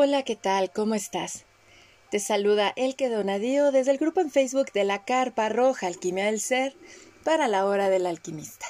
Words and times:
Hola, 0.00 0.22
¿qué 0.22 0.36
tal? 0.36 0.70
¿Cómo 0.70 0.94
estás? 0.94 1.44
Te 2.12 2.20
saluda 2.20 2.72
Elke 2.76 3.08
Donadío 3.08 3.72
desde 3.72 3.90
el 3.90 3.98
grupo 3.98 4.20
en 4.20 4.30
Facebook 4.30 4.70
de 4.72 4.84
la 4.84 5.04
Carpa 5.04 5.48
Roja 5.48 5.88
Alquimia 5.88 6.26
del 6.26 6.38
Ser 6.38 6.76
para 7.24 7.48
la 7.48 7.66
hora 7.66 7.90
del 7.90 8.06
alquimista. 8.06 8.64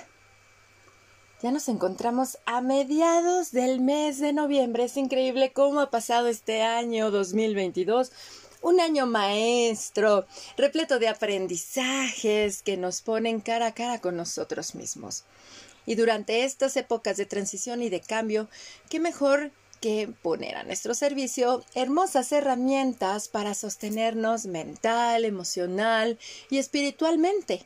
Ya 1.42 1.50
nos 1.50 1.68
encontramos 1.68 2.38
a 2.46 2.62
mediados 2.62 3.52
del 3.52 3.80
mes 3.80 4.20
de 4.20 4.32
noviembre. 4.32 4.84
Es 4.84 4.96
increíble 4.96 5.52
cómo 5.52 5.80
ha 5.80 5.90
pasado 5.90 6.28
este 6.28 6.62
año 6.62 7.10
2022. 7.10 8.10
Un 8.62 8.80
año 8.80 9.04
maestro, 9.04 10.24
repleto 10.56 10.98
de 10.98 11.08
aprendizajes 11.08 12.62
que 12.62 12.78
nos 12.78 13.02
ponen 13.02 13.40
cara 13.40 13.66
a 13.66 13.74
cara 13.74 14.00
con 14.00 14.16
nosotros 14.16 14.74
mismos. 14.74 15.24
Y 15.84 15.94
durante 15.94 16.44
estas 16.44 16.74
épocas 16.78 17.18
de 17.18 17.26
transición 17.26 17.82
y 17.82 17.90
de 17.90 18.00
cambio, 18.00 18.48
qué 18.88 18.98
mejor 18.98 19.52
que 19.80 20.08
poner 20.22 20.56
a 20.56 20.64
nuestro 20.64 20.94
servicio 20.94 21.64
hermosas 21.74 22.32
herramientas 22.32 23.28
para 23.28 23.54
sostenernos 23.54 24.46
mental, 24.46 25.24
emocional 25.24 26.18
y 26.50 26.58
espiritualmente. 26.58 27.64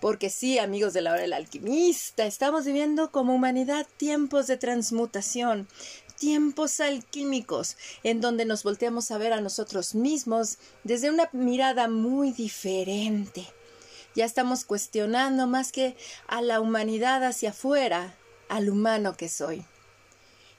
Porque 0.00 0.28
sí, 0.28 0.58
amigos 0.58 0.92
de 0.92 1.00
la 1.00 1.12
hora 1.12 1.22
del 1.22 1.32
alquimista, 1.32 2.26
estamos 2.26 2.66
viviendo 2.66 3.10
como 3.10 3.34
humanidad 3.34 3.86
tiempos 3.96 4.46
de 4.46 4.58
transmutación, 4.58 5.66
tiempos 6.18 6.80
alquímicos, 6.80 7.76
en 8.02 8.20
donde 8.20 8.44
nos 8.44 8.62
volteamos 8.62 9.10
a 9.10 9.18
ver 9.18 9.32
a 9.32 9.40
nosotros 9.40 9.94
mismos 9.94 10.58
desde 10.82 11.10
una 11.10 11.28
mirada 11.32 11.88
muy 11.88 12.32
diferente. 12.32 13.46
Ya 14.14 14.24
estamos 14.24 14.64
cuestionando 14.64 15.46
más 15.46 15.72
que 15.72 15.96
a 16.28 16.40
la 16.40 16.60
humanidad 16.60 17.24
hacia 17.24 17.50
afuera, 17.50 18.14
al 18.48 18.68
humano 18.68 19.16
que 19.16 19.28
soy. 19.28 19.64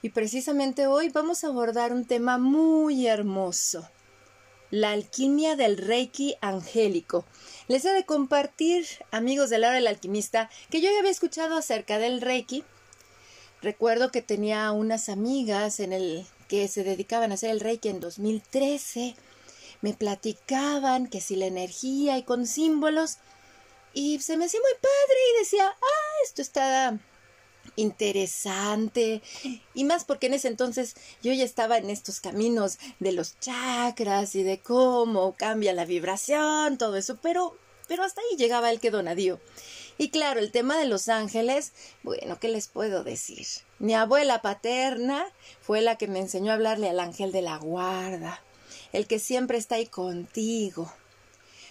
Y 0.06 0.09
precisamente 0.09 0.86
hoy 0.86 1.09
vamos 1.09 1.44
a 1.44 1.48
abordar 1.48 1.92
un 1.92 2.06
tema 2.06 2.38
muy 2.38 3.08
hermoso, 3.08 3.89
la 4.70 4.92
alquimia 4.92 5.56
del 5.56 5.78
Reiki 5.78 6.36
angélico. 6.42 7.25
Les 7.67 7.84
he 7.86 7.92
de 7.92 8.06
compartir, 8.06 8.86
amigos 9.09 9.50
de 9.50 9.58
la 9.58 9.72
del 9.72 9.88
alquimista, 9.88 10.52
que 10.70 10.80
yo 10.80 10.92
ya 10.92 11.00
había 11.00 11.09
escuchado 11.09 11.58
acerca 11.58 11.98
del 11.98 12.22
Reiki. 12.22 12.64
Recuerdo 13.64 14.11
que 14.11 14.22
tenía 14.22 14.72
unas 14.73 15.09
amigas 15.09 15.80
en 15.80 15.92
el 15.92 16.28
que 16.48 16.67
se 16.67 16.83
dedicaban 16.83 17.31
a 17.31 17.33
hacer 17.33 17.50
el 17.50 17.59
Reiki 17.59 17.89
en 17.89 18.00
2013. 18.00 19.16
Me 19.81 19.95
platicaban 19.95 21.08
que 21.08 21.20
si 21.20 21.36
la 21.36 21.48
energía 21.48 22.20
y 22.20 22.22
con 22.22 22.45
símbolos. 22.45 23.17
Y 23.95 24.20
se 24.20 24.38
me 24.38 24.45
hacía 24.45 24.59
muy 24.59 24.73
padre 24.80 25.20
y 25.33 25.39
decía, 25.39 25.66
ah, 25.66 26.23
esto 26.23 26.44
está 26.44 27.00
interesante 27.75 29.21
y 29.73 29.83
más 29.83 30.05
porque 30.05 30.27
en 30.27 30.35
ese 30.35 30.47
entonces 30.47 30.95
yo 31.21 31.33
ya 31.33 31.43
estaba 31.43 31.77
en 31.77 31.89
estos 31.89 32.19
caminos 32.19 32.77
de 32.99 33.11
los 33.11 33.39
chakras 33.39 34.35
y 34.35 34.43
de 34.43 34.59
cómo 34.59 35.33
cambia 35.33 35.73
la 35.73 35.85
vibración, 35.85 36.77
todo 36.77 36.95
eso, 36.95 37.17
pero 37.21 37.57
pero 37.87 38.03
hasta 38.03 38.21
ahí 38.21 38.37
llegaba 38.37 38.71
el 38.71 38.79
que 38.79 38.91
donadío. 38.91 39.39
Y 39.97 40.09
claro, 40.09 40.39
el 40.39 40.51
tema 40.51 40.77
de 40.77 40.85
los 40.85 41.07
ángeles, 41.07 41.71
bueno, 42.03 42.39
¿qué 42.39 42.49
les 42.49 42.67
puedo 42.67 43.03
decir? 43.03 43.45
Mi 43.79 43.93
abuela 43.93 44.41
paterna 44.41 45.25
fue 45.61 45.81
la 45.81 45.97
que 45.97 46.07
me 46.07 46.19
enseñó 46.19 46.51
a 46.51 46.55
hablarle 46.55 46.89
al 46.89 46.99
ángel 46.99 47.31
de 47.31 47.41
la 47.41 47.57
guarda, 47.57 48.41
el 48.91 49.07
que 49.07 49.19
siempre 49.19 49.57
está 49.57 49.75
ahí 49.75 49.85
contigo. 49.85 50.91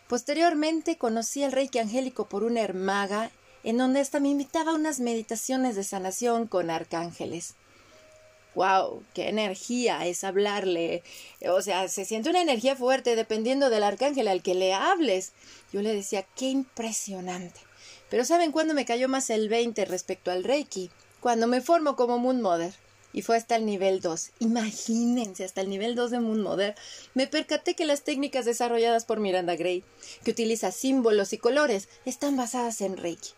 Posteriormente 0.09 0.97
conocí 0.97 1.43
al 1.43 1.53
Reiki 1.53 1.79
angélico 1.79 2.29
por 2.29 2.45
una 2.45 2.61
hermaga 2.61 3.31
en 3.65 3.79
donde 3.79 4.01
hasta 4.01 4.21
me 4.21 4.29
invitaba 4.29 4.73
a 4.73 4.75
unas 4.75 5.01
meditaciones 5.01 5.75
de 5.75 5.85
sanación 5.85 6.47
con 6.47 6.71
arcángeles. 6.71 7.55
¡Wow! 8.55 9.03
¡Qué 9.15 9.29
energía 9.29 10.07
es 10.07 10.23
hablarle! 10.23 11.03
O 11.49 11.61
sea, 11.61 11.89
se 11.89 12.05
siente 12.05 12.31
una 12.31 12.43
energía 12.43 12.77
fuerte 12.77 13.17
dependiendo 13.17 13.71
del 13.71 13.83
arcángel 13.83 14.29
al 14.29 14.43
que 14.43 14.55
le 14.55 14.75
hables. 14.75 15.33
Yo 15.73 15.83
le 15.83 15.93
decía, 15.93 16.25
¡qué 16.37 16.51
impresionante! 16.51 17.59
Pero 18.11 18.25
¿saben 18.25 18.53
cuándo 18.53 18.75
me 18.75 18.85
cayó 18.85 19.09
más 19.09 19.29
el 19.31 19.49
20 19.49 19.87
respecto 19.87 20.31
al 20.31 20.45
Reiki? 20.45 20.91
Cuando 21.21 21.49
me 21.49 21.63
formo 21.63 21.97
como 21.97 22.19
Moon 22.19 22.41
Mother. 22.43 22.75
Y 23.13 23.23
fue 23.23 23.37
hasta 23.37 23.57
el 23.57 23.65
nivel 23.65 24.01
2. 24.01 24.31
Imagínense, 24.41 25.45
hasta 25.45 25.61
el 25.61 25.69
nivel 25.69 25.95
2 25.95 26.11
de 26.11 26.21
Moon 26.21 26.43
Mother, 26.43 26.75
me 27.15 27.29
percaté 27.29 27.75
que 27.75 27.87
las 27.87 28.03
técnicas 28.03 28.45
desarrolladas 28.45 29.05
por 29.05 29.21
Miranda 29.21 29.55
Gray, 29.55 29.85
que 30.25 30.33
utiliza 30.33 30.73
símbolos 30.73 31.33
y 31.33 31.39
colores, 31.39 31.89
están 32.05 32.37
basadas 32.37 32.81
en 32.81 32.97
Reiki. 32.97 33.31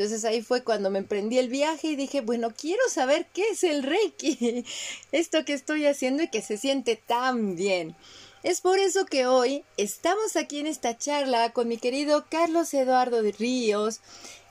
Entonces 0.00 0.24
ahí 0.24 0.40
fue 0.40 0.64
cuando 0.64 0.88
me 0.88 1.00
emprendí 1.00 1.36
el 1.36 1.50
viaje 1.50 1.88
y 1.88 1.94
dije, 1.94 2.22
bueno, 2.22 2.54
quiero 2.58 2.80
saber 2.88 3.26
qué 3.34 3.50
es 3.50 3.62
el 3.64 3.82
Reiki, 3.82 4.64
esto 5.12 5.44
que 5.44 5.52
estoy 5.52 5.84
haciendo 5.84 6.22
y 6.22 6.28
que 6.28 6.40
se 6.40 6.56
siente 6.56 6.96
tan 6.96 7.54
bien. 7.54 7.94
Es 8.42 8.62
por 8.62 8.78
eso 8.78 9.04
que 9.04 9.26
hoy 9.26 9.62
estamos 9.76 10.36
aquí 10.36 10.58
en 10.58 10.66
esta 10.66 10.96
charla 10.96 11.52
con 11.52 11.68
mi 11.68 11.76
querido 11.76 12.24
Carlos 12.30 12.72
Eduardo 12.72 13.22
de 13.22 13.32
Ríos, 13.32 14.00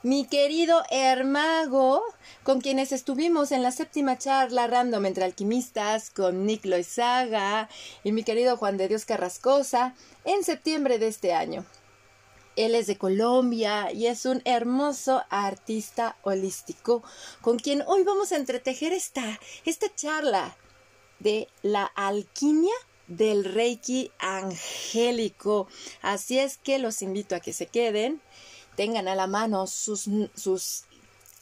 mi 0.04 0.28
querido 0.28 0.84
Hermago, 0.92 2.04
con 2.44 2.62
quienes 2.62 2.92
estuvimos 2.92 3.52
en 3.52 3.64
la 3.64 3.72
séptima 3.72 4.20
charla 4.20 4.68
random 4.68 5.08
entre 5.08 5.24
alquimistas 5.24 6.12
con 6.12 6.46
Nick 6.46 6.64
Loizaga 6.64 7.70
y 8.04 8.12
mi 8.12 8.24
querido 8.24 8.56
Juan 8.56 8.78
de 8.78 8.88
Dios 8.88 9.06
Carrascosa 9.06 9.96
en 10.26 10.44
septiembre 10.44 11.00
de 11.00 11.08
este 11.08 11.34
año. 11.34 11.66
Él 12.60 12.76
es 12.76 12.88
de 12.88 12.98
Colombia 12.98 13.90
y 13.94 14.08
es 14.08 14.26
un 14.26 14.42
hermoso 14.44 15.24
artista 15.30 16.18
holístico 16.24 17.04
con 17.40 17.58
quien 17.58 17.86
hoy 17.88 18.04
vamos 18.04 18.34
a 18.34 18.36
entretejer 18.36 18.92
esta, 18.92 19.40
esta 19.64 19.88
charla 19.96 20.58
de 21.20 21.48
la 21.62 21.86
alquimia 21.86 22.74
del 23.08 23.46
Reiki 23.46 24.12
angélico. 24.20 25.70
Así 26.02 26.38
es 26.38 26.58
que 26.58 26.80
los 26.80 27.02
invito 27.02 27.34
a 27.34 27.40
que 27.40 27.54
se 27.54 27.68
queden, 27.68 28.22
tengan 28.76 29.08
a 29.08 29.16
la 29.16 29.28
mano 29.28 29.66
sus, 29.66 30.10
sus 30.36 30.84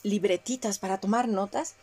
libretitas 0.03 0.77
para 0.77 0.99
tomar 0.99 1.27
notas, 1.27 1.73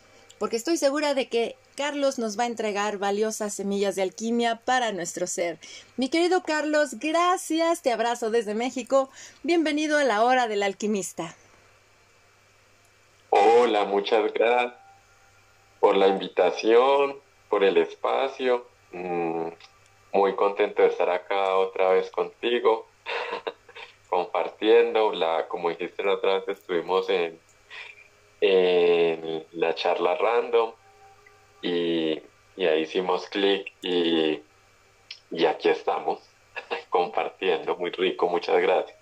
porque 0.45 0.57
estoy 0.57 0.77
segura 0.77 1.15
de 1.15 1.27
que 1.27 1.55
Carlos 1.75 2.19
nos 2.19 2.37
va 2.37 2.43
a 2.43 2.45
entregar 2.45 2.99
valiosas 2.99 3.51
semillas 3.51 3.95
de 3.95 4.03
alquimia 4.03 4.61
para 4.63 4.91
nuestro 4.91 5.25
ser. 5.25 5.57
Mi 5.97 6.07
querido 6.07 6.43
Carlos, 6.43 6.99
gracias, 6.99 7.81
te 7.81 7.91
abrazo 7.91 8.29
desde 8.29 8.53
México. 8.53 9.09
Bienvenido 9.41 9.97
a 9.97 10.03
la 10.03 10.23
hora 10.23 10.47
del 10.47 10.61
alquimista. 10.61 11.35
Hola, 13.31 13.85
muchas 13.85 14.31
gracias 14.33 14.75
por 15.79 15.97
la 15.97 16.09
invitación, 16.09 17.15
por 17.49 17.63
el 17.63 17.77
espacio. 17.77 18.67
Mm, 18.91 19.47
muy 20.13 20.35
contento 20.35 20.83
de 20.83 20.89
estar 20.89 21.09
acá 21.09 21.55
otra 21.55 21.89
vez 21.89 22.11
contigo, 22.11 22.85
compartiendo. 24.11 25.11
La, 25.11 25.47
como 25.47 25.69
dijiste 25.69 26.03
la 26.03 26.13
otra 26.13 26.35
vez, 26.35 26.49
estuvimos 26.49 27.09
en, 27.09 27.39
en 28.45 29.45
la 29.53 29.73
charla 29.75 30.15
random 30.15 30.71
y, 31.61 32.21
ahí 32.57 32.81
hicimos 32.81 33.27
clic 33.27 33.73
y, 33.81 34.41
y 35.31 35.45
aquí 35.45 35.69
estamos 35.69 36.19
compartiendo, 36.89 37.75
muy 37.75 37.91
rico, 37.91 38.27
muchas 38.27 38.61
gracias. 38.61 38.95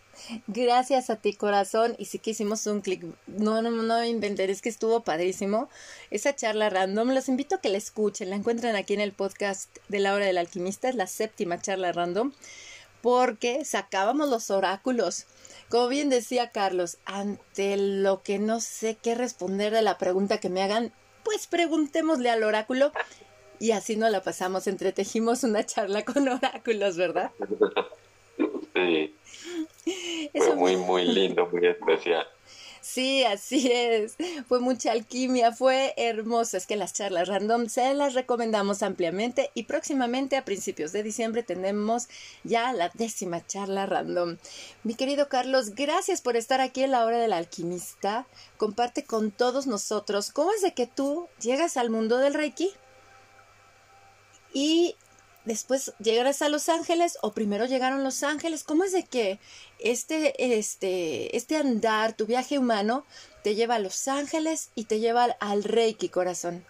Gracias 0.47 1.09
a 1.09 1.15
ti, 1.15 1.33
corazón. 1.33 1.95
Y 1.97 2.05
sí 2.05 2.19
que 2.19 2.31
hicimos 2.31 2.67
un 2.67 2.81
clic. 2.81 3.03
No, 3.27 3.61
no, 3.61 3.71
no 3.71 3.99
es 3.99 4.61
que 4.61 4.69
estuvo 4.69 5.01
padrísimo. 5.01 5.69
Esa 6.11 6.35
charla 6.35 6.69
random, 6.69 7.09
los 7.09 7.29
invito 7.29 7.55
a 7.55 7.61
que 7.61 7.69
la 7.69 7.77
escuchen. 7.77 8.29
La 8.29 8.35
encuentran 8.35 8.75
aquí 8.75 8.93
en 8.93 9.01
el 9.01 9.11
podcast 9.11 9.75
de 9.87 9.99
la 9.99 10.13
hora 10.13 10.25
del 10.25 10.37
alquimista. 10.37 10.89
Es 10.89 10.95
la 10.95 11.07
séptima 11.07 11.59
charla 11.59 11.91
random. 11.91 12.31
Porque 13.03 13.65
sacábamos 13.65 14.29
los 14.29 14.49
oráculos. 14.49 15.27
Como 15.69 15.89
bien 15.89 16.09
decía 16.09 16.49
Carlos, 16.51 16.97
ante 17.05 17.77
lo 17.77 18.23
que 18.23 18.39
no 18.39 18.61
sé 18.61 18.95
qué 18.95 19.13
responder 19.13 19.73
de 19.73 19.81
la 19.81 19.97
pregunta 19.97 20.39
que 20.39 20.49
me 20.49 20.63
hagan, 20.63 20.93
pues 21.23 21.45
preguntémosle 21.47 22.29
al 22.29 22.43
oráculo 22.43 22.93
y 23.59 23.71
así 23.71 23.95
nos 23.97 24.09
la 24.09 24.21
pasamos, 24.21 24.67
entretejimos 24.67 25.43
una 25.43 25.65
charla 25.65 26.03
con 26.05 26.27
oráculos, 26.27 26.97
¿verdad? 26.97 27.31
Sí. 28.73 29.15
Fue 30.33 30.55
muy, 30.55 30.75
muy 30.75 31.05
lindo, 31.05 31.47
muy 31.51 31.67
especial. 31.67 32.27
Sí, 32.83 33.23
así 33.23 33.71
es. 33.71 34.17
Fue 34.49 34.59
mucha 34.59 34.91
alquimia, 34.91 35.53
fue 35.53 35.93
hermoso. 35.95 36.57
Es 36.57 36.67
que 36.67 36.75
las 36.75 36.91
charlas 36.91 37.29
random 37.29 37.69
se 37.69 37.93
las 37.93 38.13
recomendamos 38.13 38.83
ampliamente 38.83 39.51
y 39.53 39.63
próximamente 39.63 40.35
a 40.35 40.43
principios 40.43 40.91
de 40.91 41.01
diciembre 41.01 41.43
tenemos 41.43 42.09
ya 42.43 42.73
la 42.73 42.91
décima 42.93 43.47
charla 43.47 43.85
random. 43.85 44.37
Mi 44.83 44.95
querido 44.95 45.29
Carlos, 45.29 45.75
gracias 45.75 46.19
por 46.19 46.35
estar 46.35 46.59
aquí 46.59 46.83
en 46.83 46.91
la 46.91 47.05
hora 47.05 47.19
del 47.19 47.31
alquimista. 47.31 48.27
Comparte 48.57 49.05
con 49.05 49.31
todos 49.31 49.65
nosotros 49.65 50.33
cómo 50.33 50.51
es 50.51 50.61
de 50.61 50.73
que 50.73 50.85
tú 50.85 51.29
llegas 51.39 51.77
al 51.77 51.89
mundo 51.89 52.17
del 52.17 52.33
Reiki 52.33 52.69
y 54.53 54.97
después 55.45 55.93
llegarás 55.99 56.41
a 56.41 56.49
Los 56.49 56.69
Ángeles 56.69 57.17
o 57.21 57.31
primero 57.31 57.65
llegaron 57.65 58.03
Los 58.03 58.23
Ángeles. 58.23 58.63
¿Cómo 58.63 58.83
es 58.83 58.91
de 58.91 59.03
que 59.03 59.39
este, 59.79 60.57
este, 60.57 61.35
este 61.35 61.57
andar, 61.57 62.15
tu 62.15 62.25
viaje 62.25 62.59
humano, 62.59 63.05
te 63.43 63.55
lleva 63.55 63.75
a 63.75 63.79
Los 63.79 64.07
Ángeles 64.07 64.71
y 64.75 64.85
te 64.85 64.99
lleva 64.99 65.25
al 65.39 65.63
Reiki, 65.63 66.09
corazón? 66.09 66.65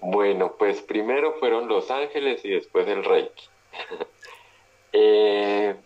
Bueno, 0.00 0.54
pues 0.58 0.80
primero 0.82 1.34
fueron 1.38 1.68
Los 1.68 1.90
Ángeles 1.90 2.44
y 2.44 2.50
después 2.50 2.86
el 2.88 3.04
Reiki. 3.04 3.44
Eh, 4.98 5.76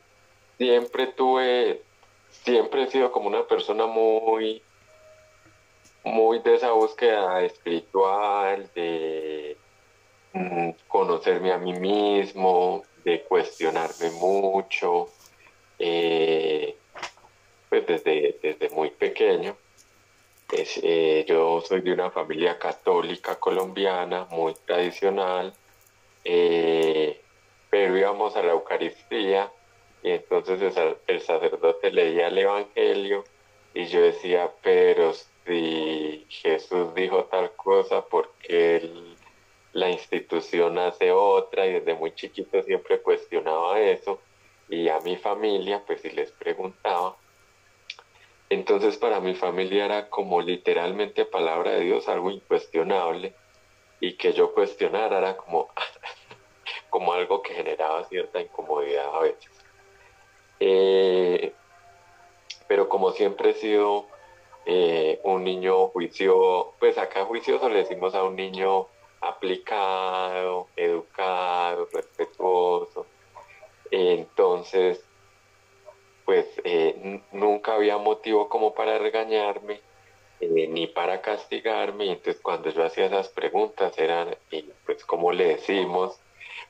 siempre 0.57 1.09
tuve, 1.09 1.83
siempre 2.31 2.85
he 2.85 2.91
sido 2.93 3.11
como 3.11 3.27
una 3.27 3.45
persona 3.45 3.87
muy, 3.87 4.63
muy 6.05 6.39
de 6.39 6.55
esa 6.55 6.71
búsqueda 6.71 7.43
espiritual, 7.43 8.71
de 8.77 9.57
conocerme 10.89 11.53
a 11.53 11.59
mí 11.59 11.73
mismo, 11.73 12.83
de 13.05 13.23
cuestionarme 13.23 14.11
mucho, 14.13 15.09
eh, 15.79 16.77
pues 17.69 17.87
desde, 17.87 18.39
desde 18.43 18.71
muy 18.71 18.91
pequeño. 18.91 19.57
Eh, 20.53 21.25
yo 21.29 21.61
soy 21.61 21.81
de 21.81 21.93
una 21.93 22.11
familia 22.11 22.59
católica 22.59 23.37
colombiana, 23.37 24.27
muy 24.31 24.55
tradicional, 24.67 25.55
eh, 26.25 27.21
pero 27.71 27.97
íbamos 27.97 28.37
a 28.37 28.43
la 28.43 28.53
Eucaristía 28.53 29.51
y 30.03 30.11
entonces 30.11 30.75
el, 31.07 31.21
sacerdote 31.21 31.93
leía 31.93 32.29
el 32.29 32.39
Evangelio 32.39 33.25
y 33.75 33.87
yo 33.87 34.01
decía, 34.01 34.51
pero 34.63 35.13
si 35.47 36.27
Jesús 36.29 36.95
dijo 36.95 37.25
tal 37.25 37.53
cosa, 37.53 38.05
¿por 38.05 38.33
qué 38.43 38.91
la 39.73 39.91
institución 39.91 40.79
hace 40.79 41.13
otra? 41.13 41.67
Y 41.67 41.73
desde 41.75 41.95
muy 41.95 42.15
chiquito 42.15 42.63
siempre 42.63 43.01
cuestionaba 43.01 43.81
eso 43.81 44.21
y 44.71 44.89
a 44.89 45.01
mi 45.01 45.17
familia, 45.17 45.83
pues 45.85 46.01
si 46.01 46.11
les 46.11 46.31
preguntaba, 46.31 47.17
entonces 48.49 48.97
para 48.97 49.21
mi 49.21 49.35
familia 49.35 49.85
era 49.85 50.09
como 50.09 50.41
literalmente 50.41 51.25
palabra 51.25 51.73
de 51.73 51.81
Dios, 51.81 52.09
algo 52.09 52.31
incuestionable, 52.31 53.35
y 53.99 54.17
que 54.17 54.33
yo 54.33 54.55
cuestionara 54.55 55.19
era 55.19 55.37
como, 55.37 55.69
como 56.91 57.13
algo 57.13 57.43
que 57.43 57.53
generaba 57.53 58.05
cierta 58.05 58.41
incomodidad 58.41 59.15
a 59.15 59.21
veces. 59.21 59.51
Eh, 60.61 61.53
pero 62.69 62.89
como 62.89 63.11
siempre 63.11 63.51
he 63.51 63.55
sido 63.55 64.07
eh, 64.67 65.21
un 65.25 65.43
niño 65.43 65.89
juicioso, 65.89 66.75
pues 66.79 66.97
acá 66.97 67.25
juicioso 67.25 67.69
le 67.69 67.79
decimos 67.79 68.15
a 68.15 68.23
un 68.23 68.37
niño 68.37 68.87
aplicado, 69.21 70.69
educado, 70.77 71.89
respetuoso. 71.93 73.07
Entonces, 73.91 75.05
pues 76.25 76.47
eh, 76.65 77.23
nunca 77.33 77.75
había 77.75 77.99
motivo 77.99 78.49
como 78.49 78.75
para 78.75 78.99
regañarme 78.99 79.81
eh, 80.41 80.69
ni 80.69 80.87
para 80.87 81.21
castigarme. 81.21 82.11
Entonces 82.11 82.41
cuando 82.41 82.71
yo 82.71 82.85
hacía 82.85 83.07
esas 83.07 83.29
preguntas 83.29 83.99
eran, 83.99 84.37
pues, 84.87 85.05
¿cómo 85.05 85.33
le 85.33 85.49
decimos? 85.49 86.19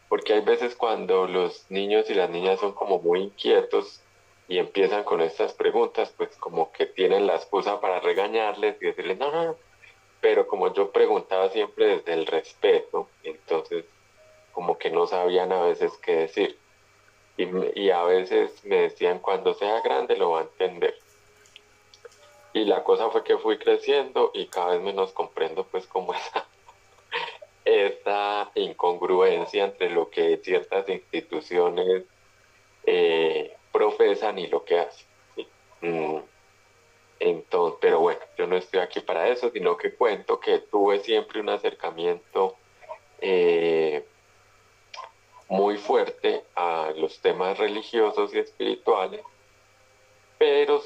Porque 0.08 0.34
hay 0.34 0.40
veces 0.40 0.74
cuando 0.74 1.26
los 1.26 1.70
niños 1.70 2.10
y 2.10 2.14
las 2.14 2.30
niñas 2.30 2.58
son 2.58 2.72
como 2.72 2.98
muy 3.00 3.20
inquietos 3.20 4.02
y 4.48 4.58
empiezan 4.58 5.04
con 5.04 5.20
estas 5.20 5.52
preguntas, 5.52 6.12
pues 6.16 6.36
como 6.36 6.72
que 6.72 6.86
tienen 6.86 7.26
la 7.26 7.36
excusa 7.36 7.80
para 7.80 8.00
regañarles 8.00 8.76
y 8.80 8.86
decirles, 8.86 9.18
no, 9.18 9.30
no, 9.30 9.44
no. 9.44 9.56
Pero 10.20 10.46
como 10.46 10.72
yo 10.72 10.90
preguntaba 10.90 11.48
siempre 11.50 11.86
desde 11.86 12.12
el 12.12 12.26
respeto, 12.26 13.08
entonces 13.22 13.84
como 14.52 14.78
que 14.78 14.90
no 14.90 15.06
sabían 15.06 15.52
a 15.52 15.62
veces 15.62 15.92
qué 16.02 16.16
decir 16.16 16.58
y, 17.74 17.90
a 17.90 18.02
veces 18.04 18.64
me 18.64 18.82
decían 18.82 19.18
cuando 19.18 19.54
sea 19.54 19.80
grande 19.80 20.16
lo 20.16 20.32
va 20.32 20.40
a 20.40 20.42
entender. 20.42 20.94
Y 22.52 22.64
la 22.64 22.82
cosa 22.82 23.10
fue 23.10 23.24
que 23.24 23.38
fui 23.38 23.58
creciendo 23.58 24.30
y 24.34 24.46
cada 24.46 24.72
vez 24.72 24.82
menos 24.82 25.12
comprendo 25.12 25.64
pues 25.64 25.86
como 25.86 26.12
esa, 26.14 26.46
esa 27.64 28.50
incongruencia 28.54 29.64
entre 29.64 29.90
lo 29.90 30.10
que 30.10 30.38
ciertas 30.38 30.88
instituciones 30.88 32.04
eh, 32.84 33.56
profesan 33.72 34.38
y 34.38 34.48
lo 34.48 34.64
que 34.64 34.80
hacen. 34.80 35.06
Mm. 35.80 36.18
Entonces, 37.20 37.78
pero 37.80 38.00
bueno, 38.00 38.20
yo 38.36 38.39
no 38.50 38.56
estoy 38.56 38.80
aquí 38.80 39.00
para 39.00 39.28
eso, 39.28 39.50
sino 39.50 39.76
que 39.76 39.94
cuento 39.94 40.40
que 40.40 40.58
tuve 40.58 40.98
siempre 40.98 41.40
un 41.40 41.48
acercamiento 41.48 42.56
eh, 43.20 44.04
muy 45.48 45.76
fuerte 45.78 46.44
a 46.56 46.92
los 46.96 47.20
temas 47.20 47.56
religiosos 47.58 48.34
y 48.34 48.40
espirituales, 48.40 49.22
pero 50.36 50.82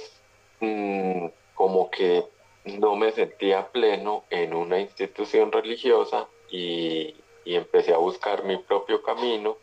mm, 0.61 1.26
como 1.55 1.90
que 1.90 2.25
no 2.64 2.96
me 2.96 3.12
sentía 3.12 3.67
pleno 3.69 4.25
en 4.28 4.55
una 4.55 4.78
institución 4.81 5.50
religiosa 5.50 6.28
y, 6.50 7.17
y 7.46 7.55
empecé 7.55 7.94
a 7.94 7.99
buscar 7.99 8.44
mi 8.44 8.58
propio 8.58 9.02
camino. 9.02 9.56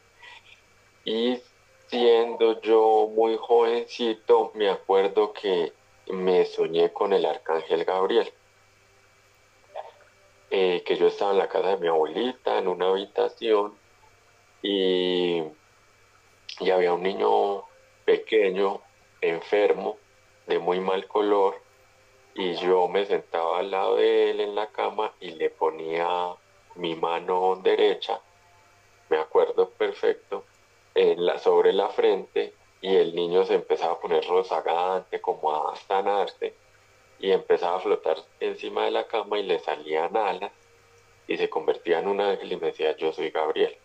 Y 1.06 1.39
siendo 1.88 2.62
yo 2.62 3.09
muy 3.13 3.38
jovencito 3.38 4.51
me 4.56 4.69
acuerdo 4.69 5.33
que 5.33 5.74
me 6.11 6.45
soñé 6.45 6.91
con 6.91 7.13
el 7.13 7.25
arcángel 7.25 7.85
Gabriel. 7.85 8.31
Eh, 10.49 10.83
que 10.85 10.97
yo 10.97 11.07
estaba 11.07 11.31
en 11.31 11.37
la 11.37 11.47
casa 11.47 11.69
de 11.69 11.77
mi 11.77 11.87
abuelita 11.87 12.57
en 12.57 12.67
una 12.67 12.89
habitación 12.89 13.73
y, 14.61 15.41
había 16.59 16.93
un 16.93 17.03
niño 17.03 17.63
pequeño, 18.05 18.81
enfermo, 19.21 19.97
de 20.47 20.59
muy 20.59 20.79
mal 20.79 21.07
color, 21.07 21.61
y 22.35 22.53
yo 22.55 22.87
me 22.87 23.05
sentaba 23.05 23.59
al 23.59 23.71
lado 23.71 23.95
de 23.95 24.31
él 24.31 24.41
en 24.41 24.55
la 24.55 24.67
cama 24.67 25.13
y 25.19 25.31
le 25.31 25.49
ponía 25.49 26.35
mi 26.75 26.95
mano 26.95 27.55
derecha, 27.63 28.19
me 29.09 29.17
acuerdo 29.17 29.69
perfecto, 29.69 30.43
en 30.93 31.25
la, 31.25 31.39
sobre 31.39 31.71
la 31.71 31.87
frente 31.89 32.53
y 32.81 32.95
el 32.95 33.16
niño 33.16 33.45
se 33.45 33.56
empezaba 33.56 33.94
a 33.94 34.00
poner 34.00 34.25
rozagante, 34.25 35.22
como 35.22 35.69
a 35.69 35.75
sanarse, 35.75 36.54
y 37.19 37.31
empezaba 37.31 37.78
a 37.78 37.80
flotar 37.80 38.18
encima 38.39 38.86
de 38.86 38.92
la 38.92 39.07
cama 39.07 39.39
y 39.39 39.44
le 39.44 39.60
salían 39.60 40.18
alas 40.18 40.51
y 41.28 41.38
se 41.38 41.50
convertía 41.50 42.00
en 42.00 42.07
un 42.07 42.19
ángel 42.19 42.51
y 42.51 42.57
me 42.57 42.68
decía, 42.68 42.98
yo 42.98 43.13
soy 43.13 43.30
Gabriel. 43.30 43.78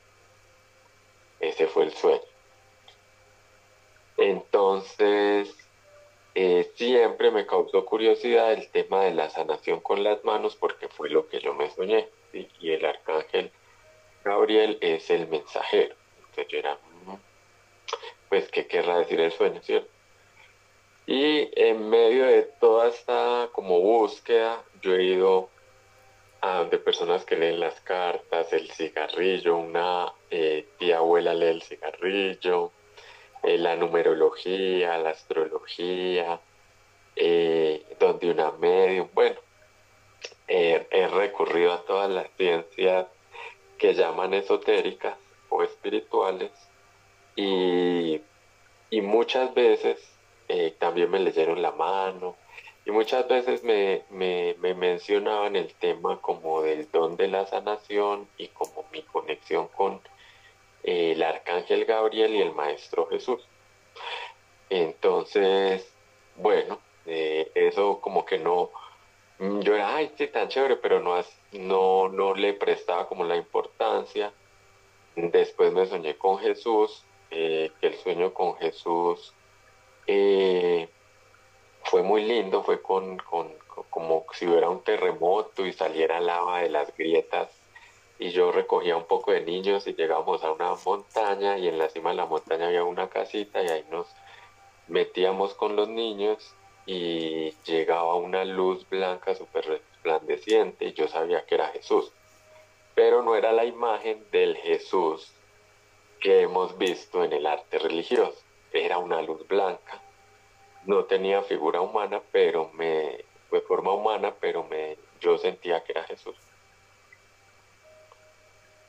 Ese 1.38 1.66
fue 1.66 1.84
el 1.84 1.92
sueño. 1.92 2.22
Entonces, 4.16 5.54
eh, 6.34 6.70
siempre 6.74 7.30
me 7.30 7.46
causó 7.46 7.84
curiosidad 7.84 8.52
el 8.52 8.68
tema 8.70 9.04
de 9.04 9.12
la 9.12 9.28
sanación 9.28 9.80
con 9.80 10.02
las 10.02 10.24
manos 10.24 10.56
porque 10.56 10.88
fue 10.88 11.10
lo 11.10 11.28
que 11.28 11.40
yo 11.40 11.54
me 11.54 11.70
soñé. 11.70 12.08
Y 12.32 12.72
el 12.72 12.84
arcángel 12.84 13.50
Gabriel 14.24 14.76
es 14.80 15.08
el 15.10 15.28
mensajero. 15.28 15.94
Entonces 16.18 16.48
yo 16.48 16.58
era, 16.58 16.74
mm, 16.74 17.14
pues, 18.36 18.50
¿qué 18.50 18.66
querrá 18.66 18.98
decir 18.98 19.18
el 19.18 19.32
sueño, 19.32 19.62
cierto? 19.62 19.88
Y 21.06 21.48
en 21.58 21.88
medio 21.88 22.26
de 22.26 22.42
toda 22.42 22.88
esta 22.88 23.48
como 23.52 23.80
búsqueda, 23.80 24.62
yo 24.82 24.94
he 24.94 25.04
ido 25.04 25.48
de 26.70 26.78
personas 26.78 27.24
que 27.24 27.34
leen 27.34 27.60
las 27.60 27.80
cartas, 27.80 28.52
el 28.52 28.70
cigarrillo, 28.70 29.56
una 29.56 30.12
eh, 30.30 30.68
tía 30.78 30.98
abuela 30.98 31.32
lee 31.32 31.46
el 31.46 31.62
cigarrillo, 31.62 32.72
eh, 33.42 33.56
la 33.56 33.74
numerología, 33.74 34.98
la 34.98 35.10
astrología, 35.10 36.38
eh, 37.16 37.84
donde 37.98 38.30
una 38.30 38.52
medium, 38.52 39.08
bueno, 39.14 39.40
he 40.46 41.08
recurrido 41.08 41.72
a 41.72 41.82
todas 41.86 42.10
las 42.10 42.28
ciencias 42.36 43.06
que 43.78 43.94
llaman 43.94 44.34
esotéricas 44.34 45.16
o 45.48 45.62
espirituales 45.62 46.52
y, 47.36 48.20
y 48.90 49.00
muchas 49.02 49.54
veces 49.54 49.98
también 50.78 51.10
me 51.10 51.18
leyeron 51.18 51.60
la 51.60 51.72
mano, 51.72 52.36
y 52.86 52.92
muchas 52.92 53.26
veces 53.26 53.64
me, 53.64 54.04
mencionaban 54.60 55.56
el 55.56 55.74
tema 55.74 56.20
como 56.20 56.62
del 56.62 56.88
don 56.92 57.16
de 57.16 57.26
la 57.26 57.44
sanación 57.44 58.28
y 58.38 58.46
como 58.48 58.84
mi 58.92 59.02
conexión 59.02 59.66
con 59.76 60.00
eh, 60.84 61.12
el 61.12 61.22
arcángel 61.24 61.84
Gabriel 61.84 62.36
y 62.36 62.42
el 62.42 62.54
maestro 62.54 63.08
Jesús. 63.08 63.44
Entonces, 64.70 65.92
bueno, 66.36 66.78
eh, 67.06 67.50
eso 67.56 68.00
como 68.00 68.24
que 68.24 68.38
no, 68.38 68.70
mm, 69.40 69.60
yo 69.62 69.74
era, 69.74 69.96
ay, 69.96 70.12
sí, 70.16 70.28
tan 70.28 70.48
chévere, 70.48 70.76
pero 70.76 71.00
no, 71.00 71.16
no, 71.54 72.08
no 72.08 72.34
le 72.34 72.54
prestaba 72.54 73.08
como 73.08 73.24
la 73.24 73.36
importancia. 73.36 74.32
Después 75.16 75.72
me 75.72 75.86
soñé 75.86 76.16
con 76.16 76.38
Jesús, 76.38 77.04
eh, 77.30 77.70
que 77.80 77.86
el 77.88 77.94
sueño 77.96 78.32
con 78.32 78.56
Jesús 78.56 79.32
fue 81.84 82.02
muy 82.02 82.24
lindo, 82.24 82.62
fue 82.62 82.82
con, 82.82 83.18
como 83.90 84.26
si 84.32 84.46
hubiera 84.46 84.68
un 84.68 84.82
terremoto 84.82 85.64
y 85.64 85.72
saliera 85.72 86.20
lava 86.20 86.60
de 86.60 86.68
las 86.68 86.94
grietas 86.96 87.48
y 88.18 88.30
yo 88.30 88.50
recogía 88.50 88.96
un 88.96 89.04
poco 89.04 89.32
de 89.32 89.42
niños 89.42 89.86
y 89.86 89.94
llegamos 89.94 90.42
a 90.42 90.52
una 90.52 90.74
montaña 90.84 91.58
y 91.58 91.68
en 91.68 91.78
la 91.78 91.88
cima 91.88 92.10
de 92.10 92.16
la 92.16 92.26
montaña 92.26 92.68
había 92.68 92.84
una 92.84 93.08
casita 93.08 93.62
y 93.62 93.68
ahí 93.68 93.84
nos 93.90 94.06
metíamos 94.88 95.54
con 95.54 95.76
los 95.76 95.88
niños 95.88 96.54
y 96.86 97.52
llegaba 97.64 98.14
una 98.14 98.44
luz 98.44 98.88
blanca 98.88 99.34
súper 99.34 99.66
resplandeciente 99.66 100.86
y 100.86 100.92
yo 100.92 101.08
sabía 101.08 101.44
que 101.44 101.56
era 101.56 101.68
Jesús. 101.68 102.12
pero 102.94 103.22
no 103.22 103.36
era 103.36 103.52
la 103.52 103.64
imagen 103.66 104.24
del 104.32 104.56
Jesús 104.56 105.35
que 106.26 106.40
hemos 106.40 106.76
visto 106.76 107.22
en 107.22 107.32
el 107.32 107.46
arte 107.46 107.78
religioso. 107.78 108.42
Era 108.72 108.98
una 108.98 109.22
luz 109.22 109.46
blanca. 109.46 110.02
No 110.84 111.04
tenía 111.04 111.40
figura 111.42 111.80
humana, 111.80 112.20
pero 112.32 112.68
me 112.74 113.24
fue 113.48 113.60
forma 113.60 113.92
humana, 113.92 114.34
pero 114.40 114.64
me 114.64 114.96
yo 115.20 115.38
sentía 115.38 115.84
que 115.84 115.92
era 115.92 116.02
Jesús. 116.02 116.34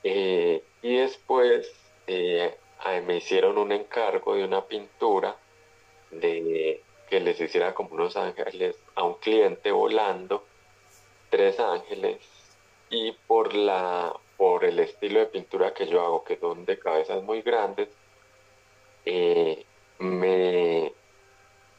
Eh, 0.03 0.63
y 0.81 0.97
después 0.97 1.71
eh, 2.07 2.57
me 3.05 3.17
hicieron 3.17 3.59
un 3.59 3.71
encargo 3.71 4.33
de 4.33 4.43
una 4.43 4.65
pintura 4.65 5.35
de 6.09 6.81
que 7.07 7.19
les 7.19 7.39
hiciera 7.39 7.75
como 7.75 7.91
unos 7.91 8.17
ángeles 8.17 8.79
a 8.95 9.03
un 9.03 9.13
cliente 9.13 9.69
volando, 9.69 10.43
tres 11.29 11.59
ángeles, 11.59 12.17
y 12.89 13.11
por 13.27 13.53
la 13.53 14.11
por 14.37 14.63
el 14.63 14.79
estilo 14.79 15.19
de 15.19 15.25
pintura 15.25 15.73
que 15.73 15.87
yo 15.87 16.01
hago, 16.01 16.23
que 16.23 16.37
son 16.37 16.65
de 16.65 16.79
cabezas 16.79 17.23
muy 17.23 17.41
grandes, 17.41 17.89
eh, 19.05 19.65
me 19.99 20.93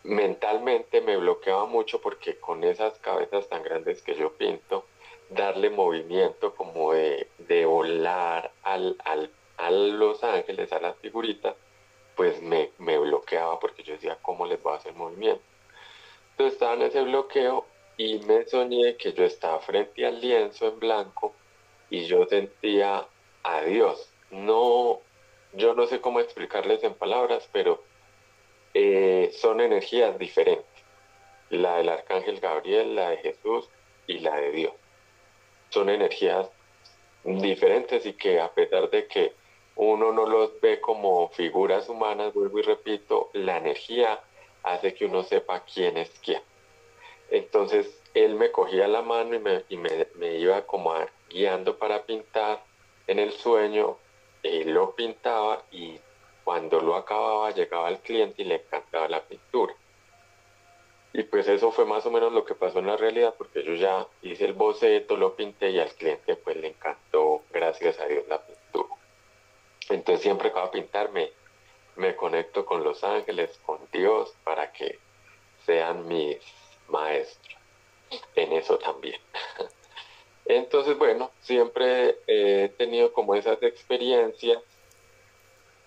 mentalmente 0.04 1.00
me 1.02 1.16
bloqueaba 1.16 1.66
mucho 1.66 2.00
porque 2.00 2.38
con 2.38 2.64
esas 2.64 2.98
cabezas 2.98 3.48
tan 3.48 3.62
grandes 3.62 4.02
que 4.02 4.14
yo 4.14 4.32
pinto, 4.32 4.86
darle 5.28 5.70
movimiento 5.70 6.54
como 6.54 6.92
de, 6.94 7.28
volar 7.66 8.52
al, 8.62 8.96
al, 9.04 9.30
a 9.58 9.70
los 9.70 10.24
ángeles, 10.24 10.72
a 10.72 10.80
las 10.80 10.96
figuritas, 10.96 11.54
pues 12.16 12.40
me, 12.42 12.70
me 12.78 12.98
bloqueaba 12.98 13.60
porque 13.60 13.82
yo 13.82 13.94
decía, 13.94 14.18
¿cómo 14.22 14.46
les 14.46 14.62
voy 14.62 14.72
a 14.72 14.76
hacer 14.76 14.94
movimiento? 14.94 15.42
Entonces 16.30 16.54
estaba 16.54 16.74
en 16.74 16.82
ese 16.82 17.02
bloqueo 17.02 17.66
y 17.96 18.20
me 18.20 18.46
soñé 18.46 18.96
que 18.96 19.12
yo 19.12 19.24
estaba 19.24 19.60
frente 19.60 20.06
al 20.06 20.20
lienzo 20.20 20.68
en 20.68 20.78
blanco 20.78 21.34
y 21.90 22.06
yo 22.06 22.26
sentía 22.26 23.06
a 23.42 23.62
Dios. 23.62 24.10
No, 24.30 25.00
yo 25.52 25.74
no 25.74 25.86
sé 25.86 26.00
cómo 26.00 26.20
explicarles 26.20 26.82
en 26.84 26.94
palabras, 26.94 27.48
pero 27.52 27.82
eh, 28.74 29.30
son 29.32 29.60
energías 29.60 30.18
diferentes. 30.18 30.66
La 31.50 31.76
del 31.76 31.88
arcángel 31.88 32.40
Gabriel, 32.40 32.94
la 32.94 33.10
de 33.10 33.16
Jesús 33.18 33.68
y 34.06 34.18
la 34.18 34.36
de 34.36 34.52
Dios. 34.52 34.72
Son 35.70 35.88
energías 35.88 36.50
diferentes 37.24 38.06
y 38.06 38.12
que 38.12 38.40
a 38.40 38.52
pesar 38.52 38.90
de 38.90 39.06
que 39.06 39.32
uno 39.76 40.12
no 40.12 40.26
los 40.26 40.60
ve 40.60 40.80
como 40.80 41.28
figuras 41.28 41.88
humanas, 41.88 42.34
vuelvo 42.34 42.58
y 42.58 42.62
repito, 42.62 43.30
la 43.32 43.58
energía 43.58 44.20
hace 44.62 44.92
que 44.94 45.06
uno 45.06 45.22
sepa 45.22 45.64
quién 45.64 45.96
es 45.96 46.10
quién. 46.20 46.42
Entonces 47.30 48.02
él 48.14 48.34
me 48.34 48.50
cogía 48.50 48.88
la 48.88 49.02
mano 49.02 49.34
y 49.36 49.38
me, 49.38 49.64
y 49.68 49.76
me, 49.76 50.36
iba 50.36 50.62
como 50.66 50.92
guiando 51.28 51.76
para 51.78 52.04
pintar 52.04 52.62
en 53.06 53.18
el 53.18 53.32
sueño, 53.32 53.96
él 54.42 54.70
lo 54.70 54.94
pintaba 54.94 55.62
y 55.70 55.98
cuando 56.44 56.80
lo 56.80 56.96
acababa 56.96 57.50
llegaba 57.50 57.88
al 57.88 58.00
cliente 58.00 58.42
y 58.42 58.46
le 58.46 58.56
encantaba 58.56 59.08
la 59.08 59.22
pintura. 59.22 59.74
Y 61.12 61.22
pues 61.24 61.48
eso 61.48 61.72
fue 61.72 61.84
más 61.84 62.04
o 62.06 62.10
menos 62.10 62.32
lo 62.32 62.44
que 62.44 62.54
pasó 62.54 62.78
en 62.78 62.86
la 62.86 62.96
realidad, 62.96 63.34
porque 63.36 63.62
yo 63.64 63.74
ya 63.74 64.06
hice 64.22 64.44
el 64.44 64.52
boceto, 64.52 65.16
lo 65.16 65.34
pinté 65.34 65.70
y 65.70 65.80
al 65.80 65.92
cliente 65.94 66.36
pues 66.36 66.56
le 66.56 66.68
encantó, 66.68 67.42
gracias 67.50 67.98
a 67.98 68.06
Dios, 68.06 68.24
la 68.28 68.40
pintura. 68.40 68.94
Entonces 69.88 70.22
siempre 70.22 70.50
que 70.50 70.58
voy 70.58 70.68
a 70.68 70.70
pintar 70.70 71.10
me, 71.10 72.16
conecto 72.16 72.64
con 72.64 72.84
los 72.84 73.02
ángeles, 73.04 73.58
con 73.64 73.78
Dios, 73.90 74.34
para 74.44 74.70
que 74.72 74.98
sean 75.64 76.06
mis 76.06 76.38
maestros. 76.88 77.56
En 78.34 78.52
eso 78.52 78.78
también. 78.78 79.20
Entonces, 80.48 80.98
bueno, 80.98 81.30
siempre 81.40 82.16
he 82.26 82.70
tenido 82.70 83.12
como 83.12 83.34
esas 83.34 83.62
experiencias 83.62 84.58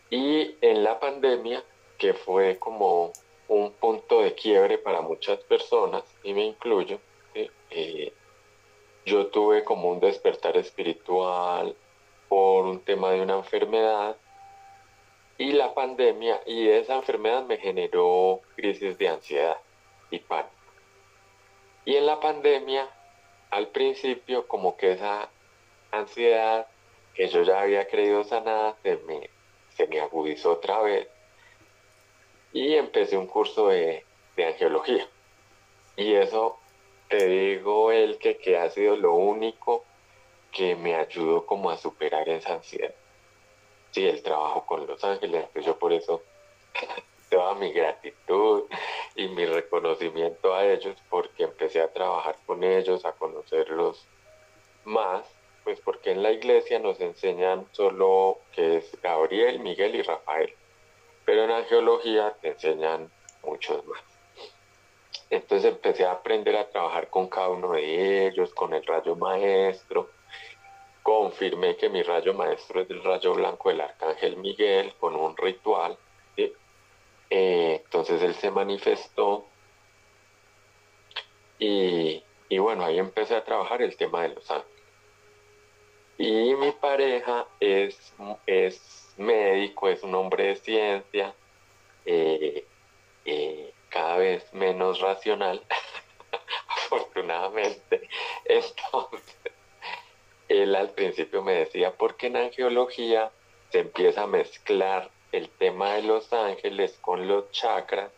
y 0.09 0.55
en 0.61 0.83
la 0.83 0.99
pandemia, 0.99 1.63
que 1.97 2.13
fue 2.13 2.57
como 2.57 3.11
un 3.47 3.71
punto 3.73 4.21
de 4.21 4.33
quiebre 4.33 4.77
para 4.77 5.01
muchas 5.01 5.39
personas, 5.39 6.03
y 6.23 6.33
me 6.33 6.45
incluyo, 6.45 6.99
eh, 7.33 8.13
yo 9.05 9.27
tuve 9.27 9.63
como 9.63 9.89
un 9.89 9.99
despertar 9.99 10.57
espiritual, 10.57 11.75
por 12.31 12.65
un 12.65 12.79
tema 12.79 13.11
de 13.11 13.19
una 13.19 13.35
enfermedad 13.35 14.15
y 15.37 15.51
la 15.51 15.73
pandemia 15.73 16.39
y 16.45 16.69
esa 16.69 16.95
enfermedad 16.95 17.43
me 17.43 17.57
generó 17.57 18.39
crisis 18.55 18.97
de 18.97 19.09
ansiedad 19.09 19.57
y 20.11 20.19
pánico. 20.19 20.55
Y 21.83 21.97
en 21.97 22.05
la 22.05 22.21
pandemia, 22.21 22.87
al 23.51 23.67
principio, 23.67 24.47
como 24.47 24.77
que 24.77 24.93
esa 24.93 25.29
ansiedad 25.91 26.67
que 27.13 27.27
yo 27.27 27.43
ya 27.43 27.61
había 27.61 27.87
creído 27.87 28.23
sanada 28.23 28.77
se 28.81 28.97
me, 29.05 29.29
se 29.75 29.87
me 29.87 29.99
agudizó 29.99 30.53
otra 30.53 30.81
vez 30.81 31.07
y 32.53 32.75
empecé 32.75 33.17
un 33.17 33.27
curso 33.27 33.67
de, 33.67 34.05
de 34.35 34.45
angiología. 34.45 35.07
Y 35.97 36.13
eso 36.13 36.57
te 37.09 37.27
digo 37.27 37.91
el 37.91 38.17
que, 38.17 38.37
que 38.37 38.57
ha 38.57 38.69
sido 38.69 38.95
lo 38.95 39.13
único 39.13 39.83
que 40.51 40.75
me 40.75 40.95
ayudó 40.95 41.45
como 41.45 41.69
a 41.69 41.77
superar 41.77 42.27
esa 42.29 42.53
ansiedad. 42.53 42.93
Sí, 43.91 44.07
el 44.07 44.23
trabajo 44.23 44.65
con 44.65 44.87
los 44.87 45.03
ángeles, 45.03 45.45
pues 45.51 45.65
yo 45.65 45.77
por 45.77 45.91
eso 45.91 46.23
toda 47.41 47.55
mi 47.55 47.71
gratitud 47.71 48.65
y 49.15 49.27
mi 49.29 49.47
reconocimiento 49.47 50.53
a 50.53 50.63
ellos 50.63 50.95
porque 51.09 51.43
empecé 51.43 51.81
a 51.81 51.91
trabajar 51.91 52.35
con 52.45 52.63
ellos, 52.63 53.03
a 53.03 53.13
conocerlos 53.13 54.05
más, 54.85 55.25
pues 55.63 55.79
porque 55.81 56.11
en 56.11 56.21
la 56.21 56.31
iglesia 56.31 56.77
nos 56.77 57.01
enseñan 57.01 57.65
solo 57.71 58.37
que 58.51 58.77
es 58.77 59.01
Gabriel, 59.01 59.59
Miguel 59.59 59.95
y 59.95 60.03
Rafael, 60.03 60.53
pero 61.25 61.45
en 61.45 61.51
angiología 61.51 62.35
te 62.41 62.49
enseñan 62.49 63.09
muchos 63.43 63.83
más. 63.87 64.03
Entonces 65.31 65.71
empecé 65.71 66.05
a 66.05 66.11
aprender 66.11 66.55
a 66.57 66.69
trabajar 66.69 67.09
con 67.09 67.27
cada 67.27 67.49
uno 67.49 67.71
de 67.71 68.27
ellos, 68.27 68.53
con 68.53 68.75
el 68.75 68.85
rayo 68.85 69.15
maestro, 69.15 70.09
confirmé 71.01 71.75
que 71.75 71.89
mi 71.89 72.03
rayo 72.03 72.35
maestro 72.35 72.81
es 72.81 72.89
el 72.91 73.03
rayo 73.03 73.33
blanco 73.33 73.69
del 73.69 73.81
arcángel 73.81 74.37
Miguel 74.37 74.93
con 74.99 75.15
un 75.15 75.35
ritual. 75.35 75.97
Eh, 77.33 77.81
entonces 77.85 78.21
él 78.21 78.35
se 78.35 78.51
manifestó 78.51 79.45
y, 81.57 82.23
bueno, 82.57 82.83
ahí 82.83 82.99
empecé 82.99 83.35
a 83.35 83.43
trabajar 83.45 83.81
el 83.81 83.95
tema 83.95 84.23
de 84.23 84.29
los 84.29 84.51
ángeles. 84.51 84.83
Y 86.17 86.55
mi 86.55 86.71
pareja 86.71 87.47
es, 87.59 88.13
es 88.47 89.13
médico, 89.17 89.87
es 89.87 90.03
un 90.03 90.15
hombre 90.15 90.47
de 90.47 90.55
ciencia, 90.57 91.33
eh, 92.05 92.65
eh, 93.25 93.73
cada 93.89 94.17
vez 94.17 94.51
menos 94.53 94.99
racional, 94.99 95.63
afortunadamente. 96.67 98.09
Entonces, 98.43 99.37
él 100.49 100.75
al 100.75 100.89
principio 100.89 101.43
me 101.43 101.53
decía, 101.53 101.93
porque 101.95 102.27
en 102.27 102.37
angiología 102.37 103.31
se 103.69 103.79
empieza 103.79 104.23
a 104.23 104.27
mezclar 104.27 105.09
el 105.31 105.49
tema 105.49 105.95
de 105.95 106.03
los 106.03 106.31
ángeles 106.33 106.97
con 107.01 107.27
los 107.27 107.51
chakras 107.51 108.11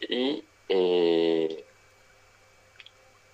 y 0.00 0.44
eh, 0.68 1.64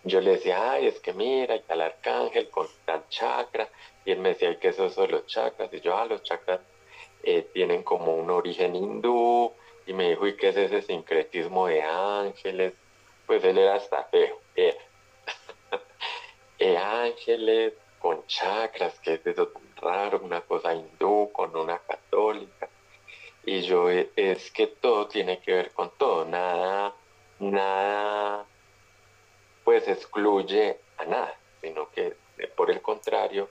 yo 0.04 0.20
le 0.20 0.32
decía, 0.32 0.72
ay, 0.72 0.86
es 0.86 1.00
que 1.00 1.12
mira, 1.12 1.54
está 1.54 1.74
el 1.74 1.82
arcángel 1.82 2.50
con 2.50 2.66
tan 2.84 3.08
chakra 3.08 3.68
y 4.04 4.12
él 4.12 4.18
me 4.18 4.30
decía, 4.30 4.58
que 4.58 4.68
esos 4.68 4.94
son 4.94 5.10
los 5.10 5.26
chakras? 5.26 5.72
Y 5.72 5.80
yo, 5.80 5.96
ah, 5.96 6.06
los 6.06 6.22
chakras 6.22 6.60
eh, 7.22 7.48
tienen 7.52 7.82
como 7.82 8.16
un 8.16 8.30
origen 8.30 8.74
hindú 8.74 9.52
y 9.86 9.92
me 9.92 10.10
dijo, 10.10 10.26
¿y 10.26 10.36
qué 10.36 10.48
es 10.48 10.56
ese 10.56 10.82
sincretismo 10.82 11.66
de 11.66 11.82
ángeles? 11.82 12.74
Pues 13.26 13.44
él 13.44 13.58
era 13.58 13.76
hasta 13.76 14.04
feo. 14.04 14.40
Eh, 16.58 16.76
ángeles, 16.76 17.72
con 17.98 18.24
chakras, 18.28 18.96
que 19.00 19.14
es 19.14 19.26
eso 19.26 19.52
raro, 19.82 20.20
una 20.22 20.40
cosa 20.40 20.74
hindú 20.74 21.30
con 21.32 21.54
una 21.56 21.78
católica. 21.78 22.68
Y 23.44 23.62
yo, 23.62 23.90
eh, 23.90 24.10
es 24.16 24.50
que 24.52 24.68
todo 24.68 25.08
tiene 25.08 25.40
que 25.40 25.52
ver 25.52 25.72
con 25.72 25.90
todo, 25.98 26.24
nada, 26.24 26.94
nada, 27.40 28.46
pues 29.64 29.88
excluye 29.88 30.78
a 30.96 31.04
nada, 31.04 31.34
sino 31.60 31.90
que 31.90 32.14
eh, 32.38 32.46
por 32.48 32.70
el 32.70 32.80
contrario, 32.80 33.48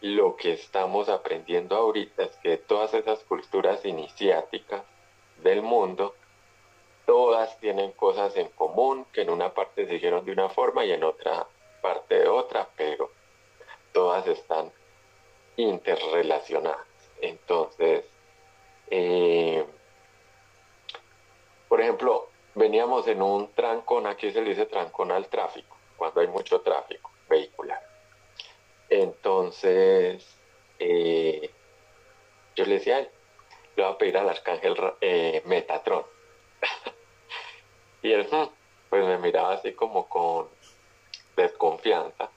lo 0.00 0.36
que 0.36 0.52
estamos 0.52 1.08
aprendiendo 1.08 1.76
ahorita 1.76 2.24
es 2.24 2.36
que 2.36 2.56
todas 2.58 2.94
esas 2.94 3.22
culturas 3.24 3.84
iniciáticas 3.84 4.82
del 5.42 5.62
mundo, 5.62 6.14
todas 7.04 7.58
tienen 7.60 7.92
cosas 7.92 8.36
en 8.36 8.48
común, 8.48 9.06
que 9.12 9.22
en 9.22 9.30
una 9.30 9.52
parte 9.52 9.86
se 9.86 9.94
hicieron 9.94 10.24
de 10.24 10.32
una 10.32 10.48
forma 10.48 10.84
y 10.84 10.92
en 10.92 11.04
otra 11.04 11.46
parte 11.82 12.16
de 12.20 12.28
otra, 12.28 12.68
pero 12.76 13.10
todas 13.92 14.26
están 14.26 14.72
interrelacionadas. 15.56 16.86
Entonces, 17.20 18.04
eh, 18.90 19.64
por 21.68 21.80
ejemplo, 21.80 22.28
veníamos 22.54 23.06
en 23.08 23.22
un 23.22 23.52
trancón, 23.52 24.06
aquí 24.06 24.30
se 24.30 24.40
le 24.40 24.50
dice 24.50 24.66
trancón 24.66 25.10
al 25.10 25.28
tráfico, 25.28 25.76
cuando 25.96 26.20
hay 26.20 26.28
mucho 26.28 26.60
tráfico 26.60 27.10
vehicular. 27.28 27.80
Entonces, 28.88 30.24
eh, 30.78 31.50
yo 32.54 32.64
le 32.64 32.74
decía, 32.74 33.00
le 33.00 33.82
voy 33.82 33.92
a 33.92 33.98
pedir 33.98 34.16
al 34.16 34.28
arcángel 34.28 34.76
eh, 35.00 35.42
Metatron. 35.44 36.04
y 38.02 38.12
él, 38.12 38.26
hmm", 38.30 38.48
pues 38.88 39.04
me 39.04 39.18
miraba 39.18 39.54
así 39.54 39.72
como 39.72 40.08
con 40.08 40.48
desconfianza. 41.36 42.30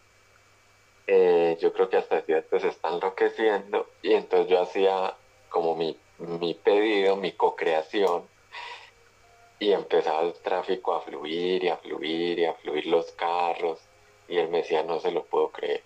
Eh, 1.12 1.58
yo 1.60 1.74
creo 1.74 1.90
que 1.90 1.98
hasta 1.98 2.18
decía, 2.18 2.46
pues 2.48 2.64
está 2.64 2.90
enloqueciendo. 2.90 3.90
Y 4.04 4.14
entonces 4.14 4.48
yo 4.48 4.62
hacía 4.62 5.16
como 5.50 5.76
mi, 5.76 5.98
mi 6.20 6.54
pedido, 6.54 7.16
mi 7.16 7.32
co-creación. 7.32 8.28
Y 9.58 9.72
empezaba 9.72 10.22
el 10.22 10.34
tráfico 10.34 10.94
a 10.94 11.02
fluir 11.02 11.64
y 11.64 11.70
a 11.70 11.78
fluir 11.78 12.38
y 12.38 12.46
a 12.46 12.54
fluir 12.54 12.86
los 12.86 13.12
carros. 13.14 13.80
Y 14.28 14.38
él 14.38 14.50
me 14.50 14.60
decía, 14.60 14.84
no 14.84 15.00
se 15.00 15.12
lo 15.12 15.24
puedo 15.26 15.50
creer. 15.50 15.82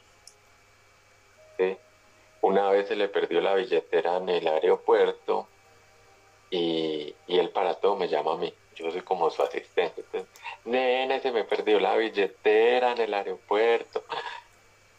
Una 2.42 2.70
vez 2.72 2.90
se 2.90 2.98
le 2.98 3.08
perdió 3.08 3.40
la 3.40 3.56
billetera 3.56 4.18
en 4.18 4.28
el 4.28 4.46
aeropuerto 4.46 5.48
y, 6.50 7.16
y 7.28 7.40
él 7.40 7.50
para 7.52 7.76
todo 7.76 7.96
me 7.96 8.10
llama 8.10 8.34
a 8.34 8.38
mí. 8.38 8.54
Yo 8.76 8.92
soy 8.92 9.02
como 9.02 9.30
su 9.30 9.42
asistente. 9.42 10.02
Entonces, 10.02 10.30
nene, 10.66 11.22
se 11.22 11.32
me 11.32 11.46
perdió 11.46 11.80
la 11.80 11.96
billetera 11.96 12.92
en 12.92 13.00
el 13.00 13.14
aeropuerto. 13.14 14.04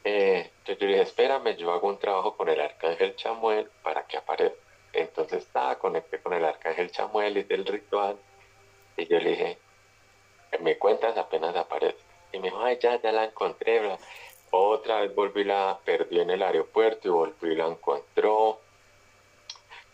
Eh, 0.04 0.50
yo 0.66 0.75
le 0.78 0.87
dije, 0.87 1.00
espérame, 1.00 1.56
yo 1.56 1.73
hago 1.73 1.88
un 1.88 1.99
trabajo 1.99 2.37
con 2.37 2.49
el 2.50 2.61
arcángel 2.61 3.16
Chamuel 3.16 3.70
para 3.82 4.06
que 4.06 4.18
aparezca. 4.18 4.58
Entonces 4.92 5.44
estaba, 5.44 5.78
conecté 5.78 6.20
con 6.20 6.34
el 6.34 6.44
arcángel 6.44 6.90
Chamuel, 6.90 7.38
hice 7.38 7.54
el 7.54 7.66
ritual 7.66 8.16
y 8.96 9.06
yo 9.06 9.18
le 9.18 9.30
dije, 9.30 9.58
me 10.61 10.78
cuentas 10.78 11.16
apenas 11.16 11.56
aparece. 11.56 11.99
Y 12.32 12.38
me 12.38 12.49
dijo, 12.49 12.61
ay, 12.62 12.78
ya, 12.80 13.00
ya 13.00 13.12
la 13.12 13.25
encontré. 13.25 13.80
Otra 14.50 15.00
vez 15.00 15.14
volví, 15.14 15.42
la 15.44 15.80
perdió 15.84 16.23
en 16.23 16.30
el 16.30 16.42
aeropuerto 16.42 17.08
y 17.08 17.11
volví 17.11 17.52
y 17.52 17.56
la 17.56 17.66
encontró. 17.66 18.61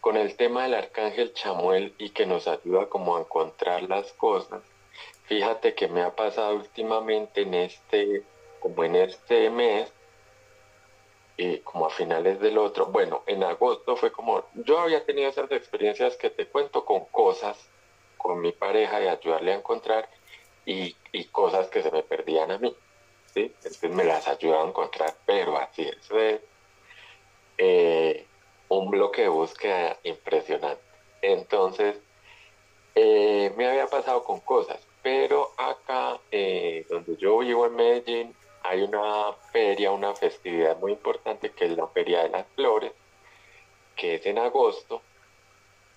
Con 0.00 0.16
el 0.16 0.36
tema 0.36 0.64
del 0.64 0.74
arcángel 0.74 1.32
Chamuel 1.34 1.94
y 1.98 2.10
que 2.10 2.26
nos 2.26 2.48
ayuda 2.48 2.86
como 2.88 3.16
a 3.16 3.20
encontrar 3.20 3.82
las 3.84 4.12
cosas, 4.14 4.62
fíjate 5.24 5.74
que 5.74 5.88
me 5.88 6.02
ha 6.02 6.16
pasado 6.16 6.56
últimamente 6.56 7.42
en 7.42 7.54
este, 7.54 8.22
como 8.60 8.82
en 8.84 8.96
este 8.96 9.50
mes, 9.50 9.92
y 11.40 11.60
como 11.60 11.86
a 11.86 11.90
finales 11.90 12.38
del 12.38 12.58
otro, 12.58 12.86
bueno, 12.86 13.22
en 13.26 13.42
agosto 13.42 13.96
fue 13.96 14.12
como, 14.12 14.44
yo 14.56 14.78
había 14.78 15.06
tenido 15.06 15.30
esas 15.30 15.50
experiencias 15.50 16.14
que 16.18 16.28
te 16.28 16.44
cuento 16.46 16.84
con 16.84 17.06
cosas, 17.06 17.56
con 18.18 18.42
mi 18.42 18.52
pareja 18.52 19.00
y 19.00 19.08
ayudarle 19.08 19.54
a 19.54 19.56
encontrar 19.56 20.06
y, 20.66 20.94
y 21.12 21.24
cosas 21.24 21.68
que 21.68 21.82
se 21.82 21.90
me 21.90 22.02
perdían 22.02 22.50
a 22.50 22.58
mí. 22.58 22.76
Entonces 23.34 23.90
me 23.90 24.04
las 24.04 24.28
ayudaba 24.28 24.64
a 24.64 24.68
encontrar, 24.68 25.14
pero 25.24 25.56
así 25.56 25.88
es 25.88 26.10
eh, 27.56 28.26
un 28.68 28.90
bloque 28.90 29.22
de 29.22 29.28
búsqueda 29.28 29.96
impresionante. 30.02 30.82
Entonces, 31.22 31.96
eh, 32.94 33.50
me 33.56 33.66
había 33.66 33.86
pasado 33.86 34.24
con 34.24 34.40
cosas, 34.40 34.86
pero 35.02 35.52
acá, 35.56 36.20
eh, 36.30 36.84
donde 36.90 37.16
yo 37.16 37.38
vivo 37.38 37.64
en 37.64 37.76
Medellín, 37.76 38.36
hay 38.62 38.82
una 38.82 39.32
feria, 39.52 39.90
una 39.90 40.14
festividad 40.14 40.78
muy 40.78 40.92
importante 40.92 41.50
que 41.50 41.66
es 41.66 41.76
la 41.76 41.86
Feria 41.88 42.22
de 42.22 42.28
las 42.30 42.46
Flores, 42.54 42.92
que 43.96 44.16
es 44.16 44.26
en 44.26 44.38
agosto. 44.38 45.02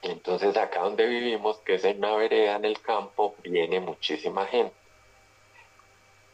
Entonces 0.01 0.55
acá 0.57 0.81
donde 0.81 1.05
vivimos, 1.05 1.57
que 1.59 1.75
es 1.75 1.85
en 1.85 1.97
una 1.99 2.15
vereda 2.15 2.55
en 2.55 2.65
el 2.65 2.79
campo, 2.81 3.35
viene 3.43 3.79
muchísima 3.79 4.45
gente. 4.47 4.75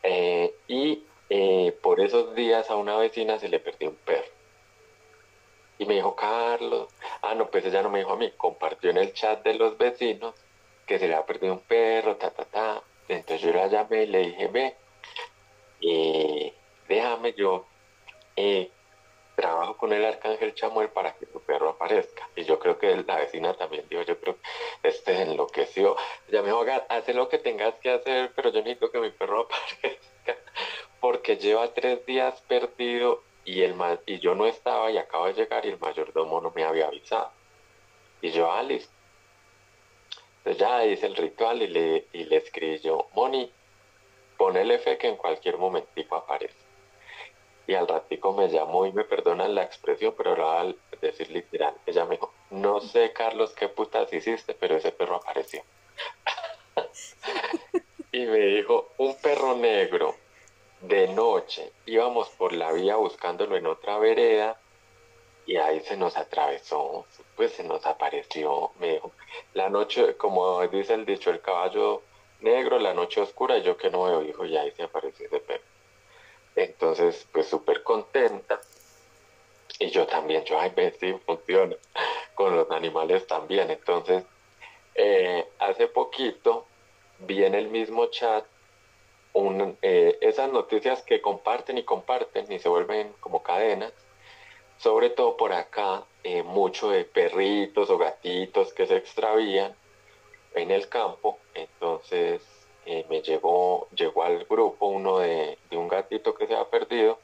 Eh, 0.04 0.56
y 0.68 1.04
eh, 1.30 1.78
por 1.82 2.00
esos 2.00 2.34
días 2.36 2.70
a 2.70 2.76
una 2.76 2.98
vecina 2.98 3.38
se 3.38 3.50
le 3.50 3.60
perdió 3.60 3.90
un 3.90 3.96
perro. 3.98 4.28
Y 5.78 5.86
me 5.86 5.96
dijo, 5.96 6.16
Carlos, 6.16 6.90
ah, 7.22 7.36
no, 7.36 7.50
pues 7.50 7.66
ella 7.66 7.82
no 7.82 7.90
me 7.90 8.00
dijo 8.00 8.14
a 8.14 8.18
mí, 8.18 8.32
compartió 8.36 8.90
en 8.90 8.98
el 8.98 9.14
chat 9.14 9.44
de 9.44 9.54
los 9.54 9.78
vecinos 9.78 10.36
que 10.86 11.00
se 11.00 11.08
le 11.08 11.16
ha 11.16 11.26
perdido 11.26 11.54
un 11.54 11.60
perro, 11.60 12.18
ta, 12.18 12.32
ta, 12.32 12.46
ta. 12.46 12.82
Entonces 13.08 13.42
yo 13.42 13.54
la 13.54 13.68
llamé 13.68 14.04
y 14.04 14.08
le 14.08 14.20
dije, 14.20 14.48
ve, 14.48 14.76
eh, 15.82 16.54
déjame 16.88 17.34
yo, 17.34 17.66
trabajo 19.40 19.78
con 19.78 19.94
el 19.94 20.04
arcángel 20.04 20.54
Chamuel 20.54 20.90
para 20.90 21.14
que 21.14 21.26
tu 21.26 21.40
perro 21.40 21.70
aparezca. 21.70 22.28
Y 22.36 22.44
yo 22.44 22.60
creo 22.60 22.78
que 22.78 23.04
la 23.08 23.16
vecina 23.16 23.54
también 23.54 23.86
dijo, 23.90 24.02
yo 24.04 24.20
creo 24.20 24.36
que 24.36 24.90
este 24.90 25.22
enloqueció. 25.22 25.96
Ya 26.30 26.42
me 26.42 26.48
dijo, 26.48 26.66
haz 26.90 27.08
lo 27.10 27.30
que 27.30 27.38
tengas 27.38 27.76
que 27.76 27.92
hacer, 27.92 28.34
pero 28.36 28.50
yo 28.50 28.60
necesito 28.60 28.92
que 28.92 29.00
mi 29.00 29.12
perro 29.12 29.42
aparezca. 29.50 30.36
Porque 31.00 31.38
lleva 31.38 31.74
tres 31.74 32.06
días 32.06 32.42
perdido 32.48 33.24
y, 33.46 33.62
el 33.62 33.76
y 34.06 34.20
yo 34.20 34.36
no 34.36 34.46
estaba 34.46 34.92
y 34.92 34.98
acabo 34.98 35.28
de 35.28 35.34
llegar 35.34 35.66
y 35.66 35.70
el 35.70 35.80
mayordomo 35.80 36.42
no 36.42 36.52
me 36.54 36.66
había 36.66 36.88
avisado. 36.88 37.32
Y 38.22 38.32
yo, 38.32 38.52
ah, 38.52 38.62
listo. 38.62 38.92
Entonces 40.40 40.60
ya 40.60 40.86
hice 40.86 41.06
el 41.06 41.16
ritual 41.16 41.62
y 41.62 41.68
le, 41.68 42.08
y 42.12 42.26
le 42.26 42.38
escribí 42.38 42.80
yo, 42.80 43.08
Moni, 43.14 43.50
ponele 44.40 44.80
fe 44.80 44.98
que 44.98 45.10
en 45.10 45.18
cualquier 45.18 45.58
momentico 45.58 46.16
aparece 46.16 46.70
y 47.70 47.76
al 47.76 47.88
ratico 47.88 48.34
me 48.34 48.50
llamó 48.50 48.88
y 48.88 48.92
me 48.92 49.04
perdonan 49.04 49.54
la 49.54 49.62
expresión, 49.62 50.16
pero 50.18 50.50
al 50.50 50.76
decir 51.02 51.30
literal, 51.30 51.76
ella 51.86 52.04
me 52.06 52.16
dijo, 52.16 52.34
no 52.50 52.82
sé 52.82 53.14
Carlos 53.14 53.54
qué 53.54 53.68
putas 53.68 54.12
hiciste, 54.12 54.56
pero 54.56 54.78
ese 54.78 54.92
perro 54.92 55.18
apareció. 55.18 55.62
y 58.12 58.26
me 58.26 58.40
dijo, 58.40 58.90
un 58.98 59.16
perro 59.18 59.56
negro 59.56 60.16
de 60.82 61.10
noche, 61.10 61.72
íbamos 61.86 62.30
por 62.30 62.54
la 62.54 62.72
vía 62.72 62.96
buscándolo 62.96 63.56
en 63.56 63.68
otra 63.68 64.00
vereda 64.00 64.60
y 65.46 65.58
ahí 65.58 65.82
se 65.82 65.96
nos 65.96 66.18
atravesó, 66.18 67.06
pues 67.36 67.52
se 67.52 67.64
nos 67.64 67.86
apareció, 67.86 68.72
me 68.80 68.94
dijo, 68.94 69.12
la 69.54 69.70
noche, 69.70 70.18
como 70.18 70.66
dice 70.70 70.96
el 70.96 71.06
dicho, 71.06 71.30
el 71.30 71.42
caballo 71.42 72.02
negro, 72.42 72.80
la 72.80 72.94
noche 72.94 73.22
oscura, 73.22 73.58
yo 73.60 73.78
que 73.78 73.90
no 73.90 74.04
veo, 74.04 74.24
hijo, 74.24 74.46
y 74.46 74.58
ahí 74.58 74.72
se 74.72 74.84
apareció 74.84 75.26
ese 75.28 75.40
perro. 75.40 75.64
Entonces, 76.56 77.28
pues 77.32 77.48
súper 77.48 77.84
contenta. 77.84 78.60
Y 79.80 79.90
yo 79.90 80.06
también, 80.08 80.44
yo, 80.44 80.60
ay, 80.60 80.72
ve, 80.76 80.94
sí, 81.00 81.14
funciona. 81.26 81.76
Con 82.36 82.56
los 82.56 82.70
animales 82.72 83.26
también. 83.28 83.72
Entonces, 83.72 84.24
eh, 84.96 85.48
hace 85.60 85.88
poquito 85.88 86.66
vi 87.20 87.44
en 87.44 87.56
el 87.56 87.70
mismo 87.70 88.08
chat 88.08 88.46
un, 89.34 89.78
eh, 89.82 90.18
esas 90.22 90.52
noticias 90.52 91.02
que 91.04 91.22
comparten 91.22 91.78
y 91.78 91.84
comparten 91.84 92.52
y 92.52 92.60
se 92.60 92.70
vuelven 92.70 93.14
como 93.20 93.44
cadenas. 93.44 93.94
Sobre 94.78 95.10
todo 95.10 95.38
por 95.38 95.54
acá, 95.54 96.04
eh, 96.24 96.44
mucho 96.44 96.90
de 96.90 97.04
perritos 97.06 97.90
o 97.90 97.98
gatitos 97.98 98.74
que 98.74 98.88
se 98.88 98.98
extravían 98.98 99.76
en 100.56 100.72
el 100.72 100.90
campo. 100.90 101.40
Entonces, 101.54 102.42
eh, 102.86 103.06
me 103.10 103.22
llegó, 103.22 103.88
llegó 103.96 104.24
al 104.24 104.46
grupo 104.46 104.88
uno 104.88 105.20
de, 105.20 105.58
un 105.72 105.88
gatito 105.88 106.34
que 106.36 106.48
se 106.48 106.56
ha 106.56 106.66
perdido 106.70 107.20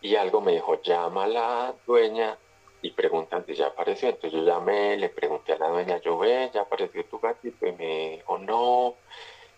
y 0.00 0.16
algo 0.16 0.40
me 0.40 0.52
dijo, 0.52 0.80
llama 0.82 1.26
la 1.26 1.74
dueña 1.86 2.38
y 2.82 2.90
preguntan 2.90 3.44
si 3.46 3.54
ya 3.54 3.68
apareció. 3.68 4.08
Entonces 4.08 4.32
yo 4.32 4.44
llamé, 4.44 4.96
le 4.96 5.08
pregunté 5.08 5.52
a 5.52 5.58
la 5.58 5.68
dueña, 5.68 5.98
yo 5.98 6.18
ve, 6.18 6.50
ya 6.52 6.62
apareció 6.62 7.04
tu 7.06 7.18
gatito 7.18 7.66
y 7.66 7.72
me 7.72 8.10
dijo, 8.16 8.38
no. 8.38 8.94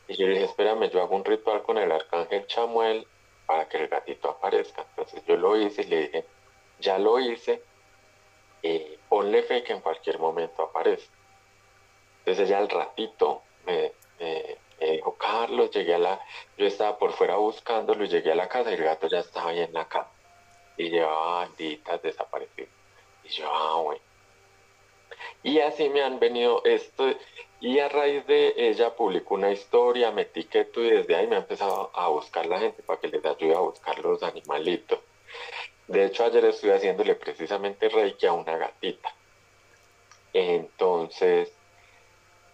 Y 0.09 0.17
yo 0.17 0.27
le 0.27 0.35
dije, 0.35 0.45
espérame, 0.47 0.91
yo 0.91 1.03
hago 1.03 1.17
un 1.17 1.25
ritual 1.25 1.63
con 1.63 1.79
el 1.79 1.93
arcángel 1.93 2.47
Chamuel 2.47 3.07
para 3.47 3.69
que 3.69 3.79
el 3.79 3.89
gatito 3.89 4.29
aparezca. 4.29 4.85
Entonces 4.91 5.23
yo 5.27 5.37
lo 5.37 5.57
hice 5.57 5.83
y 5.83 5.87
le 5.87 6.01
dije, 6.03 6.25
ya 6.81 6.99
lo 6.99 7.19
hice, 7.19 7.63
y 8.63 8.99
ponle 9.09 9.43
fe 9.43 9.63
que 9.63 9.73
en 9.73 9.81
cualquier 9.81 10.19
momento 10.19 10.63
aparece. 10.63 11.09
Entonces 12.21 12.49
ya 12.49 12.59
al 12.59 12.69
ratito 12.69 13.43
me, 13.67 13.93
dijo, 14.79 15.15
Carlos, 15.15 15.71
llegué 15.71 15.95
a 15.95 15.99
la, 15.99 16.21
yo 16.57 16.67
estaba 16.67 16.99
por 16.99 17.13
fuera 17.13 17.37
buscándolo 17.37 18.05
llegué 18.05 18.33
a 18.33 18.35
la 18.35 18.49
casa 18.49 18.71
y 18.71 18.75
el 18.75 18.85
gato 18.85 19.09
ya 19.09 19.21
estaba 19.21 19.51
ahí 19.51 19.61
en 19.61 19.73
la 19.73 19.87
cama. 19.87 20.11
Y 20.77 20.91
llevaba 20.91 21.47
banditas 21.47 22.01
desaparecidas. 22.03 22.71
Y 23.25 23.29
yo, 23.29 23.49
ah, 23.53 23.81
bueno. 23.83 24.01
Y 25.43 25.61
así 25.61 25.89
me 25.89 26.03
han 26.03 26.19
venido 26.19 26.63
esto, 26.65 27.15
y 27.61 27.79
a 27.79 27.89
raíz 27.89 28.27
de 28.27 28.55
ella 28.57 28.95
publicó 28.97 29.35
una 29.35 29.51
historia, 29.51 30.11
me 30.11 30.23
etiqueto 30.23 30.83
y 30.83 30.91
desde 30.91 31.15
ahí 31.15 31.27
me 31.27 31.37
ha 31.37 31.41
empezado 31.41 31.91
a 31.95 32.09
buscar 32.09 32.47
la 32.47 32.59
gente 32.59 32.83
para 32.83 32.99
que 32.99 33.09
les 33.09 33.25
ayude 33.25 33.55
a 33.55 33.61
buscar 33.61 33.99
los 33.99 34.23
animalitos. 34.23 34.99
De 35.87 36.07
hecho, 36.07 36.25
ayer 36.25 36.45
estuve 36.47 36.75
haciéndole 36.75 37.17
precisamente 37.17 37.89
reiki 37.91 38.27
a 38.27 38.33
una 38.33 38.57
gatita. 38.57 39.15
Entonces, 40.33 41.53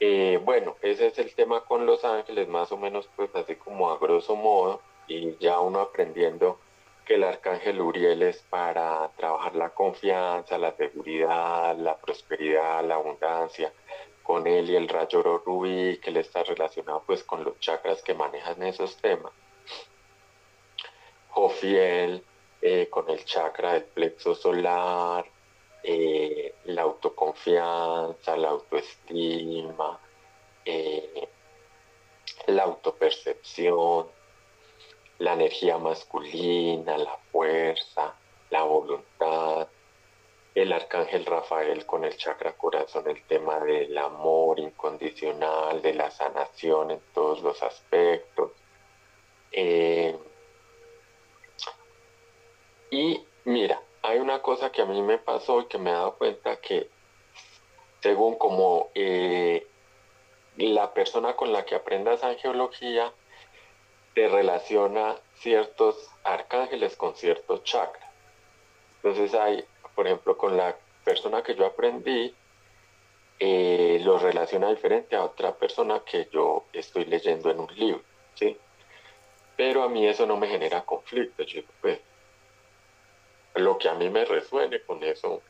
eh, 0.01 0.41
bueno, 0.45 0.77
ese 0.83 1.07
es 1.09 1.19
el 1.19 1.35
tema 1.35 1.63
con 1.65 1.87
Los 1.87 2.05
Ángeles, 2.05 2.49
más 2.49 2.71
o 2.73 2.77
menos 2.77 3.09
pues 3.17 3.35
así 3.35 3.57
como 3.57 3.91
a 3.91 3.99
grosso 3.99 4.37
modo, 4.37 4.83
y 5.09 5.37
ya 5.39 5.61
uno 5.61 5.81
aprendiendo 5.81 6.59
que 7.05 7.15
el 7.15 7.25
arcángel 7.25 7.81
Uriel 7.81 8.23
es 8.23 8.43
para 8.51 9.09
trabajar 9.17 9.55
la 9.55 9.71
confianza, 9.71 10.59
la 10.59 10.73
seguridad, 10.77 11.77
la 11.77 11.97
prosperidad, 11.97 12.85
la 12.85 12.97
abundancia, 12.97 13.73
con 14.23 14.47
él 14.47 14.69
y 14.71 14.77
el 14.77 14.89
rayo 14.89 15.23
rubí, 15.23 15.99
que 15.99 16.11
le 16.11 16.21
está 16.21 16.43
relacionado 16.43 17.05
pues 17.07 17.23
con 17.23 17.45
los 17.45 17.59
chakras 17.61 18.03
que 18.03 18.13
manejan 18.13 18.61
esos 18.65 18.97
temas. 18.97 19.33
Jofiel, 21.29 22.25
eh, 22.61 22.89
con 22.91 23.09
el 23.09 23.25
chakra 23.25 23.75
del 23.75 23.85
plexo 23.85 24.35
solar, 24.35 25.25
eh, 25.88 26.53
la 26.64 26.83
autoconfianza, 26.83 28.37
la 28.37 28.49
autoestima, 28.49 30.01
eh, 30.64 31.29
la 32.49 32.64
autopercepción, 32.64 34.09
la 35.18 35.35
energía 35.35 35.79
masculina, 35.79 36.99
la 36.99 37.16
fuerza, 37.31 38.16
la 38.51 38.64
voluntad, 38.64 39.68
el 40.57 40.72
arcángel 40.72 41.25
Rafael 41.25 41.87
con 41.87 42.05
el 42.05 42.16
chakra 42.16 42.55
corazón, 42.55 43.09
el 43.09 43.22
tema 43.22 43.61
del 43.61 43.96
amor 43.96 44.59
incondicional, 44.59 45.83
de 45.83 45.94
la 45.94 46.11
sanación 46.11 46.90
en 46.90 47.01
todos 47.14 47.42
los 47.42 47.62
aspectos. 47.62 48.51
Eh, 49.53 50.18
y 52.90 53.25
mira, 53.44 53.81
hay 54.07 54.19
una 54.19 54.40
cosa 54.40 54.71
que 54.71 54.83
a 54.83 54.87
mí 54.87 55.03
me 55.03 55.19
pasó 55.19 55.61
y 55.61 55.66
que 55.66 55.79
me 55.79 55.90
he 55.90 55.92
dado 55.92 56.14
cuenta 56.14 56.57
que 56.57 56.88
según 58.01 58.37
como 58.37 58.90
eh, 58.95 59.66
la 60.57 60.92
persona 60.95 61.35
con 61.35 61.53
la 61.53 61.64
que 61.64 61.75
aprendas 61.75 62.23
angeología 62.23 63.12
te 64.14 64.29
relaciona 64.29 65.16
ciertos 65.37 66.11
arcángeles 66.25 66.97
con 66.97 67.14
ciertos 67.16 67.64
chakras. 67.64 68.11
Entonces 69.03 69.35
hay 69.35 69.64
por 69.97 70.07
ejemplo, 70.07 70.37
con 70.37 70.57
la 70.57 70.77
persona 71.03 71.42
que 71.42 71.55
yo 71.55 71.64
aprendí, 71.64 72.33
eh, 73.40 73.99
lo 74.05 74.19
relaciona 74.19 74.69
diferente 74.69 75.16
a 75.16 75.25
otra 75.25 75.55
persona 75.55 76.01
que 76.01 76.29
yo 76.31 76.64
estoy 76.73 77.07
leyendo 77.07 77.51
en 77.51 77.61
un 77.61 77.75
libro, 77.75 78.03
¿sí? 78.35 78.57
Pero 79.57 79.83
a 79.83 79.88
mí 79.88 80.07
eso 80.07 80.27
no 80.27 80.37
me 80.37 80.49
genera 80.49 80.83
conflicto, 80.83 81.42
yo 81.45 81.62
pues, 81.81 81.99
lo 83.57 83.79
que 83.79 83.88
a 83.88 83.95
mí 83.95 84.09
me 84.11 84.25
resuene 84.25 84.81
con 84.83 85.03
eso, 85.03 85.42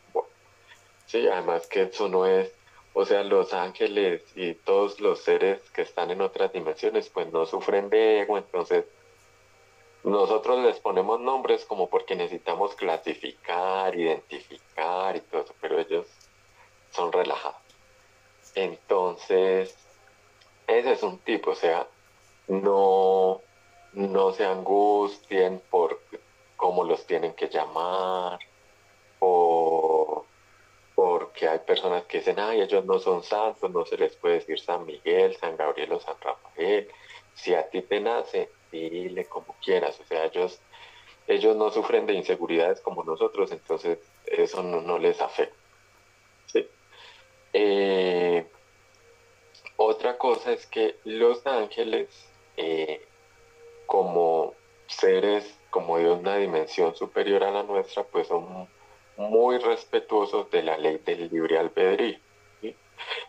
sí, 1.07 1.27
además 1.29 1.67
que 1.67 1.83
eso 1.83 2.09
no 2.09 2.27
es, 2.27 2.53
o 2.95 3.05
sea, 3.05 3.23
los 3.23 3.53
ángeles 3.53 4.23
y 4.35 4.55
todos 4.55 5.01
los 5.01 5.21
seres 5.21 5.61
que 5.71 5.83
están 5.83 6.11
en 6.11 6.21
otras 6.21 6.53
dimensiones, 6.53 7.09
pues 7.11 7.31
no 7.33 7.47
sufren 7.47 7.91
de 7.91 8.21
ego, 8.21 8.39
entonces 8.39 8.85
nosotros 10.05 10.65
les 10.65 10.79
ponemos 10.79 11.21
nombres 11.21 11.65
como 11.65 11.91
porque 11.91 12.15
necesitamos 12.15 12.75
clasificar, 12.75 13.99
identificar 13.99 15.17
y 15.17 15.21
todo 15.21 15.43
eso, 15.43 15.55
pero 15.61 15.81
ellos 15.81 16.07
son 16.93 17.13
relajados. 17.13 17.61
Entonces, 18.55 19.77
ese 20.67 20.93
es 20.93 21.03
un 21.03 21.19
tipo, 21.19 21.51
o 21.51 21.55
sea, 21.55 21.87
no, 22.47 23.43
no 23.93 24.33
se 24.33 24.45
angustien 24.45 25.61
por 25.71 26.01
cómo 26.57 26.85
los 26.85 27.07
tienen 27.07 27.35
que 27.35 27.49
llamar, 27.49 28.39
o 29.21 30.25
porque 30.95 31.47
hay 31.47 31.59
personas 31.59 32.05
que 32.05 32.19
dicen, 32.19 32.41
ay, 32.41 32.63
ellos 32.63 32.85
no 32.87 32.99
son 32.99 33.23
santos, 33.23 33.71
no 33.71 33.85
se 33.85 33.99
les 33.99 34.17
puede 34.17 34.37
decir 34.37 34.59
San 34.59 34.87
Miguel, 34.87 35.37
San 35.37 35.55
Gabriel 35.57 35.93
o 35.93 36.01
San 36.01 36.17
Rafael. 36.21 36.89
Si 37.35 37.55
a 37.55 37.69
ti 37.69 37.83
te 37.83 38.01
nace, 38.01 38.49
dile 38.73 39.27
como 39.27 39.55
quieras, 39.63 40.01
o 40.01 40.05
sea, 40.05 40.25
ellos, 40.25 40.59
ellos 41.27 41.55
no 41.55 41.71
sufren 41.71 42.07
de 42.07 42.15
inseguridades 42.15 42.81
como 42.81 43.05
nosotros, 43.05 43.53
entonces 43.53 43.99
eso 44.25 44.63
no, 44.63 44.99
les 44.99 45.21
afecta. 45.21 45.55
Eh, 47.53 48.47
otra 49.77 50.17
cosa 50.17 50.53
es 50.53 50.67
que 50.67 50.97
los 51.05 51.47
ángeles, 51.47 52.09
eh, 52.57 53.07
como 53.87 54.55
seres 54.87 55.59
como 55.77 55.99
de 55.99 56.11
una 56.11 56.37
dimensión 56.37 56.97
superior 56.97 57.45
a 57.45 57.51
la 57.51 57.63
nuestra, 57.63 58.03
pues 58.03 58.29
son 58.29 58.67
muy 59.19 59.59
respetuosos 59.59 60.51
de 60.51 60.63
la 60.63 60.79
ley 60.79 61.03
del 61.05 61.29
libre 61.29 61.59
albedrío. 61.59 62.19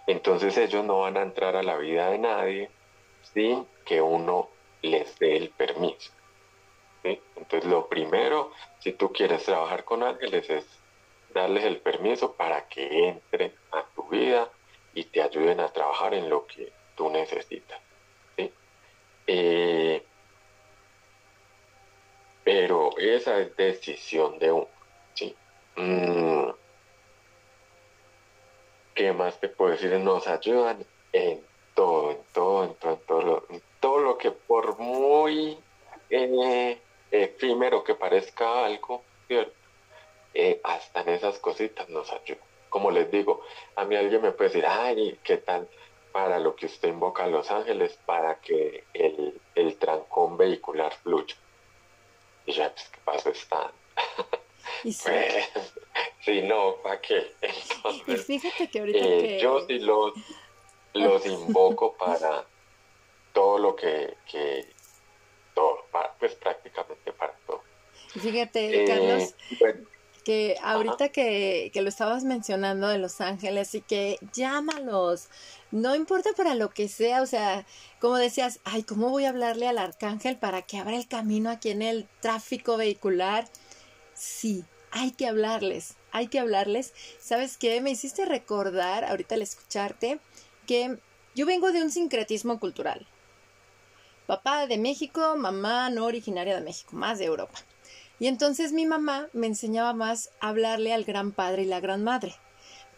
Entonces 0.07 0.57
ellos 0.57 0.85
no 0.85 1.01
van 1.01 1.17
a 1.17 1.23
entrar 1.23 1.57
a 1.57 1.61
la 1.61 1.75
vida 1.75 2.09
de 2.09 2.19
nadie 2.19 2.71
sin 3.33 3.67
que 3.83 4.01
uno 4.01 4.47
les 4.81 5.19
dé 5.19 5.35
el 5.35 5.49
permiso. 5.49 6.13
Entonces 7.03 7.69
lo 7.69 7.89
primero, 7.89 8.53
si 8.79 8.93
tú 8.93 9.11
quieres 9.11 9.43
trabajar 9.43 9.83
con 9.83 10.03
ángeles, 10.03 10.49
es 10.49 10.65
darles 11.33 11.65
el 11.65 11.79
permiso 11.79 12.31
para 12.31 12.69
que 12.69 13.09
entren 13.09 13.53
a 13.73 13.83
tu 13.93 14.03
vida 14.07 14.49
y 14.93 15.03
te 15.03 15.21
ayuden 15.21 15.59
a 15.59 15.67
trabajar 15.67 16.13
en 16.13 16.29
lo 16.29 16.47
que 16.47 16.71
tú 16.95 17.09
necesitas. 17.09 17.81
Eh, 19.29 20.01
pero 22.47 22.97
esa 22.97 23.39
es 23.39 23.53
decisión 23.57 24.39
de 24.39 24.53
uno. 24.53 24.69
¿sí? 25.13 25.35
Mm, 25.75 26.49
¿Qué 28.95 29.11
más 29.11 29.37
te 29.41 29.49
puedo 29.49 29.71
decir? 29.71 29.91
Nos 29.99 30.29
ayudan 30.29 30.85
en 31.11 31.43
todo, 31.75 32.11
en 32.11 32.23
todo, 32.31 32.63
en 32.63 32.73
todo, 32.75 32.93
en 32.93 32.99
todo, 33.05 33.43
en 33.49 33.61
todo 33.81 33.97
lo 33.99 34.17
que 34.17 34.31
por 34.31 34.79
muy 34.79 35.57
eh, 36.09 36.79
efímero 37.11 37.83
que 37.83 37.95
parezca 37.95 38.63
algo, 38.63 39.03
¿cierto? 39.27 39.51
Eh, 40.33 40.61
hasta 40.63 41.01
en 41.01 41.09
esas 41.09 41.39
cositas 41.39 41.89
nos 41.89 42.13
ayuda. 42.13 42.39
Como 42.69 42.91
les 42.91 43.11
digo, 43.11 43.41
a 43.75 43.83
mí 43.83 43.97
alguien 43.97 44.21
me 44.21 44.31
puede 44.31 44.51
decir, 44.51 44.65
ay, 44.65 45.19
¿qué 45.21 45.35
tal 45.35 45.67
para 46.13 46.39
lo 46.39 46.55
que 46.55 46.67
usted 46.67 46.87
invoca 46.87 47.25
a 47.25 47.27
los 47.27 47.51
ángeles 47.51 47.99
para 48.05 48.39
que 48.39 48.85
el, 48.93 49.37
el 49.53 49.75
trancón 49.75 50.37
vehicular 50.37 50.93
fluya? 51.03 51.35
Y 52.47 52.53
ya, 52.53 52.73
pues, 52.73 52.89
¿qué 52.89 52.99
pasa? 53.03 53.29
Están. 53.29 53.71
¿Y 54.83 54.93
pues, 54.93 55.49
si 56.25 56.41
no, 56.41 56.77
¿para 56.81 56.99
qué? 57.01 57.31
y 58.07 58.17
fíjate 58.17 58.69
que 58.69 58.79
ahorita 58.79 58.99
eh, 58.99 59.19
que... 59.19 59.39
Yo 59.39 59.65
sí 59.67 59.79
los, 59.79 60.13
los 60.93 61.25
invoco 61.25 61.93
para 61.99 62.45
todo 63.33 63.59
lo 63.59 63.75
que, 63.75 64.15
todo, 65.53 65.85
pues 66.19 66.35
prácticamente 66.35 67.11
para 67.11 67.33
todo. 67.45 67.63
Fíjate, 68.19 68.83
eh, 68.83 68.87
Carlos, 68.87 69.35
que 70.27 70.57
ahorita 70.61 71.07
que, 71.07 71.71
que, 71.73 71.81
lo 71.81 71.87
estabas 71.87 72.25
mencionando 72.25 72.89
de 72.89 72.97
Los 72.97 73.21
Ángeles 73.21 73.73
y 73.75 73.79
que 73.79 74.19
llámalos, 74.33 75.29
no 75.71 75.95
importa 75.95 76.31
para 76.35 76.53
lo 76.53 76.69
que 76.69 76.89
sea, 76.89 77.21
o 77.21 77.25
sea, 77.25 77.65
como 78.01 78.17
decías, 78.17 78.59
ay, 78.65 78.83
¿cómo 78.83 79.09
voy 79.09 79.23
a 79.23 79.29
hablarle 79.29 79.69
al 79.69 79.77
arcángel 79.77 80.35
para 80.35 80.63
que 80.63 80.79
abra 80.79 80.97
el 80.97 81.07
camino 81.07 81.49
aquí 81.49 81.69
en 81.69 81.81
el 81.81 82.09
tráfico 82.19 82.75
vehicular? 82.75 83.47
Sí, 84.15 84.65
hay 84.91 85.11
que 85.11 85.27
hablarles, 85.27 85.95
hay 86.11 86.27
que 86.27 86.39
hablarles. 86.39 86.93
¿Sabes 87.21 87.55
qué? 87.55 87.79
Me 87.79 87.91
hiciste 87.91 88.25
recordar, 88.25 89.05
ahorita 89.05 89.35
al 89.35 89.43
escucharte, 89.43 90.19
que 90.65 90.99
yo 91.35 91.45
vengo 91.45 91.71
de 91.71 91.81
un 91.81 91.89
sincretismo 91.89 92.59
cultural. 92.59 93.07
Papá 94.25 94.67
de 94.67 94.77
México, 94.77 95.37
mamá 95.37 95.89
no 95.89 96.03
originaria 96.03 96.55
de 96.55 96.65
México, 96.65 96.97
más 96.97 97.17
de 97.17 97.23
Europa. 97.23 97.59
Y 98.19 98.27
entonces 98.27 98.73
mi 98.73 98.85
mamá 98.85 99.27
me 99.33 99.47
enseñaba 99.47 99.93
más 99.93 100.31
a 100.39 100.49
hablarle 100.49 100.93
al 100.93 101.03
gran 101.03 101.31
padre 101.31 101.63
y 101.63 101.65
la 101.65 101.79
gran 101.79 102.03
madre. 102.03 102.35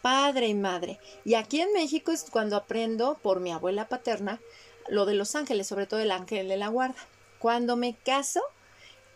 Padre 0.02 0.48
y 0.48 0.54
madre. 0.54 0.98
Y 1.24 1.34
aquí 1.34 1.60
en 1.60 1.72
México 1.72 2.10
es 2.10 2.24
cuando 2.30 2.56
aprendo 2.56 3.18
por 3.22 3.40
mi 3.40 3.52
abuela 3.52 3.88
paterna 3.88 4.40
lo 4.88 5.04
de 5.04 5.14
los 5.14 5.34
ángeles, 5.34 5.66
sobre 5.66 5.86
todo 5.86 6.00
el 6.00 6.10
ángel 6.10 6.48
de 6.48 6.56
la 6.56 6.68
guarda. 6.68 7.00
Cuando 7.38 7.76
me 7.76 7.94
caso, 7.94 8.40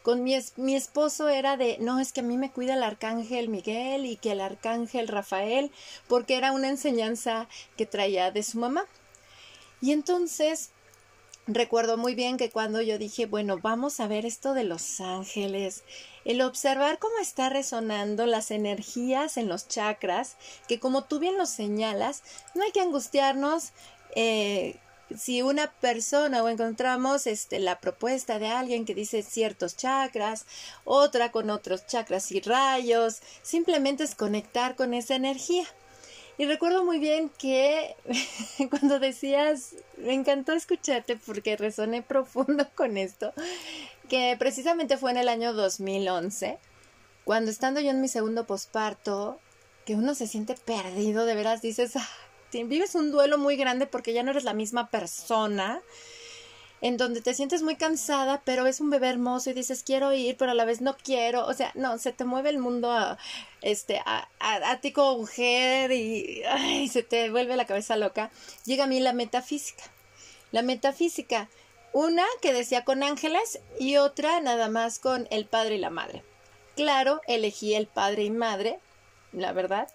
con 0.03 0.23
mi, 0.23 0.37
mi, 0.57 0.77
esposo 0.77 1.29
era 1.29 1.57
de, 1.57 1.79
no, 1.81 1.99
es 1.99 2.13
que 2.13 2.21
a 2.21 2.25
mí 2.25 2.37
me 2.37 2.51
cuida 2.51 2.75
el 2.75 2.83
arcángel 2.83 3.49
Miguel 3.49 4.05
y 4.05 4.17
que 4.17 4.33
el 4.33 4.41
arcángel 4.43 5.09
Rafael, 5.09 5.71
porque 6.07 6.37
era 6.37 6.53
una 6.53 6.69
enseñanza 6.69 7.49
que 7.77 7.87
traía 7.87 8.31
de 8.31 8.43
su 8.43 8.59
mamá. 8.59 8.85
Y 9.81 9.93
entonces 9.93 10.71
Recuerdo 11.47 11.99
muy 11.99 12.15
bien 12.15 12.39
que 12.39 12.49
cuando 12.49 12.81
yo 12.81 12.97
dije, 12.97 13.27
bueno, 13.27 13.59
vamos 13.59 14.01
a 14.01 14.09
ver 14.09 14.25
esto 14.25 14.55
de 14.55 14.65
los 14.65 14.99
ángeles, 15.01 15.85
el 16.25 16.41
observar 16.41 16.99
cómo 16.99 17.19
está 17.21 17.51
resonando 17.51 18.25
las 18.25 18.51
energías 18.51 19.37
en 19.37 19.49
los 19.49 19.69
chakras, 19.69 20.39
que 20.69 20.81
como 20.81 21.05
tú 21.05 21.19
bien 21.19 21.37
lo 21.37 21.45
señalas, 21.45 22.23
no 22.55 22.63
hay 22.63 22.73
que 22.73 22.81
angustiarnos 22.81 23.73
eh, 24.17 24.77
si 25.15 25.43
una 25.43 25.71
persona 25.71 26.43
o 26.43 26.49
encontramos 26.49 27.27
este, 27.27 27.59
la 27.59 27.79
propuesta 27.79 28.39
de 28.39 28.49
alguien 28.49 28.87
que 28.87 28.95
dice 28.95 29.23
ciertos 29.23 29.77
chakras, 29.77 30.47
otra 30.85 31.31
con 31.31 31.51
otros 31.51 31.87
chakras 31.87 32.33
y 32.33 32.41
rayos, 32.41 33.21
simplemente 33.43 34.05
es 34.05 34.15
conectar 34.15 34.77
con 34.77 34.95
esa 34.95 35.15
energía. 35.15 35.67
Y 36.37 36.47
recuerdo 36.47 36.85
muy 36.85 36.99
bien 36.99 37.31
que 37.39 37.95
cuando 38.71 38.99
decías, 38.99 39.75
me 39.97 40.15
encantó 40.15 40.53
escucharte 40.53 41.17
porque 41.17 41.57
resoné 41.57 42.03
profundo 42.03 42.69
con 42.75 42.97
esto, 42.97 43.33
que 44.09 44.37
precisamente 44.39 44.97
fue 44.97 45.13
en 45.13 45.19
el 45.19 45.29
año 45.29 45.53
2011, 45.53 46.59
cuando 47.25 47.51
estando 47.51 47.81
yo 47.81 47.91
en 47.91 48.01
mi 48.01 48.09
segundo 48.09 48.47
posparto, 48.47 49.39
que 49.87 49.95
uno 49.95 50.15
se 50.15 50.27
siente 50.27 50.55
perdido, 50.55 51.25
de 51.25 51.35
veras 51.35 51.63
dices, 51.63 51.97
ah, 51.97 52.09
vives 52.53 52.95
un 52.95 53.11
duelo 53.11 53.39
muy 53.39 53.57
grande 53.57 53.87
porque 53.87 54.13
ya 54.13 54.23
no 54.23 54.31
eres 54.31 54.45
la 54.45 54.55
misma 54.55 54.89
persona. 54.89 55.83
En 56.85 56.99
donde 56.99 57.23
te 57.23 57.33
sientes 57.33 57.63
muy 57.63 57.77
cansada, 57.77 58.43
pero 58.45 58.67
es 58.67 58.79
un 58.79 58.91
bebé 58.91 59.09
hermoso 59.09 59.49
y 59.49 59.55
dices 59.55 59.83
quiero 59.83 60.13
ir, 60.13 60.37
pero 60.37 60.51
a 60.51 60.55
la 60.55 60.67
vez 60.67 60.83
no 60.83 60.99
quiero, 60.99 61.47
o 61.47 61.55
sea, 61.55 61.73
no, 61.75 61.97
se 61.97 62.13
te 62.13 62.27
mueve 62.27 62.51
el 62.51 62.59
mundo 62.59 62.93
a, 62.93 63.17
este, 63.63 64.03
a, 64.05 64.29
a, 64.39 64.81
ti 64.83 64.93
como 64.93 65.17
mujer 65.17 65.91
y 65.93 66.43
se 66.93 67.03
te 67.03 67.31
vuelve 67.31 67.57
la 67.57 67.65
cabeza 67.65 67.97
loca. 67.97 68.31
Llega 68.67 68.85
a 68.85 68.87
mí 68.87 69.01
la 69.01 69.15
metafísica. 69.15 69.83
La 70.53 70.61
metafísica, 70.61 71.49
una 71.95 72.27
que 72.43 72.53
decía 72.53 72.85
con 72.85 73.03
ángeles 73.03 73.61
y 73.81 73.97
otra 73.97 74.43
nada 74.43 74.69
más 74.69 74.99
con 74.99 75.27
el 75.31 75.47
padre 75.47 75.77
y 75.77 75.79
la 75.79 75.89
madre. 75.89 76.23
Claro, 76.77 77.23
elegí 77.27 77.73
el 77.73 77.87
padre 77.87 78.25
y 78.25 78.31
madre, 78.31 78.79
la 79.33 79.53
verdad 79.53 79.89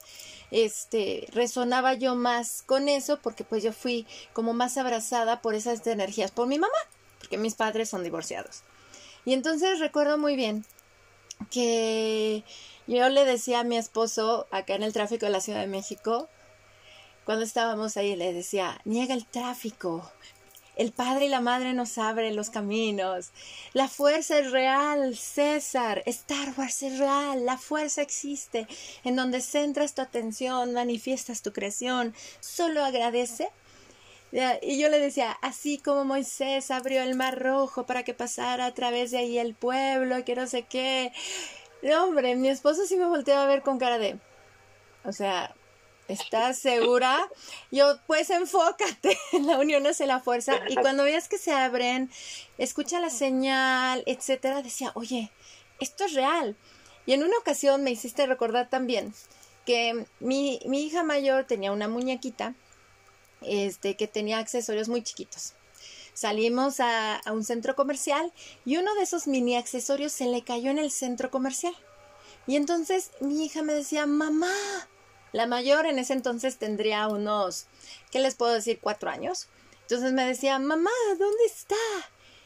este, 0.52 1.28
resonaba 1.32 1.94
yo 1.94 2.16
más 2.16 2.62
con 2.62 2.90
eso 2.90 3.20
porque 3.22 3.44
pues 3.44 3.64
yo 3.64 3.74
fui 3.74 4.08
como 4.34 4.54
más 4.54 4.78
abrazada 4.78 5.42
por 5.42 5.56
esas 5.56 5.86
energías 5.88 6.32
por 6.32 6.48
mi 6.48 6.58
mamá, 6.58 6.78
porque 7.20 7.38
mis 7.38 7.56
padres 7.56 7.90
son 7.90 8.04
divorciados. 8.04 8.64
Y 9.26 9.34
entonces 9.34 9.80
recuerdo 9.80 10.18
muy 10.18 10.36
bien 10.36 10.66
que 11.52 12.44
yo 12.88 13.10
le 13.10 13.26
decía 13.26 13.62
a 13.62 13.64
mi 13.64 13.78
esposo 13.78 14.48
acá 14.52 14.76
en 14.76 14.84
el 14.84 14.94
tráfico 14.94 15.26
de 15.26 15.32
la 15.32 15.42
Ciudad 15.42 15.62
de 15.62 15.68
México, 15.68 16.28
cuando 17.26 17.46
estábamos 17.46 17.96
ahí, 17.96 18.16
le 18.16 18.34
decía, 18.34 18.82
niega 18.86 19.14
el 19.14 19.26
tráfico, 19.28 20.12
el 20.76 20.92
Padre 20.92 21.26
y 21.26 21.30
la 21.30 21.42
Madre 21.42 21.74
nos 21.74 21.98
abren 21.98 22.36
los 22.36 22.50
caminos. 22.50 23.32
La 23.74 23.88
fuerza 23.88 24.40
es 24.40 24.52
real, 24.52 25.16
César. 25.16 26.04
Star 26.06 26.54
Wars 26.58 26.84
es 26.84 27.00
real. 27.00 27.46
La 27.46 27.58
fuerza 27.58 28.02
existe. 28.02 28.68
En 29.04 29.16
donde 29.16 29.42
centras 29.42 29.94
tu 29.94 30.02
atención, 30.02 30.74
manifiestas 30.74 31.42
tu 31.42 31.52
creación. 31.52 32.14
Solo 32.40 32.84
agradece. 32.84 33.50
Y 34.62 34.80
yo 34.80 34.90
le 34.90 35.00
decía, 35.00 35.32
así 35.42 35.80
como 35.80 36.06
Moisés 36.06 36.70
abrió 36.70 37.02
el 37.02 37.16
mar 37.16 37.40
rojo 37.40 37.86
para 37.86 38.04
que 38.04 38.14
pasara 38.14 38.68
a 38.68 38.74
través 38.74 39.12
de 39.12 39.18
ahí 39.18 39.40
el 39.40 39.56
pueblo, 39.56 40.24
que 40.24 40.36
no 40.36 40.46
sé 40.46 40.64
qué. 40.64 41.12
hombre, 42.00 42.36
mi 42.36 42.50
esposo 42.50 42.86
sí 42.86 42.96
me 42.96 43.08
volteaba 43.08 43.44
a 43.44 43.48
ver 43.48 43.64
con 43.64 43.80
cara 43.80 43.98
de. 43.98 44.20
O 45.04 45.12
sea, 45.12 45.56
¿Estás 46.10 46.58
segura? 46.58 47.30
Yo, 47.70 48.00
pues 48.08 48.32
enfócate, 48.32 49.16
la 49.44 49.60
unión 49.60 49.86
hace 49.86 50.08
la 50.08 50.20
fuerza. 50.20 50.60
Y 50.68 50.76
cuando 50.76 51.04
veas 51.04 51.30
que 51.30 51.38
se 51.38 51.52
abren, 51.52 52.10
escucha 52.58 53.00
la 53.00 53.12
señal, 53.12 54.02
etcétera, 54.08 54.64
decía, 54.64 54.92
oye, 54.96 55.32
esto 55.80 56.06
es 56.06 56.14
real. 56.14 56.56
Y 57.06 57.14
en 57.14 57.24
una 57.24 57.38
ocasión 57.38 57.84
me 57.84 57.92
hiciste 57.92 58.26
recordar 58.26 58.70
también 58.72 59.14
que 59.68 60.08
mi, 60.20 60.60
mi 60.66 60.82
hija 60.82 61.04
mayor 61.04 61.46
tenía 61.46 61.72
una 61.72 61.88
muñequita 61.88 62.56
este, 63.42 63.96
que 63.96 64.08
tenía 64.08 64.40
accesorios 64.40 64.90
muy 64.90 65.04
chiquitos. 65.04 65.54
Salimos 66.16 66.80
a, 66.80 67.18
a 67.18 67.32
un 67.34 67.44
centro 67.44 67.76
comercial 67.76 68.34
y 68.66 68.78
uno 68.78 68.96
de 68.96 69.04
esos 69.04 69.28
mini 69.28 69.56
accesorios 69.56 70.12
se 70.12 70.26
le 70.26 70.44
cayó 70.44 70.72
en 70.72 70.80
el 70.80 70.90
centro 70.90 71.30
comercial. 71.30 71.76
Y 72.48 72.56
entonces 72.56 73.12
mi 73.20 73.46
hija 73.46 73.62
me 73.62 73.74
decía, 73.74 74.08
mamá, 74.08 74.56
la 75.32 75.48
mayor 75.48 75.86
en 75.86 76.00
ese 76.00 76.14
entonces 76.14 76.58
tendría 76.58 77.08
unos, 77.08 77.66
¿qué 78.12 78.20
les 78.20 78.36
puedo 78.36 78.54
decir? 78.54 78.80
Cuatro 78.82 79.10
años. 79.10 79.48
Entonces 79.82 80.14
me 80.14 80.26
decía, 80.26 80.60
mamá, 80.60 80.92
¿dónde 81.18 81.46
está? 81.46 81.76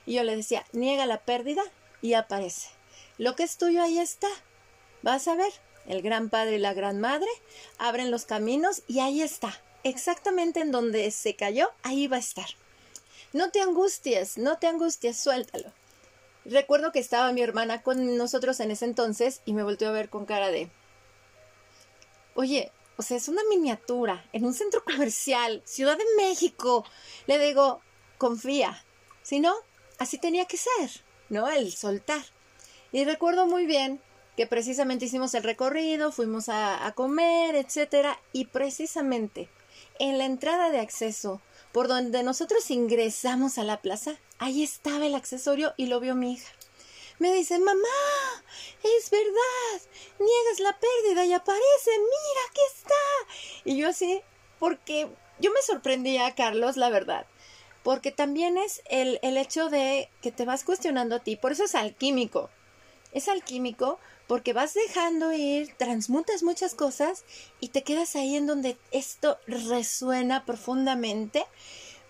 Y 0.06 0.15
yo 0.15 0.24
le 0.24 0.36
decía, 0.36 0.65
niega 0.72 1.06
la 1.06 1.22
pérdida 1.22 1.63
y 2.02 2.13
aparece. 2.13 2.69
Lo 3.17 3.36
que 3.36 3.43
es 3.43 3.58
tuyo 3.58 3.82
ahí 3.82 4.00
está. 4.00 4.30
Vas 5.02 5.28
a 5.28 5.36
ver, 5.36 5.52
el 5.88 6.02
gran 6.02 6.30
padre 6.30 6.56
y 6.56 6.60
la 6.60 6.74
gran 6.74 7.00
madre 7.00 7.30
abren 7.78 8.12
los 8.12 8.26
caminos 8.26 8.84
y 8.88 9.00
ahí 9.00 9.22
está. 9.22 9.62
Exactamente 9.84 10.62
en 10.62 10.72
donde 10.72 11.10
se 11.12 11.36
cayó, 11.36 11.69
ahí 11.84 12.08
va 12.08 12.17
a 12.17 12.22
estar. 12.22 12.48
No 13.34 13.50
te 13.52 13.62
angusties, 13.62 14.38
no 14.38 14.58
te 14.58 14.67
angusties, 14.67 15.17
suéltalo. 15.17 15.72
Recuerdo 16.46 16.91
que 16.91 17.00
estaba 17.00 17.32
mi 17.32 17.41
hermana 17.41 17.82
con 17.82 18.17
nosotros 18.17 18.60
en 18.60 18.72
ese 18.72 18.86
entonces 18.86 19.41
y 19.46 19.54
me 19.54 19.63
volteó 19.63 19.89
a 19.89 19.93
ver 19.93 20.10
con 20.10 20.26
cara 20.26 20.52
de, 20.52 20.69
Oye, 22.36 22.72
o 22.98 23.02
sea, 23.02 23.17
es 23.17 23.28
una 23.28 23.41
miniatura 23.50 24.26
en 24.34 24.46
un 24.46 24.54
centro 24.54 24.84
comercial, 24.86 25.62
Ciudad 25.65 25.98
de 25.98 26.06
México. 26.17 26.86
Le 27.28 27.39
digo, 27.39 27.82
confía. 28.17 28.84
Si 29.22 29.39
no, 29.39 29.56
así 30.00 30.17
tenía 30.17 30.46
que 30.46 30.58
ser, 30.58 30.89
¿no? 31.30 31.48
El 31.48 31.72
soltar. 31.74 32.24
Y 32.91 33.06
recuerdo 33.06 33.48
muy 33.48 33.65
bien 33.65 34.02
que 34.36 34.48
precisamente 34.48 35.06
hicimos 35.06 35.34
el 35.36 35.43
recorrido, 35.43 36.12
fuimos 36.12 36.50
a, 36.50 36.91
comer, 36.96 37.56
etcétera, 37.56 38.19
y 38.32 38.46
precisamente 38.46 39.48
en 40.00 40.17
la 40.17 40.26
entrada 40.26 40.72
de 40.72 40.80
acceso 40.80 41.41
por 41.72 41.88
donde 41.88 42.24
nosotros 42.24 42.69
ingresamos 42.72 43.58
a 43.58 43.63
la 43.63 43.82
plaza, 43.82 44.15
ahí 44.39 44.63
estaba 44.63 45.06
el 45.06 45.15
accesorio 45.15 45.74
y 45.78 45.86
lo 45.86 46.00
vio 46.00 46.15
mi 46.15 46.34
hija 46.34 46.52
me 47.19 47.34
dice, 47.34 47.60
mamá, 47.60 48.43
es 48.84 49.10
verdad, 49.10 49.89
niegas 50.19 50.60
la 50.60 50.78
pérdida 50.80 51.26
y 51.26 51.34
aparece, 51.34 51.91
mira, 51.91 52.41
aquí 52.49 52.62
está. 52.76 53.65
Y 53.65 53.78
yo 53.78 53.89
así, 53.89 54.21
porque 54.60 55.10
yo 55.39 55.52
me 55.52 55.62
sorprendía, 55.62 56.34
Carlos, 56.36 56.78
la 56.78 56.89
verdad, 56.89 57.26
porque 57.84 58.12
también 58.12 58.58
es 58.58 58.82
el, 58.86 59.19
el 59.21 59.38
hecho 59.38 59.69
de 59.69 60.10
que 60.21 60.32
te 60.32 60.45
vas 60.45 60.63
cuestionando 60.63 61.15
a 61.15 61.19
ti, 61.19 61.36
por 61.36 61.52
eso 61.52 61.65
es 61.65 61.76
alquímico. 61.76 62.49
Es 63.12 63.28
alquímico 63.28 63.99
porque 64.28 64.54
vas 64.54 64.73
dejando 64.73 65.32
ir, 65.34 65.76
transmutas 65.78 66.43
muchas 66.43 66.73
cosas 66.76 67.26
y 67.60 67.69
te 67.69 67.84
quedas 67.84 68.15
ahí 68.15 68.36
en 68.36 68.47
donde 68.47 68.78
esto 68.91 69.38
resuena 69.45 70.45
profundamente 70.45 71.45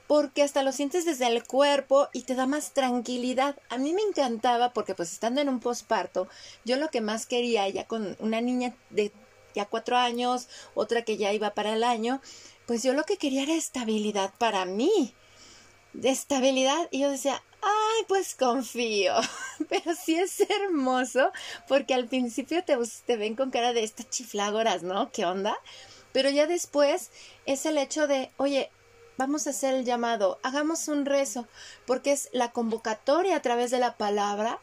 porque 0.07 0.43
hasta 0.43 0.63
lo 0.63 0.71
sientes 0.71 1.05
desde 1.05 1.27
el 1.27 1.43
cuerpo 1.43 2.09
y 2.13 2.23
te 2.23 2.35
da 2.35 2.45
más 2.45 2.73
tranquilidad. 2.73 3.55
A 3.69 3.77
mí 3.77 3.93
me 3.93 4.01
encantaba 4.01 4.73
porque 4.73 4.95
pues 4.95 5.11
estando 5.11 5.41
en 5.41 5.49
un 5.49 5.59
posparto, 5.59 6.27
yo 6.65 6.77
lo 6.77 6.89
que 6.89 7.01
más 7.01 7.25
quería 7.25 7.67
ya 7.69 7.87
con 7.87 8.15
una 8.19 8.41
niña 8.41 8.75
de 8.89 9.11
ya 9.55 9.65
cuatro 9.65 9.97
años, 9.97 10.47
otra 10.73 11.03
que 11.03 11.17
ya 11.17 11.31
iba 11.31 11.53
para 11.53 11.73
el 11.73 11.83
año, 11.83 12.21
pues 12.65 12.83
yo 12.83 12.93
lo 12.93 13.03
que 13.03 13.17
quería 13.17 13.43
era 13.43 13.53
estabilidad 13.53 14.33
para 14.37 14.65
mí. 14.65 15.13
De 15.93 16.09
estabilidad 16.09 16.87
y 16.89 17.01
yo 17.01 17.09
decía, 17.11 17.43
ay, 17.61 18.05
pues 18.07 18.35
confío. 18.35 19.13
Pero 19.69 19.93
sí 19.95 20.15
es 20.15 20.39
hermoso 20.41 21.31
porque 21.67 21.93
al 21.93 22.07
principio 22.07 22.63
te, 22.63 22.77
te 23.05 23.15
ven 23.15 23.35
con 23.35 23.51
cara 23.51 23.73
de 23.73 23.83
estas 23.83 24.09
chiflágoras, 24.09 24.81
¿no? 24.81 25.11
¿Qué 25.11 25.25
onda? 25.25 25.55
Pero 26.11 26.29
ya 26.29 26.47
después 26.47 27.11
es 27.45 27.65
el 27.65 27.77
hecho 27.77 28.07
de, 28.07 28.31
oye, 28.37 28.71
vamos 29.17 29.47
a 29.47 29.51
hacer 29.51 29.73
el 29.75 29.85
llamado, 29.85 30.39
hagamos 30.43 30.87
un 30.87 31.05
rezo, 31.05 31.47
porque 31.85 32.11
es 32.11 32.29
la 32.33 32.51
convocatoria 32.51 33.35
a 33.35 33.41
través 33.41 33.71
de 33.71 33.79
la 33.79 33.97
palabra. 33.97 34.59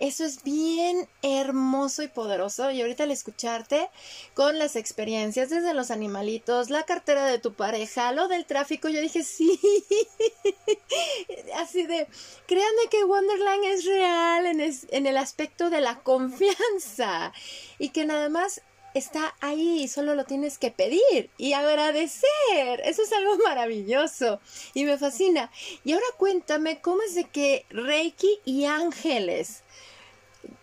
Eso 0.00 0.24
es 0.24 0.42
bien 0.42 1.08
hermoso 1.22 2.02
y 2.02 2.08
poderoso. 2.08 2.70
Y 2.72 2.80
ahorita 2.80 3.04
al 3.04 3.12
escucharte 3.12 3.90
con 4.34 4.58
las 4.58 4.74
experiencias 4.74 5.50
desde 5.50 5.72
los 5.72 5.92
animalitos, 5.92 6.68
la 6.68 6.82
cartera 6.82 7.26
de 7.26 7.38
tu 7.38 7.54
pareja, 7.54 8.10
lo 8.12 8.26
del 8.26 8.44
tráfico, 8.44 8.88
yo 8.88 9.00
dije 9.00 9.22
sí. 9.22 9.58
Así 11.54 11.86
de, 11.86 12.08
créanme 12.46 12.88
que 12.90 13.04
Wonderland 13.04 13.64
es 13.64 13.84
real 13.84 14.46
en, 14.46 14.60
en 14.60 15.06
el 15.06 15.16
aspecto 15.16 15.70
de 15.70 15.80
la 15.80 16.00
confianza 16.00 17.32
y 17.78 17.90
que 17.90 18.04
nada 18.04 18.28
más 18.28 18.62
está 18.94 19.34
ahí, 19.40 19.88
solo 19.88 20.14
lo 20.14 20.24
tienes 20.24 20.56
que 20.58 20.70
pedir 20.70 21.30
y 21.36 21.52
agradecer. 21.52 22.80
Eso 22.84 23.02
es 23.02 23.12
algo 23.12 23.36
maravilloso 23.44 24.40
y 24.72 24.84
me 24.84 24.96
fascina. 24.96 25.50
Y 25.84 25.92
ahora 25.92 26.06
cuéntame 26.16 26.80
cómo 26.80 27.02
es 27.02 27.14
de 27.14 27.24
que 27.24 27.66
Reiki 27.70 28.38
y 28.44 28.64
ángeles, 28.64 29.62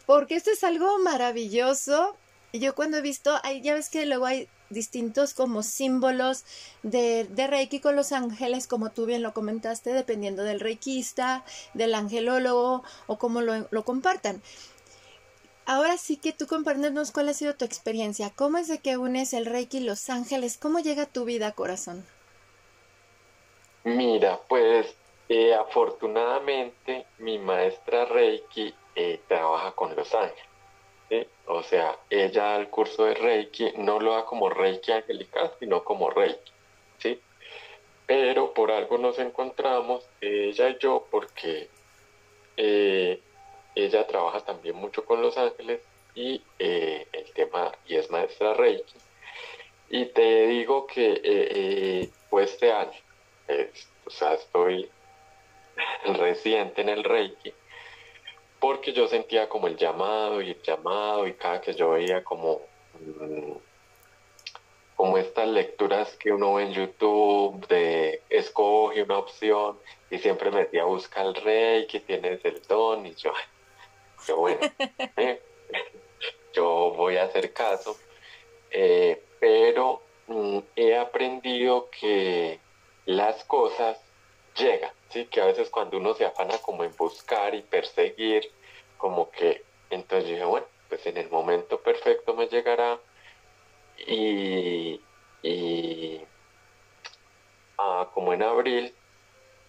porque 0.05 0.35
esto 0.35 0.49
es 0.51 0.63
algo 0.63 0.97
maravilloso. 0.99 2.15
Yo 2.53 2.73
cuando 2.73 2.97
he 2.97 3.01
visto, 3.01 3.39
ya 3.61 3.75
ves 3.75 3.89
que 3.89 4.05
luego 4.05 4.25
hay 4.25 4.47
distintos 4.69 5.33
como 5.33 5.63
símbolos 5.63 6.45
de, 6.81 7.25
de, 7.25 7.47
Reiki 7.47 7.81
con 7.81 7.95
los 7.95 8.13
ángeles, 8.13 8.67
como 8.67 8.89
tú 8.91 9.05
bien 9.05 9.21
lo 9.21 9.33
comentaste, 9.33 9.93
dependiendo 9.93 10.43
del 10.43 10.61
reikista, 10.61 11.43
del 11.73 11.93
angelólogo 11.93 12.83
o 13.07 13.17
cómo 13.17 13.41
lo, 13.41 13.67
lo 13.69 13.83
compartan 13.83 14.41
ahora 15.65 15.97
sí 15.97 16.17
que 16.17 16.33
tú 16.33 16.47
compártenos 16.47 17.11
cuál 17.11 17.29
ha 17.29 17.33
sido 17.33 17.55
tu 17.55 17.65
experiencia. 17.65 18.31
¿Cómo 18.35 18.57
es 18.57 18.67
de 18.67 18.79
que 18.79 18.97
unes 18.97 19.33
el 19.33 19.45
Reiki 19.45 19.77
y 19.77 19.83
Los 19.83 20.09
Ángeles? 20.09 20.57
¿Cómo 20.57 20.79
llega 20.79 21.05
tu 21.05 21.25
vida, 21.25 21.51
corazón? 21.53 22.05
Mira, 23.83 24.39
pues 24.47 24.95
eh, 25.29 25.53
afortunadamente 25.53 27.05
mi 27.19 27.39
maestra 27.39 28.05
Reiki 28.05 28.73
eh, 28.95 29.21
trabaja 29.27 29.71
con 29.71 29.95
Los 29.95 30.13
Ángeles. 30.13 30.51
O 31.45 31.61
sea, 31.63 31.97
ella 32.09 32.55
al 32.55 32.69
curso 32.69 33.03
de 33.03 33.15
Reiki 33.15 33.73
no 33.77 33.99
lo 33.99 34.13
da 34.13 34.23
como 34.23 34.49
Reiki 34.49 34.93
angelical, 34.93 35.51
sino 35.59 35.83
como 35.83 36.09
Reiki. 36.09 36.51
¿sí? 36.99 37.19
Pero 38.05 38.53
por 38.53 38.71
algo 38.71 38.97
nos 38.97 39.19
encontramos, 39.19 40.07
ella 40.21 40.69
y 40.69 40.77
yo, 40.79 41.05
porque 41.11 41.69
eh, 42.55 43.19
ella 43.75 44.05
trabaja 44.07 44.41
también 44.41 44.75
mucho 44.75 45.05
con 45.05 45.21
Los 45.21 45.37
Ángeles 45.37 45.81
y 46.15 46.41
eh, 46.59 47.07
el 47.13 47.31
tema, 47.33 47.71
y 47.87 47.95
es 47.95 48.09
maestra 48.11 48.53
Reiki. 48.53 48.95
Y 49.89 50.05
te 50.07 50.47
digo 50.47 50.87
que 50.87 51.13
eh, 51.13 51.21
eh, 51.23 52.09
pues 52.29 52.51
este 52.51 52.71
año, 52.71 52.91
o 54.05 54.09
sea, 54.09 54.33
estoy 54.33 54.89
reciente 56.05 56.81
en 56.81 56.89
el 56.89 57.03
Reiki, 57.03 57.53
porque 58.59 58.93
yo 58.93 59.07
sentía 59.07 59.49
como 59.49 59.67
el 59.67 59.77
llamado 59.77 60.41
y 60.41 60.51
el 60.51 60.61
llamado 60.61 61.27
y 61.27 61.33
cada 61.33 61.61
que 61.61 61.73
yo 61.73 61.91
veía 61.91 62.23
como, 62.23 62.61
mm, 62.99 63.53
como 64.95 65.17
estas 65.17 65.47
lecturas 65.47 66.15
que 66.17 66.31
uno 66.31 66.53
ve 66.53 66.63
en 66.63 66.73
YouTube 66.73 67.67
de 67.67 68.21
escoge 68.29 69.03
una 69.03 69.17
opción 69.17 69.79
y 70.09 70.19
siempre 70.19 70.51
me 70.51 70.65
decía 70.65 70.83
busca 70.83 71.21
el 71.21 71.33
Reiki, 71.33 72.01
tienes 72.01 72.43
el 72.45 72.61
don 72.67 73.05
y 73.05 73.15
yo, 73.15 73.31
yo 74.27 74.37
bueno, 74.37 74.59
eh, 75.17 75.41
yo 76.53 76.93
voy 76.95 77.17
a 77.17 77.23
hacer 77.23 77.53
caso, 77.53 77.97
eh, 78.69 79.23
pero 79.39 80.01
mm, 80.27 80.59
he 80.75 80.97
aprendido 80.97 81.89
que 81.89 82.59
las 83.05 83.43
cosas 83.45 83.99
llegan, 84.55 84.91
¿sí? 85.09 85.25
Que 85.25 85.41
a 85.41 85.45
veces 85.45 85.69
cuando 85.69 85.97
uno 85.97 86.13
se 86.13 86.25
afana 86.25 86.57
como 86.59 86.83
en 86.83 86.95
buscar 86.95 87.55
y 87.55 87.61
perseguir, 87.61 88.51
como 88.97 89.31
que, 89.31 89.63
entonces 89.89 90.29
dije, 90.29 90.43
bueno, 90.43 90.67
pues 90.89 91.05
en 91.05 91.17
el 91.17 91.29
momento 91.29 91.79
perfecto 91.79 92.33
me 92.33 92.47
llegará 92.47 92.99
y, 94.05 95.01
y 95.41 96.21
ah, 97.77 98.09
como 98.13 98.33
en 98.33 98.43
abril, 98.43 98.93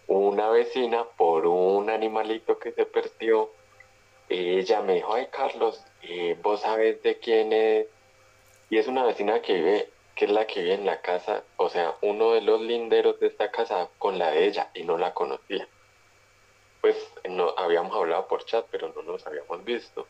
una 0.06 0.48
vecina 0.50 1.04
por 1.16 1.46
un 1.46 1.88
animalito 1.90 2.58
que 2.58 2.72
se 2.72 2.84
perdió, 2.84 3.50
ella 4.34 4.82
me 4.82 4.94
dijo, 4.94 5.14
ay 5.14 5.28
Carlos, 5.30 5.84
eh, 6.02 6.36
vos 6.42 6.60
sabes 6.60 7.02
de 7.02 7.18
quién 7.18 7.52
es, 7.52 7.86
y 8.70 8.78
es 8.78 8.86
una 8.86 9.04
vecina 9.04 9.42
que 9.42 9.54
vive 9.54 9.88
que 10.14 10.26
es 10.26 10.30
la 10.30 10.46
que 10.46 10.62
vive 10.62 10.74
en 10.74 10.86
la 10.86 11.00
casa, 11.00 11.42
o 11.56 11.68
sea, 11.68 11.96
uno 12.02 12.32
de 12.32 12.42
los 12.42 12.60
linderos 12.60 13.18
de 13.20 13.28
esta 13.28 13.50
casa 13.50 13.88
con 13.98 14.18
la 14.18 14.30
de 14.30 14.46
ella 14.46 14.70
y 14.74 14.82
no 14.82 14.98
la 14.98 15.14
conocía. 15.14 15.66
Pues 16.80 16.96
no 17.28 17.54
habíamos 17.56 17.94
hablado 17.96 18.26
por 18.28 18.44
chat, 18.44 18.66
pero 18.70 18.92
no 18.94 19.02
nos 19.02 19.26
habíamos 19.26 19.64
visto. 19.64 20.06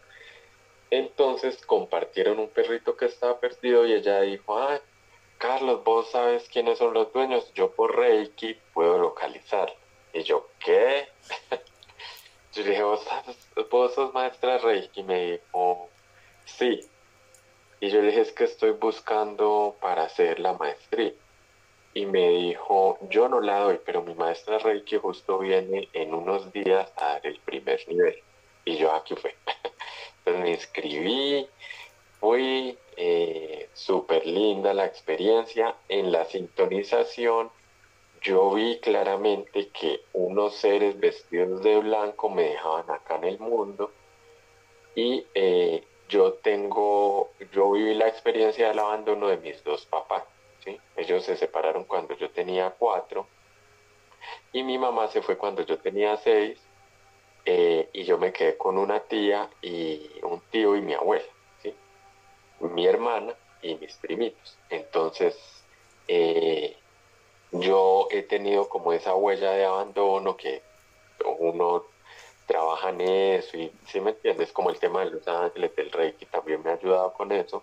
Entonces 0.91 1.65
compartieron 1.65 2.39
un 2.39 2.49
perrito 2.49 2.97
que 2.97 3.07
estaba 3.07 3.39
perdido 3.39 3.87
y 3.87 3.93
ella 3.93 4.23
dijo, 4.23 4.59
ah, 4.59 4.81
Carlos, 5.39 5.83
vos 5.85 6.11
sabes 6.11 6.49
quiénes 6.49 6.79
son 6.79 6.95
los 6.95 7.13
dueños, 7.13 7.53
yo 7.55 7.73
por 7.73 7.97
Reiki 7.97 8.57
puedo 8.75 8.99
localizar. 8.99 9.73
Y 10.13 10.23
yo, 10.23 10.49
¿qué? 10.65 11.09
yo 12.53 12.63
le 12.63 12.71
dije, 12.71 12.83
¿Vos, 12.83 13.07
vos 13.71 13.95
sos 13.95 14.13
maestra 14.13 14.59
Reiki? 14.59 15.01
Y 15.01 15.03
me 15.05 15.33
dijo, 15.33 15.89
sí. 16.45 16.81
Y 17.81 17.91
yo 17.91 18.01
le 18.01 18.09
dije, 18.09 18.21
es 18.21 18.33
que 18.33 18.45
estoy 18.45 18.73
buscando 18.73 19.77
para 19.81 20.05
hacer 20.05 20.39
la 20.39 20.53
maestría. 20.53 21.13
Y 21.95 22.07
me 22.07 22.29
dijo, 22.29 22.99
yo 23.09 23.29
no 23.29 23.41
la 23.41 23.61
doy, 23.61 23.81
pero 23.85 24.03
mi 24.03 24.15
maestra 24.15 24.59
Reiki 24.59 24.99
justo 24.99 25.39
viene 25.39 25.89
en 25.93 26.15
unos 26.15 26.53
días 26.53 26.93
a 26.97 27.15
dar 27.15 27.27
el 27.27 27.39
primer 27.41 27.87
nivel. 27.89 28.17
Y 28.65 28.77
yo 28.77 28.93
aquí 28.93 29.15
fue. 29.17 29.35
Entonces 30.19 30.43
me 30.43 30.51
inscribí, 30.51 31.49
fui 32.21 32.79
eh, 32.97 33.69
súper 33.73 34.27
linda 34.27 34.73
la 34.75 34.85
experiencia. 34.85 35.75
En 35.89 36.13
la 36.13 36.25
sintonización 36.27 37.51
yo 38.23 38.53
vi 38.55 38.79
claramente 38.79 39.69
que 39.69 40.03
unos 40.13 40.55
seres 40.57 40.99
vestidos 40.99 41.63
de 41.63 41.79
blanco 41.79 42.31
me 42.31 42.45
dejaban 42.45 42.91
acá 42.91 43.17
en 43.17 43.25
el 43.25 43.39
mundo 43.39 43.91
y 44.95 45.27
eh, 45.35 45.85
yo 46.09 46.35
tengo, 46.35 47.31
yo 47.53 47.73
viví 47.73 47.95
la 47.95 48.07
experiencia 48.07 48.69
del 48.69 48.79
abandono 48.79 49.29
de 49.29 49.39
mis 49.39 49.65
dos 49.65 49.87
papás, 49.87 50.25
¿sí? 50.65 50.79
Ellos 50.97 51.25
se 51.25 51.37
separaron 51.37 51.85
cuando 51.85 52.17
yo 52.17 52.31
tenía 52.31 52.71
cuatro 52.71 53.27
y 54.53 54.63
mi 54.63 54.79
mamá 54.79 55.09
se 55.09 55.23
fue 55.23 55.37
cuando 55.37 55.63
yo 55.63 55.79
tenía 55.79 56.17
seis 56.19 56.61
eh, 57.45 57.89
y 57.93 58.05
yo 58.05 58.19
me 58.19 58.33
quedé 58.33 58.57
con 58.57 58.79
una 58.79 59.01
tía 59.01 59.51
y 59.63 60.09
un 60.23 60.41
tío 60.51 60.77
y 60.77 60.81
mi 60.81 60.95
abuela, 60.95 61.25
¿sí? 61.63 61.75
Mi 62.61 62.87
hermana 62.87 63.35
y 63.63 63.75
mis 63.77 63.97
primitos. 63.97 64.57
Entonces, 64.71 65.37
eh, 66.07 66.77
yo 67.53 68.09
he 68.11 68.23
tenido 68.23 68.69
como 68.69 68.93
esa 68.93 69.15
huella 69.15 69.53
de 69.53 69.65
abandono 69.65 70.37
que 70.37 70.63
uno 71.39 71.85
trabajan 72.47 73.01
eso 73.01 73.57
y 73.57 73.73
si 73.87 74.01
me 74.01 74.11
entiendes 74.11 74.53
como 74.53 74.71
el 74.71 74.79
tema 74.79 75.05
de 75.05 75.11
los 75.11 75.29
ángeles 75.29 75.75
del 75.77 75.91
reiki 75.93 76.27
también 76.27 76.63
me 76.63 76.71
ha 76.71 76.75
ayudado 76.75 77.13
con 77.13 77.31
eso. 77.33 77.63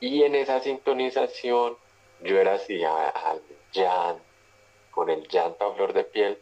Y 0.00 0.22
en 0.22 0.34
esa 0.34 0.60
sintonización 0.60 1.76
yo 2.22 2.38
era 2.38 2.54
así 2.54 2.82
al 2.84 3.42
llanto 3.72 4.22
con 4.96 5.10
el 5.10 5.28
llanto 5.28 5.66
a 5.66 5.74
flor 5.74 5.92
de 5.92 6.04
piel 6.04 6.38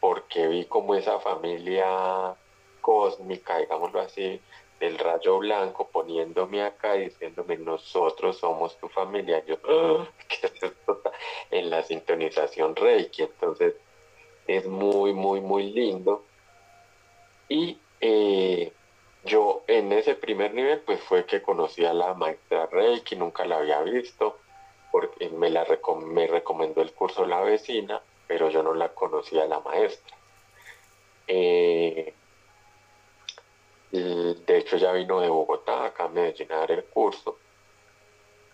porque 0.00 0.46
vi 0.48 0.64
como 0.64 0.94
esa 0.94 1.20
familia 1.20 2.34
cósmica 2.80 3.58
digámoslo 3.58 4.00
así 4.00 4.40
del 4.80 4.98
rayo 4.98 5.38
blanco 5.38 5.88
poniéndome 5.88 6.62
acá 6.62 6.96
y 6.96 7.04
diciéndome 7.04 7.58
nosotros 7.58 8.38
somos 8.38 8.78
tu 8.78 8.88
familia 8.88 9.44
yo 9.44 9.58
ah, 9.68 10.08
en 11.50 11.70
la 11.70 11.82
sintonización 11.82 12.76
reiki 12.76 13.22
entonces 13.22 13.74
es 14.46 14.66
muy 14.66 15.12
muy 15.12 15.40
muy 15.40 15.72
lindo 15.72 16.24
y 17.48 17.78
eh, 18.00 18.72
yo 19.24 19.62
en 19.66 19.92
ese 19.92 20.14
primer 20.14 20.54
nivel 20.54 20.80
pues 20.80 21.00
fue 21.00 21.24
que 21.24 21.42
conocí 21.42 21.84
a 21.84 21.92
la 21.92 22.14
maestra 22.14 22.66
Reiki, 22.66 23.16
nunca 23.16 23.44
la 23.44 23.58
había 23.58 23.80
visto, 23.82 24.38
porque 24.90 25.28
me, 25.30 25.50
la 25.50 25.66
me 26.06 26.26
recomendó 26.26 26.82
el 26.82 26.92
curso 26.92 27.26
la 27.26 27.40
vecina, 27.40 28.00
pero 28.26 28.50
yo 28.50 28.62
no 28.62 28.74
la 28.74 28.88
conocía 28.90 29.46
la 29.46 29.60
maestra. 29.60 30.16
Eh, 31.26 32.14
de 33.90 34.58
hecho 34.58 34.76
ya 34.76 34.92
vino 34.92 35.20
de 35.20 35.28
Bogotá, 35.28 35.86
acá 35.86 36.04
a 36.04 36.08
Medellín 36.08 36.52
a 36.52 36.58
dar 36.58 36.72
el 36.72 36.84
curso. 36.84 37.38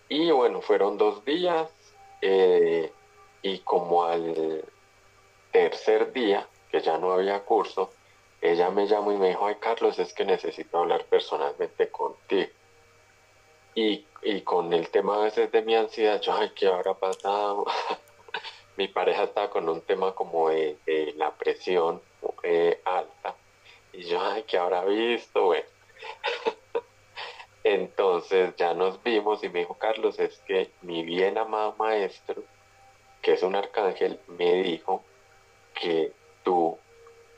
Y 0.08 0.30
bueno, 0.30 0.60
fueron 0.60 0.96
dos 0.96 1.24
días 1.24 1.70
eh, 2.26 2.90
y 3.42 3.58
como 3.58 4.04
al 4.04 4.64
tercer 5.52 6.10
día, 6.14 6.48
que 6.70 6.80
ya 6.80 6.96
no 6.96 7.12
había 7.12 7.44
curso, 7.44 7.92
ella 8.40 8.70
me 8.70 8.86
llamó 8.86 9.12
y 9.12 9.18
me 9.18 9.28
dijo, 9.28 9.46
ay 9.46 9.56
Carlos, 9.60 9.98
es 9.98 10.14
que 10.14 10.24
necesito 10.24 10.78
hablar 10.78 11.04
personalmente 11.04 11.90
contigo. 11.90 12.50
Y, 13.74 14.06
con 14.42 14.72
el 14.72 14.88
tema 14.88 15.16
a 15.16 15.24
veces 15.24 15.52
de 15.52 15.60
mi 15.60 15.74
ansiedad, 15.74 16.18
yo, 16.22 16.32
ay, 16.32 16.50
¿qué 16.54 16.66
habrá 16.66 16.94
pasado? 16.94 17.66
mi 18.78 18.88
pareja 18.88 19.24
estaba 19.24 19.50
con 19.50 19.68
un 19.68 19.82
tema 19.82 20.14
como 20.14 20.48
de, 20.48 20.78
la 21.16 21.30
presión 21.32 22.00
eh, 22.42 22.80
alta. 22.86 23.34
Y 23.92 24.04
yo, 24.04 24.18
ay, 24.22 24.44
¿qué 24.44 24.56
habrá 24.56 24.84
visto? 24.86 25.44
Bueno. 25.44 25.66
Entonces 27.64 28.54
ya 28.56 28.74
nos 28.74 29.02
vimos 29.02 29.42
y 29.42 29.48
me 29.48 29.60
dijo, 29.60 29.74
Carlos, 29.74 30.18
es 30.18 30.38
que 30.46 30.70
mi 30.82 31.02
bien 31.02 31.38
amado 31.38 31.74
maestro, 31.78 32.44
que 33.22 33.32
es 33.32 33.42
un 33.42 33.56
arcángel, 33.56 34.20
me 34.28 34.62
dijo 34.62 35.02
que 35.74 36.12
tú 36.42 36.78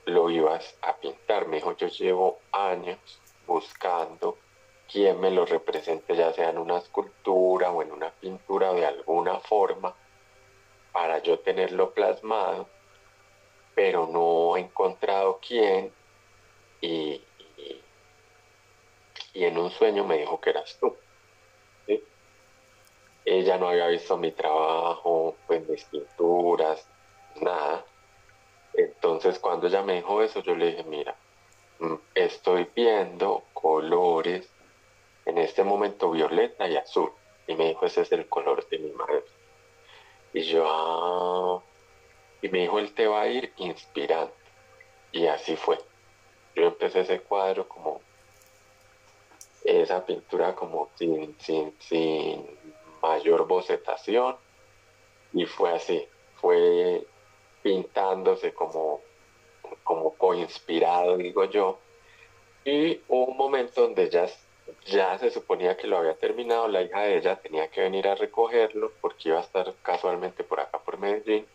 lo 0.04 0.28
ibas 0.30 0.76
a 0.82 0.96
pintar. 0.96 1.46
Me 1.46 1.56
dijo, 1.56 1.76
yo 1.76 1.86
llevo 1.86 2.40
años 2.50 2.98
buscando 3.46 4.36
quien 4.90 5.20
me 5.20 5.30
lo 5.30 5.46
represente, 5.46 6.16
ya 6.16 6.32
sea 6.32 6.50
en 6.50 6.58
una 6.58 6.78
escultura 6.78 7.70
o 7.70 7.82
en 7.82 7.92
una 7.92 8.10
pintura 8.10 8.72
de 8.72 8.86
alguna 8.86 9.38
forma, 9.40 9.94
para 10.92 11.18
yo 11.18 11.38
tenerlo 11.40 11.92
plasmado, 11.92 12.68
pero 13.74 14.06
no 14.06 14.56
he 14.56 14.60
encontrado 14.60 15.38
quién 15.46 15.92
y, 16.80 17.22
y, 19.36 19.44
en 19.44 19.58
un 19.58 19.70
sueño 19.70 20.04
me 20.04 20.18
dijo 20.18 20.40
que 20.40 20.50
eras 20.50 20.76
tú. 20.80 20.96
Ella 23.24 23.58
no 23.58 23.68
había 23.68 23.88
visto 23.88 24.16
mi 24.16 24.30
trabajo, 24.30 25.34
pues 25.46 25.68
mis 25.68 25.84
pinturas, 25.84 26.86
nada 27.40 27.84
entonces 28.76 29.38
cuando 29.38 29.66
ella 29.66 29.82
me 29.82 29.94
dijo 29.94 30.22
eso, 30.22 30.42
yo 30.42 30.54
le 30.54 30.66
dije, 30.66 30.84
mira, 30.84 31.16
mm, 31.78 31.94
estoy 32.14 32.68
viendo 32.74 33.44
colores, 33.54 34.48
en 35.24 35.38
este 35.38 35.64
momento 35.64 36.10
violeta 36.10 36.68
y 36.68 36.76
azul. 36.76 37.10
Y 37.48 37.54
me 37.56 37.68
dijo, 37.68 37.86
ese 37.86 38.02
es 38.02 38.12
el 38.12 38.28
color 38.28 38.68
de 38.68 38.78
mi 38.78 38.90
madre. 38.90 39.24
Y 40.32 40.42
yo, 40.42 40.64
ah, 40.66 41.62
y 42.42 42.48
me 42.48 42.60
dijo, 42.60 42.78
él 42.78 42.92
te 42.92 43.06
va 43.06 43.22
a 43.22 43.28
ir 43.28 43.52
inspirando. 43.56 44.32
Y 45.10 45.26
así 45.26 45.56
fue. 45.56 45.78
Yo 46.54 46.64
empecé 46.64 47.00
ese 47.00 47.20
cuadro 47.20 47.66
como, 47.66 48.00
esa 49.66 50.04
pintura 50.06 50.54
como 50.54 50.90
sin, 50.94 51.36
sin, 51.40 51.74
sin 51.80 52.46
mayor 53.02 53.46
bocetación. 53.46 54.36
Y 55.32 55.46
fue 55.46 55.72
así. 55.72 56.06
Fue 56.36 57.04
pintándose 57.62 58.54
como, 58.54 59.00
como 59.82 60.14
co-inspirado, 60.14 61.16
digo 61.16 61.44
yo. 61.46 61.78
Y 62.64 63.00
hubo 63.08 63.26
un 63.26 63.36
momento 63.36 63.82
donde 63.82 64.08
ya, 64.08 64.26
ya 64.86 65.18
se 65.18 65.30
suponía 65.30 65.76
que 65.76 65.86
lo 65.86 65.98
había 65.98 66.14
terminado, 66.14 66.68
la 66.68 66.82
hija 66.82 67.02
de 67.02 67.16
ella 67.18 67.36
tenía 67.36 67.68
que 67.68 67.80
venir 67.80 68.08
a 68.08 68.14
recogerlo 68.14 68.92
porque 69.00 69.30
iba 69.30 69.38
a 69.38 69.42
estar 69.42 69.74
casualmente 69.82 70.44
por 70.44 70.60
acá, 70.60 70.78
por 70.78 70.98
Medellín. 70.98 71.46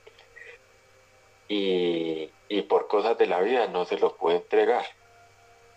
Y, 1.48 2.30
y 2.48 2.62
por 2.64 2.88
cosas 2.88 3.18
de 3.18 3.28
la 3.28 3.42
vida 3.42 3.68
no 3.68 3.86
se 3.86 3.98
lo 3.98 4.16
pude 4.16 4.36
entregar. 4.38 4.86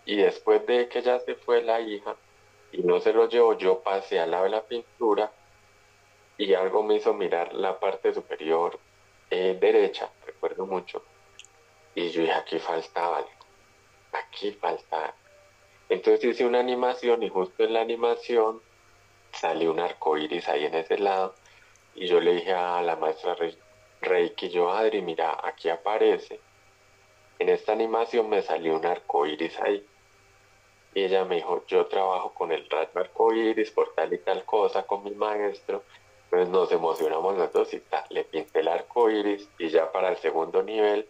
Y 0.07 0.17
después 0.17 0.65
de 0.67 0.89
que 0.89 1.03
ya 1.03 1.19
se 1.21 1.35
fue 1.35 1.63
la 1.63 1.81
hija 1.81 2.17
y 2.75 2.83
no 2.83 3.01
se 3.01 3.13
lo 3.13 3.29
llevó, 3.29 3.57
yo 3.57 3.81
pasé 3.81 4.21
al 4.21 4.33
lado 4.33 4.45
de 4.45 4.51
la 4.51 4.63
pintura 4.63 5.33
y 6.37 6.55
algo 6.55 6.83
me 6.83 6.97
hizo 6.97 7.15
mirar 7.15 7.55
la 7.55 7.79
parte 7.79 8.13
superior 8.13 8.79
eh, 9.31 9.57
derecha, 9.61 10.11
recuerdo 10.27 10.67
mucho, 10.67 11.03
y 11.95 12.11
yo 12.11 12.23
dije, 12.23 12.33
aquí 12.33 12.59
faltaba 12.59 13.25
aquí 14.13 14.53
falta 14.53 15.15
Entonces 15.89 16.25
hice 16.25 16.47
una 16.47 16.61
animación 16.61 17.23
y 17.23 17.29
justo 17.29 17.65
en 17.65 17.75
la 17.75 17.81
animación 17.81 18.61
salió 19.33 19.73
un 19.73 19.81
arco 19.81 20.17
iris 20.17 20.49
ahí 20.49 20.65
en 20.65 20.75
ese 20.75 20.99
lado 20.99 21.35
y 21.95 22.07
yo 22.07 22.21
le 22.21 22.35
dije 22.35 22.53
a 22.53 22.83
la 22.83 22.97
maestra 22.97 23.37
Reiki, 24.01 24.51
yo, 24.51 24.71
Adri, 24.71 25.01
mira, 25.01 25.39
aquí 25.43 25.69
aparece, 25.69 26.41
en 27.39 27.49
esta 27.49 27.73
animación 27.73 28.29
me 28.29 28.43
salió 28.43 28.77
un 28.77 28.85
arco 28.85 29.27
iris 29.27 29.59
ahí. 29.61 29.87
Y 30.95 31.05
ella 31.05 31.25
me 31.25 31.37
dijo, 31.37 31.65
yo 31.67 31.87
trabajo 31.87 32.33
con 32.35 32.53
el 32.53 32.69
rayo 32.71 32.91
arco 32.95 33.33
iris 33.33 33.71
por 33.71 33.95
tal 33.95 34.13
y 34.13 34.19
tal 34.19 34.45
cosa 34.45 34.85
con 34.85 35.03
mi 35.03 35.11
maestro. 35.11 35.83
Entonces 36.25 36.49
nos 36.49 36.73
emocionamos 36.73 37.37
los 37.37 37.53
dos 37.53 37.75
y 37.75 37.81
tal, 37.81 38.05
le 38.11 38.25
pinté 38.25 38.61
el 38.61 38.69
arco 38.69 39.11
iris 39.11 39.49
y 39.59 39.69
ya 39.69 39.91
para 39.93 40.09
el 40.11 40.17
segundo 40.17 40.63
nivel 40.63 41.07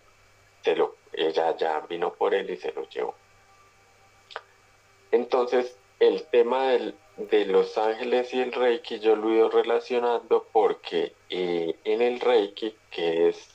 se 0.63 0.75
lo, 0.75 0.97
ella 1.13 1.57
ya 1.57 1.81
vino 1.81 2.13
por 2.15 2.35
él 2.35 2.49
y 2.51 2.57
se 2.57 2.73
lo 2.73 2.89
llevó. 2.89 3.15
Entonces, 5.11 5.77
el 6.01 6.25
tema 6.27 6.69
del, 6.69 6.95
de 7.17 7.45
los 7.45 7.79
ángeles 7.79 8.33
y 8.35 8.41
el 8.41 8.53
reiki 8.53 8.99
yo 8.99 9.15
lo 9.15 9.31
he 9.31 9.37
ido 9.37 9.51
relacionando 9.51 10.47
porque 10.53 11.15
eh, 11.31 11.77
en 11.85 12.03
el 12.03 12.19
reiki, 12.19 12.75
que 12.91 13.29
es 13.29 13.49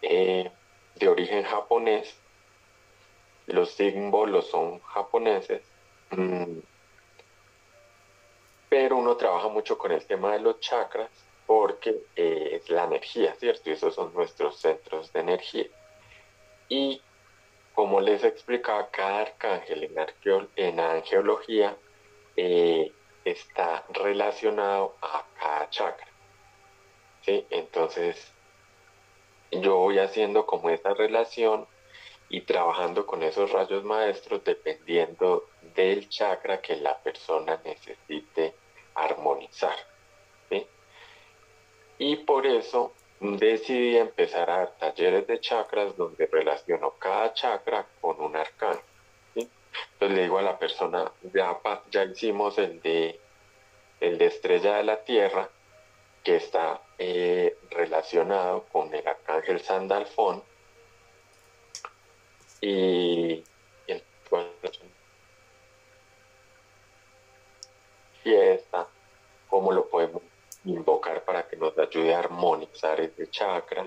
eh, 0.00 0.50
de 0.96 1.08
origen 1.08 1.42
japonés, 1.42 2.16
los 3.46 3.70
símbolos 3.72 4.48
son 4.48 4.80
japoneses, 4.80 5.62
mm, 6.10 6.58
pero 8.68 8.96
uno 8.96 9.16
trabaja 9.16 9.48
mucho 9.48 9.76
con 9.76 9.92
el 9.92 10.04
tema 10.06 10.32
de 10.32 10.40
los 10.40 10.60
chakras 10.60 11.10
porque 11.46 12.04
eh, 12.16 12.50
es 12.52 12.70
la 12.70 12.84
energía, 12.84 13.34
¿cierto? 13.34 13.68
Y 13.68 13.72
esos 13.74 13.94
son 13.94 14.14
nuestros 14.14 14.56
centros 14.56 15.12
de 15.12 15.20
energía. 15.20 15.66
Y 16.68 17.02
como 17.74 18.00
les 18.00 18.24
explicaba, 18.24 18.88
cada 18.90 19.20
arcángel 19.20 19.84
en, 19.84 20.48
en 20.56 20.80
angeología 20.80 21.76
eh, 22.36 22.92
está 23.24 23.84
relacionado 23.90 24.96
a 25.02 25.24
cada 25.38 25.70
chakra. 25.70 26.08
¿sí? 27.22 27.46
Entonces, 27.50 28.32
yo 29.50 29.76
voy 29.76 29.98
haciendo 29.98 30.46
como 30.46 30.70
esa 30.70 30.94
relación 30.94 31.66
y 32.32 32.40
trabajando 32.40 33.04
con 33.04 33.22
esos 33.22 33.52
rayos 33.52 33.84
maestros 33.84 34.42
dependiendo 34.42 35.50
del 35.74 36.08
chakra 36.08 36.62
que 36.62 36.76
la 36.76 36.98
persona 36.98 37.60
necesite 37.62 38.54
armonizar. 38.94 39.76
Y 41.98 42.16
por 42.16 42.46
eso 42.46 42.94
decidí 43.20 43.96
empezar 43.96 44.50
a 44.50 44.56
dar 44.56 44.76
talleres 44.78 45.26
de 45.26 45.40
chakras 45.40 45.94
donde 45.96 46.26
relaciono 46.26 46.92
cada 46.98 47.34
chakra 47.34 47.86
con 48.00 48.18
un 48.18 48.34
arcano. 48.34 48.80
Entonces 49.36 50.16
le 50.16 50.22
digo 50.22 50.38
a 50.38 50.42
la 50.42 50.58
persona, 50.58 51.12
ya, 51.34 51.60
ya 51.90 52.04
hicimos 52.04 52.56
el 52.58 52.80
de, 52.80 53.20
el 54.00 54.16
de 54.16 54.24
estrella 54.24 54.78
de 54.78 54.84
la 54.84 55.04
tierra, 55.04 55.48
que 56.24 56.36
está 56.36 56.80
eh, 56.98 57.58
relacionado 57.70 58.64
con 58.72 58.92
el 58.94 59.06
arcángel 59.06 59.60
Sandalfón. 59.60 60.42
Y, 62.62 63.42
el 63.88 64.02
fiesta, 68.22 68.86
cómo 69.48 69.72
lo 69.72 69.88
podemos 69.88 70.22
invocar 70.64 71.24
para 71.24 71.48
que 71.48 71.56
nos 71.56 71.76
ayude 71.76 72.14
a 72.14 72.20
armonizar 72.20 73.00
este 73.00 73.28
chakra. 73.28 73.84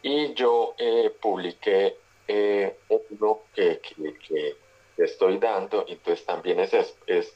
Y 0.00 0.32
yo 0.32 0.74
eh, 0.78 1.14
publiqué 1.20 1.98
eh, 2.26 2.78
uno 2.88 3.42
que, 3.54 3.80
que, 3.80 4.56
estoy 4.96 5.36
dando, 5.36 5.84
entonces 5.86 6.24
también 6.24 6.58
es 6.60 6.72
eso, 6.72 6.94
es 7.06 7.34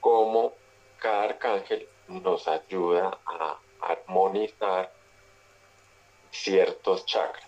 cómo 0.00 0.54
cada 0.98 1.24
arcángel 1.24 1.88
nos 2.06 2.46
ayuda 2.46 3.18
a 3.26 3.58
armonizar 3.80 4.92
ciertos 6.30 7.04
chakras 7.04 7.46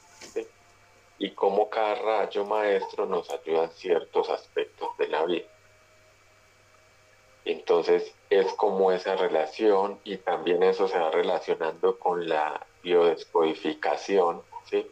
y 1.19 1.31
cómo 1.31 1.69
cada 1.69 1.97
rayo 1.97 2.45
maestro 2.45 3.07
nos 3.07 3.29
ayuda 3.31 3.65
en 3.65 3.71
ciertos 3.73 4.31
aspectos 4.31 4.97
de 4.99 5.09
la 5.09 5.25
vida. 5.25 5.47
Entonces 7.45 8.15
es 8.31 8.53
como 8.55 8.93
esa 8.93 9.17
relación 9.17 9.99
y 10.05 10.19
también 10.19 10.63
eso 10.63 10.87
se 10.87 10.99
va 10.99 11.11
relacionando 11.11 11.99
con 11.99 12.29
la 12.29 12.67
biodescodificación, 12.83 14.43
¿sí? 14.65 14.87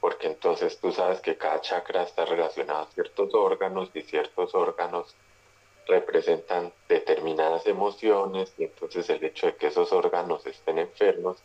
porque 0.00 0.28
entonces 0.28 0.78
tú 0.78 0.92
sabes 0.92 1.20
que 1.20 1.36
cada 1.36 1.60
chakra 1.60 2.02
está 2.02 2.24
relacionado 2.24 2.82
a 2.82 2.90
ciertos 2.92 3.34
órganos 3.34 3.90
y 3.94 4.02
ciertos 4.02 4.54
órganos 4.54 5.16
representan 5.86 6.72
determinadas 6.88 7.66
emociones 7.66 8.52
y 8.58 8.64
entonces 8.64 9.08
el 9.10 9.24
hecho 9.24 9.46
de 9.46 9.56
que 9.56 9.68
esos 9.68 9.92
órganos 9.92 10.46
estén 10.46 10.78
enfermos 10.78 11.38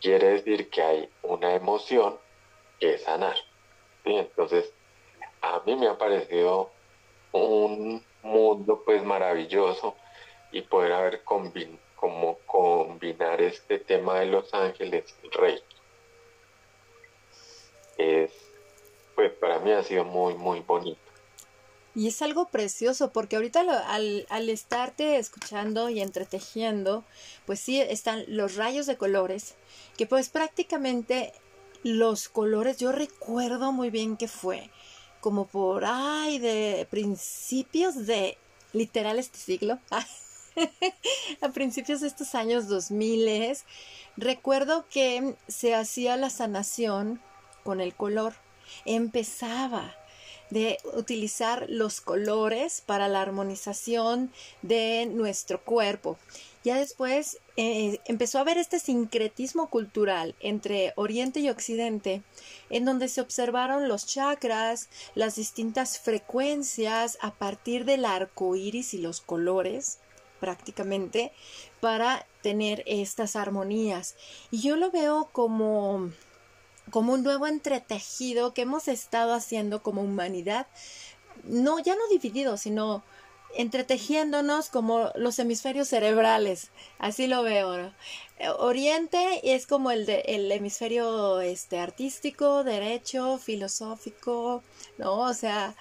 quiere 0.00 0.30
decir 0.30 0.70
que 0.70 0.82
hay 0.82 1.08
una 1.22 1.54
emoción 1.54 2.18
que 2.80 2.98
sanar. 2.98 3.36
Entonces, 4.04 4.72
a 5.40 5.60
mí 5.66 5.76
me 5.76 5.88
ha 5.88 5.98
parecido 5.98 6.70
un 7.32 8.04
mundo 8.22 8.82
pues 8.84 9.02
maravilloso 9.02 9.94
y 10.52 10.62
poder 10.62 10.92
haber 10.92 11.24
como 11.24 12.38
combinar 12.46 13.40
este 13.40 13.78
tema 13.78 14.20
de 14.20 14.26
los 14.26 14.52
ángeles 14.54 15.14
rey 15.32 15.60
es, 17.98 18.30
pues 19.14 19.32
para 19.32 19.58
mí 19.60 19.72
ha 19.72 19.82
sido 19.82 20.04
muy, 20.04 20.34
muy 20.34 20.60
bonito. 20.60 21.00
Y 21.96 22.08
es 22.08 22.22
algo 22.22 22.48
precioso 22.48 23.12
porque 23.12 23.36
ahorita 23.36 23.60
al, 23.86 24.26
al, 24.28 24.48
estarte 24.48 25.16
escuchando 25.16 25.90
y 25.90 26.00
entretejiendo, 26.00 27.04
pues 27.46 27.60
sí 27.60 27.80
están 27.80 28.24
los 28.26 28.56
rayos 28.56 28.86
de 28.86 28.96
colores, 28.96 29.54
que 29.96 30.06
pues 30.06 30.28
prácticamente 30.28 31.32
los 31.84 32.28
colores, 32.28 32.78
yo 32.78 32.90
recuerdo 32.90 33.70
muy 33.70 33.90
bien 33.90 34.16
que 34.16 34.26
fue 34.26 34.70
como 35.20 35.46
por, 35.46 35.84
ay, 35.86 36.38
de 36.38 36.86
principios 36.90 38.04
de, 38.06 38.36
literal 38.72 39.18
este 39.18 39.38
siglo, 39.38 39.78
a 41.40 41.48
principios 41.50 42.00
de 42.00 42.08
estos 42.08 42.34
años 42.34 42.68
2000, 42.68 43.56
recuerdo 44.18 44.86
que 44.90 45.34
se 45.48 45.74
hacía 45.74 46.18
la 46.18 46.28
sanación 46.28 47.22
con 47.62 47.80
el 47.80 47.94
color. 47.94 48.34
Empezaba 48.84 49.94
de 50.50 50.78
utilizar 50.94 51.66
los 51.68 52.00
colores 52.00 52.82
para 52.84 53.08
la 53.08 53.22
armonización 53.22 54.30
de 54.62 55.06
nuestro 55.06 55.62
cuerpo. 55.62 56.18
Ya 56.64 56.76
después 56.76 57.38
eh, 57.58 58.00
empezó 58.06 58.38
a 58.38 58.40
haber 58.40 58.56
este 58.56 58.80
sincretismo 58.80 59.68
cultural 59.68 60.34
entre 60.40 60.94
Oriente 60.96 61.40
y 61.40 61.50
Occidente, 61.50 62.22
en 62.70 62.86
donde 62.86 63.08
se 63.08 63.20
observaron 63.20 63.86
los 63.86 64.06
chakras, 64.06 64.88
las 65.14 65.36
distintas 65.36 65.98
frecuencias 65.98 67.18
a 67.20 67.32
partir 67.32 67.84
del 67.84 68.06
arco 68.06 68.56
iris 68.56 68.94
y 68.94 68.98
los 68.98 69.20
colores, 69.20 69.98
prácticamente, 70.40 71.32
para 71.80 72.26
tener 72.42 72.82
estas 72.86 73.36
armonías. 73.36 74.16
Y 74.50 74.62
yo 74.62 74.76
lo 74.76 74.90
veo 74.90 75.28
como 75.32 76.10
como 76.90 77.14
un 77.14 77.22
nuevo 77.22 77.46
entretejido 77.46 78.52
que 78.52 78.62
hemos 78.62 78.88
estado 78.88 79.32
haciendo 79.32 79.82
como 79.82 80.02
humanidad, 80.02 80.66
no, 81.44 81.78
ya 81.78 81.94
no 81.94 82.06
dividido, 82.10 82.56
sino 82.56 83.02
entretejiéndonos 83.56 84.68
como 84.68 85.10
los 85.14 85.38
hemisferios 85.38 85.88
cerebrales, 85.88 86.70
así 86.98 87.26
lo 87.26 87.42
veo. 87.42 87.92
Oriente 88.58 89.54
es 89.54 89.66
como 89.66 89.90
el, 89.90 90.08
el 90.08 90.50
hemisferio 90.50 91.40
este, 91.40 91.78
artístico, 91.78 92.64
derecho, 92.64 93.38
filosófico, 93.38 94.62
¿no? 94.98 95.20
O 95.20 95.34
sea, 95.34 95.74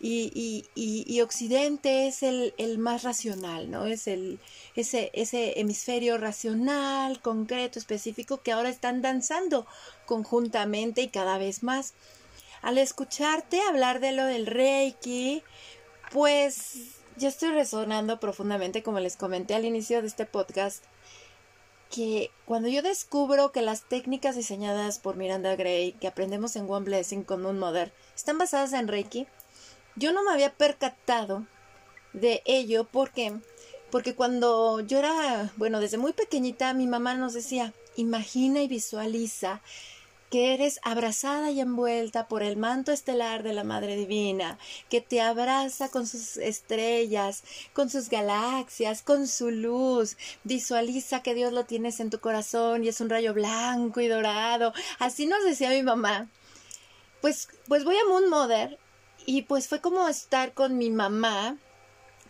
y, 0.00 0.66
y, 0.74 1.04
y, 1.06 1.20
Occidente 1.22 2.06
es 2.06 2.22
el, 2.22 2.52
el, 2.58 2.76
más 2.76 3.04
racional, 3.04 3.70
¿no? 3.70 3.86
Es 3.86 4.06
el, 4.06 4.38
ese, 4.76 5.10
ese 5.14 5.58
hemisferio 5.58 6.18
racional, 6.18 7.22
concreto, 7.22 7.78
específico, 7.78 8.42
que 8.42 8.52
ahora 8.52 8.68
están 8.68 9.00
danzando 9.00 9.66
conjuntamente 10.04 11.00
y 11.00 11.08
cada 11.08 11.38
vez 11.38 11.62
más. 11.62 11.94
Al 12.60 12.76
escucharte 12.76 13.62
hablar 13.62 14.00
de 14.00 14.12
lo 14.12 14.26
del 14.26 14.46
Reiki, 14.46 15.42
pues 16.14 16.76
yo 17.16 17.26
estoy 17.26 17.50
resonando 17.50 18.20
profundamente, 18.20 18.84
como 18.84 19.00
les 19.00 19.16
comenté 19.16 19.56
al 19.56 19.64
inicio 19.64 20.00
de 20.00 20.06
este 20.06 20.26
podcast, 20.26 20.84
que 21.90 22.30
cuando 22.44 22.68
yo 22.68 22.82
descubro 22.82 23.50
que 23.50 23.62
las 23.62 23.82
técnicas 23.82 24.36
diseñadas 24.36 25.00
por 25.00 25.16
Miranda 25.16 25.56
Gray, 25.56 25.94
que 25.94 26.06
aprendemos 26.06 26.54
en 26.54 26.70
One 26.70 26.84
Blessing 26.84 27.24
con 27.24 27.42
Moon 27.42 27.58
Mother, 27.58 27.92
están 28.14 28.38
basadas 28.38 28.72
en 28.74 28.86
Reiki, 28.86 29.26
yo 29.96 30.12
no 30.12 30.22
me 30.22 30.30
había 30.30 30.52
percatado 30.52 31.48
de 32.12 32.42
ello. 32.44 32.84
Porque 32.84 33.36
porque 33.90 34.14
cuando 34.14 34.78
yo 34.80 35.00
era, 35.00 35.52
bueno, 35.56 35.80
desde 35.80 35.98
muy 35.98 36.12
pequeñita 36.12 36.74
mi 36.74 36.86
mamá 36.86 37.14
nos 37.14 37.34
decía, 37.34 37.74
imagina 37.96 38.62
y 38.62 38.68
visualiza 38.68 39.62
que 40.34 40.52
eres 40.52 40.80
abrazada 40.82 41.52
y 41.52 41.60
envuelta 41.60 42.26
por 42.26 42.42
el 42.42 42.56
manto 42.56 42.90
estelar 42.90 43.44
de 43.44 43.52
la 43.52 43.62
Madre 43.62 43.94
Divina, 43.94 44.58
que 44.90 45.00
te 45.00 45.20
abraza 45.20 45.90
con 45.90 46.08
sus 46.08 46.38
estrellas, 46.38 47.44
con 47.72 47.88
sus 47.88 48.08
galaxias, 48.08 49.02
con 49.02 49.28
su 49.28 49.52
luz. 49.52 50.16
Visualiza 50.42 51.22
que 51.22 51.34
Dios 51.34 51.52
lo 51.52 51.66
tienes 51.66 52.00
en 52.00 52.10
tu 52.10 52.18
corazón 52.18 52.82
y 52.82 52.88
es 52.88 53.00
un 53.00 53.10
rayo 53.10 53.32
blanco 53.32 54.00
y 54.00 54.08
dorado. 54.08 54.72
Así 54.98 55.26
nos 55.26 55.44
decía 55.44 55.70
mi 55.70 55.84
mamá. 55.84 56.28
Pues, 57.20 57.46
pues 57.68 57.84
voy 57.84 57.94
a 57.96 58.08
Moon 58.08 58.28
Mother 58.28 58.76
y 59.26 59.42
pues 59.42 59.68
fue 59.68 59.80
como 59.80 60.08
estar 60.08 60.52
con 60.52 60.76
mi 60.76 60.90
mamá, 60.90 61.58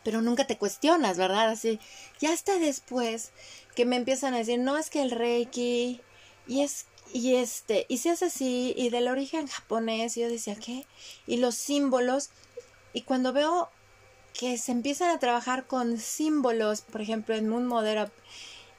pero 0.04 0.20
nunca 0.20 0.46
te 0.46 0.58
cuestionas, 0.58 1.16
¿verdad? 1.16 1.48
Así, 1.48 1.80
ya 2.20 2.34
hasta 2.34 2.58
después 2.58 3.32
que 3.74 3.86
me 3.86 3.96
empiezan 3.96 4.34
a 4.34 4.38
decir, 4.40 4.58
no 4.58 4.76
es 4.76 4.90
que 4.90 5.00
el 5.00 5.10
Reiki, 5.10 6.02
y 6.46 6.60
es 6.60 6.86
y 7.14 7.36
este, 7.36 7.86
y 7.88 7.98
se 7.98 8.10
hace 8.10 8.24
así, 8.24 8.74
y 8.76 8.90
del 8.90 9.06
origen 9.06 9.46
japonés, 9.46 10.16
yo 10.16 10.28
decía, 10.28 10.56
¿qué? 10.56 10.84
Y 11.28 11.36
los 11.36 11.54
símbolos, 11.54 12.30
y 12.92 13.02
cuando 13.02 13.32
veo 13.32 13.68
que 14.32 14.58
se 14.58 14.72
empiezan 14.72 15.10
a 15.10 15.20
trabajar 15.20 15.68
con 15.68 15.96
símbolos, 15.98 16.80
por 16.80 17.00
ejemplo, 17.00 17.36
en 17.36 17.48
Moon 17.48 17.68
Modera, 17.68 18.10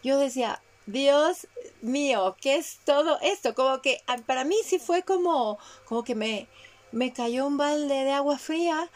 yo 0.04 0.20
decía, 0.20 0.62
Dios 0.86 1.48
mío, 1.82 2.36
¿qué 2.42 2.58
es 2.58 2.80
todo 2.84 3.20
esto? 3.22 3.56
Como 3.56 3.82
que 3.82 4.02
ah, 4.06 4.18
para 4.26 4.44
mí 4.44 4.58
sí 4.66 4.80
fue 4.80 5.04
como, 5.04 5.58
como 5.86 6.04
que 6.04 6.14
me, 6.14 6.50
me 6.92 7.14
cayó 7.14 7.48
un 7.48 7.56
balde 7.56 8.04
de 8.04 8.12
agua 8.12 8.38
fría, 8.38 8.90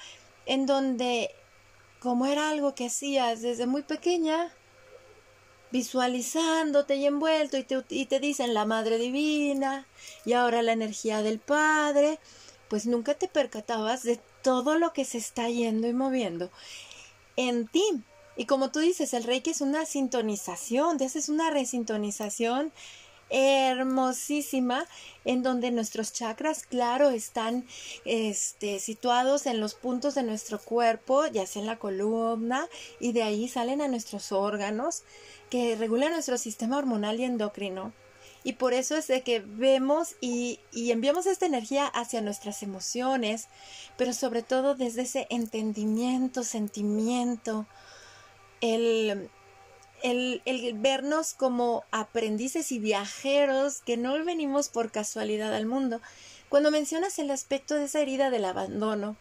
en 0.47 0.65
donde, 0.65 1.33
como 2.01 2.25
era 2.25 2.49
algo 2.49 2.75
que 2.75 2.87
hacías 2.87 3.41
desde 3.41 3.67
muy 3.67 3.83
pequeña, 3.83 4.53
visualizándote 5.71 6.95
y 6.95 7.05
envuelto 7.05 7.57
y 7.57 7.63
te, 7.63 7.83
y 7.89 8.05
te 8.05 8.19
dicen 8.19 8.53
la 8.53 8.65
Madre 8.65 8.97
Divina 8.97 9.85
y 10.25 10.33
ahora 10.33 10.61
la 10.61 10.73
energía 10.73 11.21
del 11.21 11.39
Padre, 11.39 12.19
pues 12.69 12.85
nunca 12.85 13.13
te 13.13 13.27
percatabas 13.27 14.03
de 14.03 14.19
todo 14.41 14.77
lo 14.77 14.93
que 14.93 15.05
se 15.05 15.17
está 15.17 15.49
yendo 15.49 15.87
y 15.87 15.93
moviendo 15.93 16.49
en 17.35 17.67
ti. 17.67 17.83
Y 18.35 18.45
como 18.45 18.71
tú 18.71 18.79
dices, 18.79 19.13
el 19.13 19.23
Reiki 19.23 19.51
es 19.51 19.61
una 19.61 19.85
sintonización, 19.85 20.97
te 20.97 21.05
haces 21.05 21.29
una 21.29 21.49
resintonización 21.49 22.71
hermosísima 23.29 24.87
en 25.25 25.43
donde 25.43 25.71
nuestros 25.71 26.13
chakras, 26.13 26.65
claro, 26.65 27.09
están 27.09 27.65
este, 28.05 28.79
situados 28.79 29.45
en 29.45 29.59
los 29.59 29.75
puntos 29.75 30.15
de 30.15 30.23
nuestro 30.23 30.59
cuerpo, 30.59 31.27
ya 31.27 31.45
sea 31.45 31.61
en 31.61 31.67
la 31.67 31.77
columna, 31.77 32.67
y 32.99 33.11
de 33.11 33.23
ahí 33.23 33.47
salen 33.47 33.81
a 33.81 33.87
nuestros 33.87 34.31
órganos 34.31 35.03
que 35.49 35.75
regula 35.75 36.09
nuestro 36.09 36.37
sistema 36.37 36.77
hormonal 36.77 37.19
y 37.19 37.25
endocrino. 37.25 37.93
Y 38.43 38.53
por 38.53 38.73
eso 38.73 38.95
es 38.95 39.07
de 39.07 39.21
que 39.21 39.41
vemos 39.41 40.15
y, 40.21 40.59
enviamos 40.73 41.25
esta 41.25 41.45
energía 41.45 41.87
hacia 41.87 42.21
nuestras 42.21 42.63
emociones, 42.63 43.47
pero 43.97 44.13
sobre 44.13 44.43
todo 44.43 44.75
desde 44.75 45.01
ese 45.01 45.27
entendimiento, 45.29 46.43
sentimiento, 46.43 47.65
el, 48.61 49.29
el, 50.03 50.41
el 50.45 50.73
vernos 50.75 51.33
como 51.33 51.83
aprendices 51.91 52.71
y 52.71 52.79
viajeros 52.79 53.81
que 53.81 53.97
no 53.97 54.23
venimos 54.23 54.69
por 54.69 54.91
casualidad 54.91 55.53
al 55.53 55.65
mundo. 55.65 56.01
Cuando 56.47 56.71
mencionas 56.71 57.19
el 57.19 57.31
aspecto 57.31 57.75
de 57.75 57.85
esa 57.85 57.99
herida 57.99 58.29
del 58.29 58.45
abandono, 58.45 59.17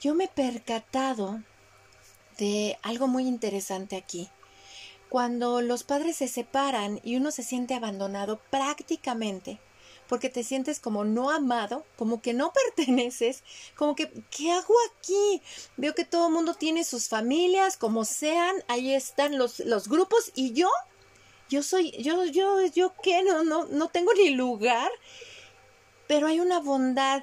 yo 0.00 0.14
me 0.14 0.24
he 0.24 0.28
percatado 0.28 1.42
de 2.38 2.78
algo 2.82 3.06
muy 3.06 3.28
interesante 3.28 3.96
aquí 3.96 4.30
cuando 5.12 5.60
los 5.60 5.84
padres 5.84 6.16
se 6.16 6.26
separan 6.26 6.98
y 7.02 7.16
uno 7.16 7.32
se 7.32 7.42
siente 7.42 7.74
abandonado 7.74 8.40
prácticamente, 8.48 9.60
porque 10.08 10.30
te 10.30 10.42
sientes 10.42 10.80
como 10.80 11.04
no 11.04 11.28
amado, 11.28 11.84
como 11.98 12.22
que 12.22 12.32
no 12.32 12.50
perteneces, 12.74 13.44
como 13.76 13.94
que, 13.94 14.10
¿qué 14.30 14.52
hago 14.52 14.72
aquí? 14.90 15.42
Veo 15.76 15.94
que 15.94 16.06
todo 16.06 16.28
el 16.28 16.32
mundo 16.32 16.54
tiene 16.54 16.82
sus 16.82 17.10
familias, 17.10 17.76
como 17.76 18.06
sean, 18.06 18.56
ahí 18.68 18.94
están 18.94 19.36
los, 19.36 19.60
los 19.60 19.86
grupos 19.86 20.32
y 20.34 20.54
yo, 20.54 20.70
yo 21.50 21.62
soy, 21.62 21.90
yo, 22.02 22.24
yo, 22.24 22.64
yo 22.68 22.94
qué, 23.02 23.22
no, 23.22 23.44
no, 23.44 23.66
no 23.66 23.88
tengo 23.88 24.14
ni 24.14 24.30
lugar, 24.30 24.90
pero 26.06 26.26
hay 26.26 26.40
una 26.40 26.58
bondad. 26.58 27.22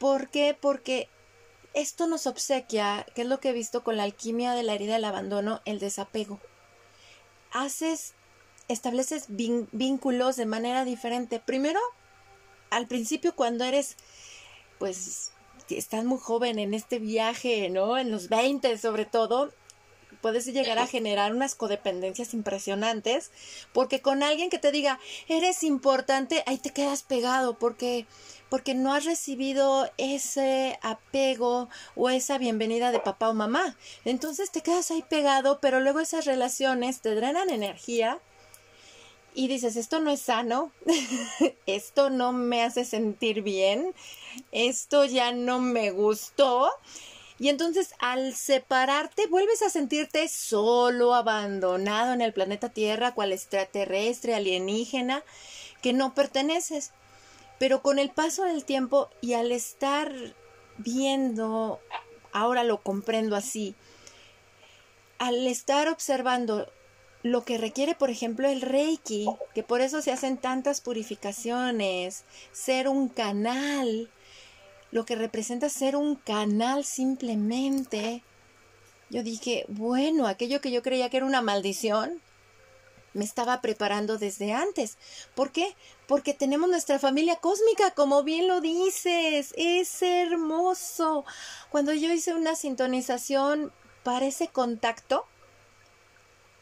¿Por 0.00 0.30
qué? 0.30 0.58
Porque 0.60 1.08
esto 1.74 2.08
nos 2.08 2.26
obsequia, 2.26 3.06
que 3.14 3.22
es 3.22 3.28
lo 3.28 3.38
que 3.38 3.50
he 3.50 3.52
visto 3.52 3.84
con 3.84 3.96
la 3.96 4.02
alquimia 4.02 4.54
de 4.54 4.64
la 4.64 4.74
herida 4.74 4.94
del 4.94 5.04
abandono, 5.04 5.62
el 5.64 5.78
desapego 5.78 6.40
haces, 7.52 8.14
estableces 8.68 9.26
vínculos 9.28 10.36
de 10.36 10.46
manera 10.46 10.84
diferente. 10.84 11.40
Primero, 11.40 11.80
al 12.70 12.86
principio 12.86 13.34
cuando 13.34 13.64
eres, 13.64 13.96
pues, 14.78 15.32
estás 15.68 16.04
muy 16.04 16.18
joven 16.18 16.58
en 16.58 16.74
este 16.74 16.98
viaje, 16.98 17.68
¿no? 17.70 17.98
En 17.98 18.10
los 18.10 18.28
20 18.28 18.76
sobre 18.78 19.04
todo, 19.04 19.52
puedes 20.20 20.46
llegar 20.46 20.78
a 20.78 20.86
generar 20.86 21.34
unas 21.34 21.54
codependencias 21.54 22.34
impresionantes, 22.34 23.30
porque 23.72 24.00
con 24.00 24.22
alguien 24.22 24.50
que 24.50 24.58
te 24.58 24.72
diga, 24.72 24.98
eres 25.28 25.62
importante, 25.62 26.42
ahí 26.46 26.58
te 26.58 26.70
quedas 26.70 27.02
pegado, 27.02 27.58
porque 27.58 28.06
porque 28.50 28.74
no 28.74 28.92
has 28.92 29.04
recibido 29.04 29.90
ese 29.96 30.78
apego 30.82 31.68
o 31.94 32.10
esa 32.10 32.36
bienvenida 32.36 32.92
de 32.92 33.00
papá 33.00 33.30
o 33.30 33.34
mamá. 33.34 33.76
Entonces 34.04 34.50
te 34.50 34.60
quedas 34.60 34.90
ahí 34.90 35.02
pegado, 35.08 35.60
pero 35.60 35.80
luego 35.80 36.00
esas 36.00 36.26
relaciones 36.26 37.00
te 37.00 37.14
drenan 37.14 37.48
energía 37.48 38.18
y 39.34 39.48
dices, 39.48 39.76
esto 39.76 40.00
no 40.00 40.10
es 40.10 40.20
sano, 40.20 40.72
esto 41.66 42.10
no 42.10 42.32
me 42.32 42.62
hace 42.62 42.84
sentir 42.84 43.42
bien, 43.42 43.94
esto 44.50 45.04
ya 45.04 45.32
no 45.32 45.60
me 45.60 45.92
gustó. 45.92 46.70
Y 47.38 47.48
entonces 47.48 47.94
al 48.00 48.34
separarte 48.34 49.26
vuelves 49.28 49.62
a 49.62 49.70
sentirte 49.70 50.28
solo, 50.28 51.14
abandonado 51.14 52.12
en 52.12 52.20
el 52.20 52.34
planeta 52.34 52.68
Tierra, 52.68 53.14
cual 53.14 53.32
extraterrestre, 53.32 54.34
alienígena, 54.34 55.22
que 55.80 55.94
no 55.94 56.14
perteneces. 56.14 56.92
Pero 57.60 57.82
con 57.82 57.98
el 57.98 58.08
paso 58.08 58.44
del 58.44 58.64
tiempo 58.64 59.10
y 59.20 59.34
al 59.34 59.52
estar 59.52 60.10
viendo, 60.78 61.78
ahora 62.32 62.64
lo 62.64 62.82
comprendo 62.82 63.36
así, 63.36 63.74
al 65.18 65.46
estar 65.46 65.88
observando 65.88 66.72
lo 67.22 67.44
que 67.44 67.58
requiere, 67.58 67.94
por 67.94 68.08
ejemplo, 68.08 68.48
el 68.48 68.62
Reiki, 68.62 69.26
que 69.54 69.62
por 69.62 69.82
eso 69.82 70.00
se 70.00 70.10
hacen 70.10 70.38
tantas 70.38 70.80
purificaciones, 70.80 72.24
ser 72.50 72.88
un 72.88 73.10
canal, 73.10 74.08
lo 74.90 75.04
que 75.04 75.16
representa 75.16 75.68
ser 75.68 75.96
un 75.96 76.16
canal 76.16 76.86
simplemente, 76.86 78.22
yo 79.10 79.22
dije, 79.22 79.66
bueno, 79.68 80.26
aquello 80.26 80.62
que 80.62 80.70
yo 80.70 80.82
creía 80.82 81.10
que 81.10 81.18
era 81.18 81.26
una 81.26 81.42
maldición, 81.42 82.22
me 83.12 83.24
estaba 83.24 83.60
preparando 83.60 84.18
desde 84.18 84.52
antes. 84.52 84.98
¿Por 85.34 85.52
qué? 85.52 85.74
Porque 86.06 86.34
tenemos 86.34 86.68
nuestra 86.68 86.98
familia 86.98 87.36
cósmica, 87.36 87.92
como 87.92 88.22
bien 88.22 88.48
lo 88.48 88.60
dices. 88.60 89.52
Es 89.56 90.02
hermoso. 90.02 91.24
Cuando 91.70 91.92
yo 91.92 92.12
hice 92.12 92.34
una 92.34 92.54
sintonización 92.54 93.72
para 94.02 94.26
ese 94.26 94.48
contacto, 94.48 95.26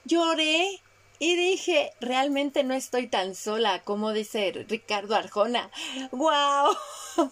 lloré 0.05 0.83
y 1.21 1.35
dije, 1.35 1.93
realmente 2.01 2.63
no 2.63 2.75
estoy 2.75 3.09
tan 3.09 3.35
sola, 3.35 3.83
como 3.83 4.13
dice 4.13 4.65
Ricardo 4.69 5.17
Arjona. 5.17 5.71
¡Wow! 6.13 6.77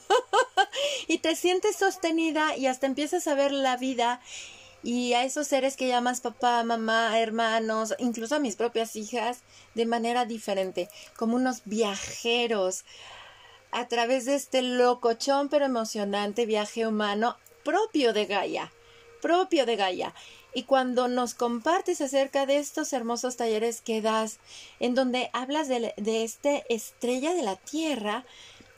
y 1.06 1.18
te 1.18 1.36
sientes 1.36 1.76
sostenida 1.76 2.56
y 2.56 2.66
hasta 2.66 2.86
empiezas 2.86 3.26
a 3.28 3.34
ver 3.34 3.52
la 3.52 3.76
vida 3.76 4.20
y 4.86 5.14
a 5.14 5.24
esos 5.24 5.48
seres 5.48 5.76
que 5.76 5.88
llamas 5.88 6.20
papá, 6.20 6.62
mamá, 6.62 7.18
hermanos, 7.18 7.92
incluso 7.98 8.36
a 8.36 8.38
mis 8.38 8.54
propias 8.54 8.94
hijas, 8.94 9.40
de 9.74 9.84
manera 9.84 10.26
diferente, 10.26 10.88
como 11.16 11.34
unos 11.34 11.62
viajeros 11.64 12.84
a 13.72 13.88
través 13.88 14.26
de 14.26 14.36
este 14.36 14.62
locochón 14.62 15.48
pero 15.48 15.64
emocionante 15.64 16.46
viaje 16.46 16.86
humano 16.86 17.36
propio 17.64 18.12
de 18.12 18.26
Gaia, 18.26 18.72
propio 19.20 19.66
de 19.66 19.74
Gaia. 19.74 20.14
Y 20.54 20.62
cuando 20.62 21.08
nos 21.08 21.34
compartes 21.34 22.00
acerca 22.00 22.46
de 22.46 22.58
estos 22.58 22.92
hermosos 22.92 23.36
talleres 23.36 23.80
que 23.80 24.00
das, 24.00 24.38
en 24.78 24.94
donde 24.94 25.30
hablas 25.32 25.66
de, 25.66 25.94
de 25.96 26.22
esta 26.22 26.58
estrella 26.68 27.34
de 27.34 27.42
la 27.42 27.56
Tierra, 27.56 28.24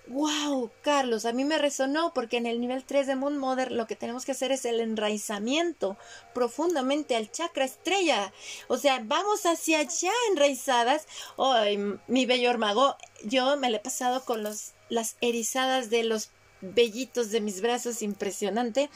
wow, 0.09 0.71
Carlos, 0.83 1.25
a 1.25 1.33
mí 1.33 1.45
me 1.45 1.59
resonó 1.59 2.13
porque 2.15 2.39
en 2.39 2.47
el 2.47 2.61
nivel 2.61 2.85
3 2.85 3.07
de 3.07 3.17
Moon 3.17 3.39
Mother 3.39 3.73
lo 3.73 3.87
que 3.87 3.97
tenemos 3.97 4.25
que 4.25 4.33
hacer 4.33 4.53
es 4.53 4.65
el 4.65 4.81
enraizamiento 4.81 5.97
profundamente 6.35 7.17
al 7.17 7.31
chakra 7.31 7.65
estrella. 7.65 8.33
O 8.69 8.77
sea, 8.77 9.01
vamos 9.05 9.47
hacia 9.47 9.81
allá 9.81 10.13
enraizadas. 10.31 11.07
Ay, 11.37 11.79
mi 12.07 12.27
bello 12.27 12.57
mago, 12.59 12.97
yo 13.25 13.57
me 13.57 13.71
le 13.71 13.77
he 13.77 13.81
pasado 13.81 14.25
con 14.25 14.43
los, 14.43 14.73
las 14.89 15.17
erizadas 15.21 15.91
de 15.91 16.05
los 16.05 16.31
vellitos 16.61 17.31
de 17.31 17.41
mis 17.41 17.61
brazos 17.61 18.03
impresionante 18.03 18.91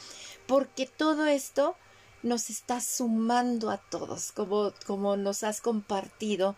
porque 0.47 0.85
todo 0.85 1.25
esto 1.25 1.75
nos 2.23 2.49
está 2.49 2.81
sumando 2.81 3.69
a 3.69 3.77
todos, 3.77 4.31
como, 4.31 4.73
como 4.85 5.17
nos 5.17 5.43
has 5.43 5.61
compartido. 5.61 6.55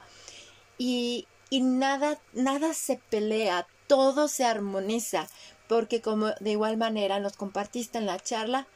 Y, 0.78 1.28
y 1.50 1.62
nada, 1.62 2.20
nada 2.34 2.74
se 2.74 2.98
pelea, 3.10 3.68
todo 3.88 4.28
se 4.28 4.46
armoniza, 4.46 5.28
porque 5.68 6.02
como 6.02 6.32
de 6.40 6.52
igual 6.52 6.78
manera 6.78 7.20
nos 7.20 7.38
compartiste 7.38 7.98
en 7.98 8.06
la 8.06 8.20
charla, 8.20 8.68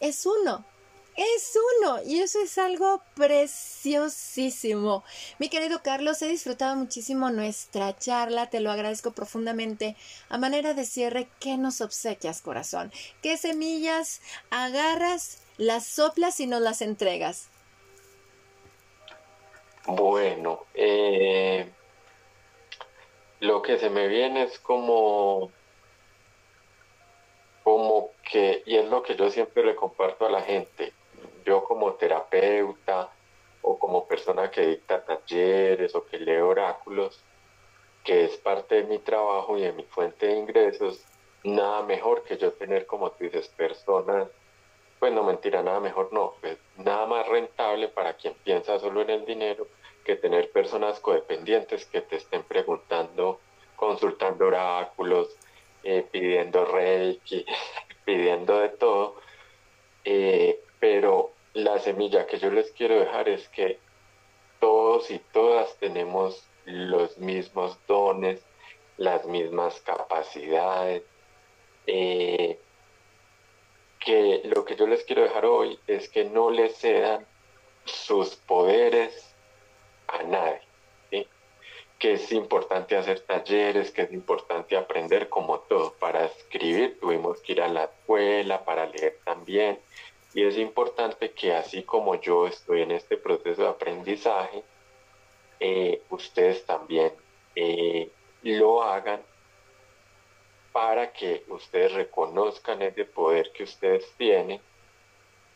es 0.00 0.26
uno, 0.26 0.64
es 1.16 1.58
uno 1.80 2.02
y 2.04 2.20
eso 2.20 2.40
es 2.40 2.56
algo 2.58 3.02
preciosísimo. 3.14 5.04
Mi 5.38 5.48
querido 5.48 5.82
Carlos, 5.82 6.22
he 6.22 6.28
disfrutado 6.28 6.74
muchísimo 6.76 7.30
nuestra 7.30 7.96
charla, 7.96 8.48
te 8.48 8.60
lo 8.60 8.70
agradezco 8.70 9.12
profundamente. 9.12 9.96
A 10.28 10.38
manera 10.38 10.74
de 10.74 10.84
cierre, 10.84 11.28
¿qué 11.38 11.58
nos 11.58 11.80
obsequias, 11.80 12.40
corazón? 12.40 12.92
¿Qué 13.22 13.36
semillas 13.36 14.22
agarras, 14.50 15.38
las 15.58 15.86
soplas 15.86 16.40
y 16.40 16.46
nos 16.46 16.62
las 16.62 16.80
entregas? 16.80 17.48
Bueno, 19.86 20.64
eh, 20.74 21.70
lo 23.42 23.60
que 23.60 23.76
se 23.76 23.90
me 23.90 24.06
viene 24.06 24.44
es 24.44 24.60
como, 24.60 25.50
como 27.64 28.10
que, 28.22 28.62
y 28.66 28.76
es 28.76 28.88
lo 28.88 29.02
que 29.02 29.16
yo 29.16 29.30
siempre 29.30 29.64
le 29.64 29.74
comparto 29.74 30.26
a 30.26 30.30
la 30.30 30.42
gente, 30.42 30.92
yo 31.44 31.64
como 31.64 31.94
terapeuta 31.94 33.10
o 33.62 33.76
como 33.80 34.06
persona 34.06 34.48
que 34.48 34.64
dicta 34.64 35.04
talleres 35.04 35.92
o 35.96 36.06
que 36.06 36.20
lee 36.20 36.36
oráculos, 36.36 37.20
que 38.04 38.26
es 38.26 38.36
parte 38.36 38.76
de 38.76 38.84
mi 38.84 39.00
trabajo 39.00 39.58
y 39.58 39.62
de 39.62 39.72
mi 39.72 39.82
fuente 39.82 40.26
de 40.26 40.38
ingresos, 40.38 41.04
nada 41.42 41.82
mejor 41.82 42.22
que 42.22 42.38
yo 42.38 42.52
tener, 42.52 42.86
como 42.86 43.10
tú 43.10 43.24
dices, 43.24 43.48
personas, 43.48 44.28
pues 45.00 45.12
no 45.12 45.24
mentira, 45.24 45.64
nada 45.64 45.80
mejor 45.80 46.12
no, 46.12 46.34
pues 46.40 46.58
nada 46.76 47.06
más 47.06 47.26
rentable 47.26 47.88
para 47.88 48.14
quien 48.14 48.34
piensa 48.44 48.78
solo 48.78 49.02
en 49.02 49.10
el 49.10 49.26
dinero 49.26 49.66
que 50.02 50.16
tener 50.16 50.50
personas 50.50 51.00
codependientes 51.00 51.86
que 51.86 52.00
te 52.00 52.16
estén 52.16 52.42
preguntando, 52.42 53.40
consultando 53.76 54.46
oráculos, 54.46 55.28
eh, 55.84 56.06
pidiendo 56.10 56.64
reiki, 56.64 57.44
pidiendo 58.04 58.58
de 58.60 58.68
todo. 58.70 59.16
Eh, 60.04 60.60
pero 60.80 61.32
la 61.54 61.78
semilla 61.78 62.26
que 62.26 62.38
yo 62.38 62.50
les 62.50 62.70
quiero 62.72 62.98
dejar 62.98 63.28
es 63.28 63.48
que 63.48 63.78
todos 64.60 65.10
y 65.10 65.18
todas 65.18 65.76
tenemos 65.78 66.46
los 66.64 67.18
mismos 67.18 67.78
dones, 67.86 68.40
las 68.96 69.24
mismas 69.26 69.80
capacidades. 69.80 71.02
Eh, 71.86 72.58
que 73.98 74.42
lo 74.44 74.64
que 74.64 74.76
yo 74.76 74.86
les 74.86 75.04
quiero 75.04 75.22
dejar 75.22 75.46
hoy 75.46 75.78
es 75.86 76.08
que 76.08 76.24
no 76.24 76.50
les 76.50 76.76
cedan 76.76 77.24
sus 77.84 78.34
poderes 78.36 79.31
a 80.12 80.22
nadie. 80.22 80.60
Que 81.98 82.14
es 82.14 82.32
importante 82.32 82.96
hacer 82.96 83.20
talleres, 83.20 83.92
que 83.92 84.02
es 84.02 84.12
importante 84.12 84.76
aprender 84.76 85.28
como 85.28 85.60
todo. 85.60 85.94
Para 85.94 86.24
escribir 86.24 86.98
tuvimos 87.00 87.40
que 87.40 87.52
ir 87.52 87.62
a 87.62 87.68
la 87.68 87.84
escuela, 87.84 88.64
para 88.64 88.86
leer 88.86 89.20
también. 89.24 89.78
Y 90.34 90.44
es 90.44 90.56
importante 90.58 91.30
que 91.30 91.54
así 91.54 91.84
como 91.84 92.20
yo 92.20 92.46
estoy 92.46 92.82
en 92.82 92.90
este 92.90 93.16
proceso 93.16 93.62
de 93.62 93.68
aprendizaje, 93.68 94.64
eh, 95.60 96.02
ustedes 96.10 96.66
también 96.66 97.12
eh, 97.54 98.10
lo 98.42 98.82
hagan 98.82 99.20
para 100.72 101.12
que 101.12 101.44
ustedes 101.48 101.92
reconozcan 101.92 102.82
ese 102.82 103.04
poder 103.04 103.52
que 103.52 103.62
ustedes 103.62 104.10
tienen 104.16 104.60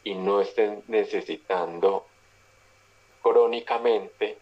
y 0.04 0.14
no 0.14 0.40
estén 0.40 0.84
necesitando 0.86 2.07
crónicamente 3.22 4.38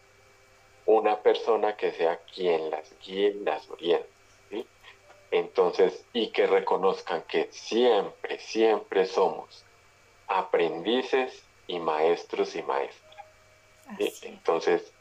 una 0.87 1.20
persona 1.22 1.76
que 1.76 1.93
sea 1.93 2.18
quien 2.35 2.70
las 2.70 2.93
guíe 3.05 3.28
y 3.28 3.45
las 3.45 3.68
oriente. 3.70 4.09
Entonces, 5.30 6.05
y 6.12 6.28
que 6.30 6.47
reconozcan 6.47 7.22
que 7.22 7.49
siempre, 7.51 8.39
siempre 8.39 9.05
somos 9.07 9.64
aprendices 10.28 11.43
y 11.66 11.80
maestros 11.80 12.55
y 12.55 12.62
maestras. 12.62 13.16
Entonces, 14.22 14.93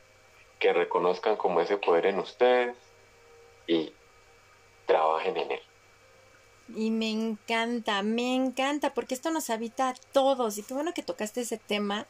que 0.60 0.74
reconozcan 0.74 1.36
como 1.36 1.62
ese 1.62 1.78
poder 1.78 2.08
en 2.08 2.20
ustedes 2.20 2.76
y 3.68 3.94
trabajen 4.86 5.38
en 5.38 5.52
él. 5.52 5.62
Y 6.76 6.90
me 6.90 7.12
encanta, 7.12 8.02
me 8.02 8.34
encanta, 8.34 8.94
porque 8.94 9.14
esto 9.14 9.30
nos 9.30 9.50
habita 9.50 9.90
a 9.90 9.94
todos. 10.14 10.58
Y 10.58 10.64
qué 10.64 10.74
bueno 10.74 10.94
que 10.94 11.04
tocaste 11.04 11.42
ese 11.42 11.58
tema, 11.58 12.08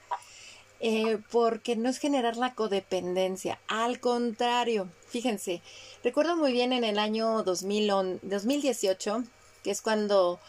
eh, 0.86 1.18
porque 1.32 1.78
no 1.78 1.88
es 1.88 1.98
generar 1.98 2.36
la 2.36 2.56
codependencia, 2.56 3.58
al 3.70 4.02
contrario, 4.02 4.90
fíjense, 5.08 5.62
recuerdo 6.04 6.36
muy 6.36 6.52
bien 6.52 6.74
en 6.74 6.84
el 6.84 7.00
año 7.00 7.42
2018, 7.44 9.24
que 9.64 9.72
es 9.72 9.82
cuando 9.82 10.42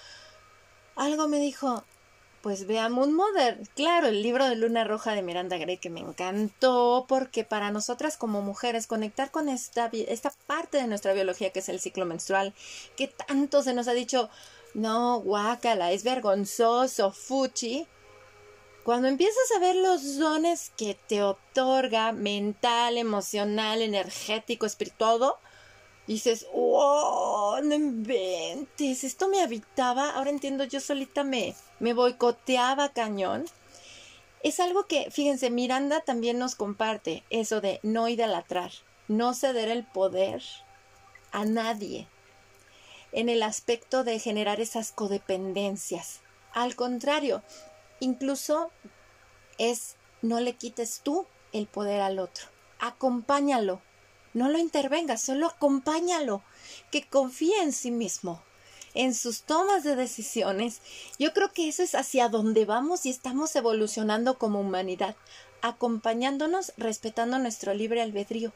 algo 0.97 1.29
me 1.29 1.39
dijo, 1.39 1.85
pues 2.43 2.67
veamos 2.67 3.07
un 3.07 3.15
Mother, 3.15 3.61
claro, 3.77 4.09
el 4.09 4.23
libro 4.23 4.49
de 4.49 4.57
Luna 4.57 4.83
Roja 4.83 5.13
de 5.13 5.23
Miranda 5.23 5.57
Gray 5.57 5.79
que 5.79 5.89
me 5.89 6.01
encantó 6.01 7.05
porque 7.07 7.45
para 7.45 7.71
nosotras 7.71 8.17
como 8.17 8.43
mujeres 8.43 8.89
conectar 8.89 9.31
con 9.31 9.49
esta, 9.49 9.89
esta 9.93 10.33
parte 10.49 10.79
de 10.79 10.89
nuestra 10.89 11.13
biología 11.13 11.51
que 11.51 11.61
es 11.61 11.69
el 11.69 11.79
ciclo 11.79 12.07
menstrual, 12.07 12.55
que 12.97 13.07
tanto 13.07 13.63
se 13.63 13.73
nos 13.73 13.87
ha 13.87 13.93
dicho, 13.93 14.31
no, 14.75 15.21
guácala, 15.21 15.93
es 15.93 16.03
vergonzoso, 16.03 17.13
fuchi, 17.13 17.87
cuando 18.85 19.09
empiezas 19.09 19.51
a 19.57 19.61
ver 19.61 19.77
los 19.77 20.19
dones 20.19 20.71
que 20.77 20.95
te 20.95 21.23
otorga 21.23 22.13
mental, 22.13 22.99
emocional, 22.99 23.81
energético, 23.81 24.67
espiritual, 24.67 25.35
dices, 26.07 26.47
wow, 26.53 27.63
no 27.63 27.75
inventes, 27.75 29.05
esto 29.05 29.29
me 29.29 29.41
habitaba, 29.41 30.11
ahora 30.11 30.29
entiendo, 30.29 30.65
yo 30.65 30.81
solita 30.81 31.25
me, 31.25 31.55
me 31.81 31.95
boicoteaba 31.95 32.91
cañón. 32.91 33.47
Es 34.43 34.61
algo 34.61 34.87
que, 34.87 35.11
fíjense, 35.11 35.49
Miranda 35.49 36.03
también 36.03 36.39
nos 36.39 36.55
comparte 36.55 37.25
eso 37.31 37.63
de 37.63 37.81
no 37.83 38.07
idolatrar, 38.09 38.71
no 39.09 39.33
ceder 39.33 39.71
el 39.71 39.85
poder 39.85 40.43
a 41.33 41.47
nadie 41.47 42.07
en 43.13 43.31
el 43.31 43.43
aspecto 43.43 44.05
de 44.05 44.19
generar 44.19 44.61
esas 44.61 44.93
codependencias. 44.93 46.21
Al 46.53 46.77
contrario, 46.77 47.43
Incluso 48.01 48.71
es 49.59 49.97
no 50.23 50.41
le 50.41 50.55
quites 50.55 51.01
tú 51.03 51.27
el 51.53 51.67
poder 51.67 52.01
al 52.01 52.19
otro. 52.19 52.47
Acompáñalo. 52.81 53.81
No 54.33 54.49
lo 54.49 54.59
intervengas, 54.59 55.23
solo 55.23 55.47
acompáñalo. 55.47 56.43
Que 56.91 57.07
confíe 57.07 57.63
en 57.63 57.73
sí 57.73 57.91
mismo, 57.91 58.43
en 58.95 59.15
sus 59.15 59.43
tomas 59.43 59.85
de 59.85 59.97
decisiones. 59.97 60.81
Yo 61.19 61.33
creo 61.33 61.53
que 61.53 61.69
eso 61.69 61.83
es 61.83 61.95
hacia 61.95 62.29
donde 62.29 62.65
vamos 62.65 63.07
y 63.07 63.11
estamos 63.11 63.55
evolucionando 63.55 64.39
como 64.39 64.61
humanidad, 64.61 65.15
acompañándonos, 65.63 66.73
respetando 66.77 67.39
nuestro 67.39 67.75
libre 67.75 68.03
albedrío, 68.03 68.53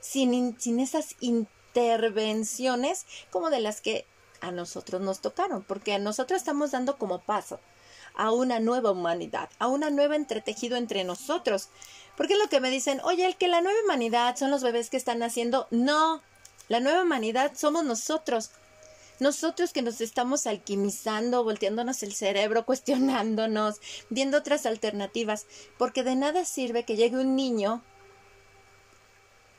sin, 0.00 0.58
sin 0.58 0.80
esas 0.80 1.14
intervenciones 1.20 3.06
como 3.30 3.50
de 3.50 3.60
las 3.60 3.80
que 3.80 4.06
a 4.40 4.50
nosotros 4.50 5.00
nos 5.00 5.20
tocaron, 5.20 5.62
porque 5.62 5.94
a 5.94 5.98
nosotros 5.98 6.38
estamos 6.38 6.72
dando 6.72 6.96
como 6.98 7.20
paso 7.20 7.60
a 8.16 8.32
una 8.32 8.60
nueva 8.60 8.90
humanidad, 8.90 9.48
a 9.58 9.68
una 9.68 9.90
nueva 9.90 10.16
entretejido 10.16 10.76
entre 10.76 11.04
nosotros. 11.04 11.68
Porque 12.16 12.32
es 12.32 12.38
lo 12.38 12.48
que 12.48 12.60
me 12.60 12.70
dicen, 12.70 13.00
oye, 13.04 13.26
el 13.26 13.36
que 13.36 13.48
la 13.48 13.60
nueva 13.60 13.78
humanidad 13.84 14.36
son 14.36 14.50
los 14.50 14.62
bebés 14.62 14.90
que 14.90 14.96
están 14.96 15.18
naciendo. 15.18 15.66
No, 15.70 16.22
la 16.68 16.80
nueva 16.80 17.02
humanidad 17.02 17.52
somos 17.54 17.84
nosotros. 17.84 18.50
Nosotros 19.20 19.72
que 19.72 19.82
nos 19.82 20.00
estamos 20.00 20.46
alquimizando, 20.46 21.44
volteándonos 21.44 22.02
el 22.02 22.14
cerebro, 22.14 22.66
cuestionándonos, 22.66 23.80
viendo 24.10 24.38
otras 24.38 24.66
alternativas, 24.66 25.46
porque 25.78 26.02
de 26.02 26.16
nada 26.16 26.44
sirve 26.44 26.84
que 26.84 26.96
llegue 26.96 27.18
un 27.18 27.36
niño 27.36 27.82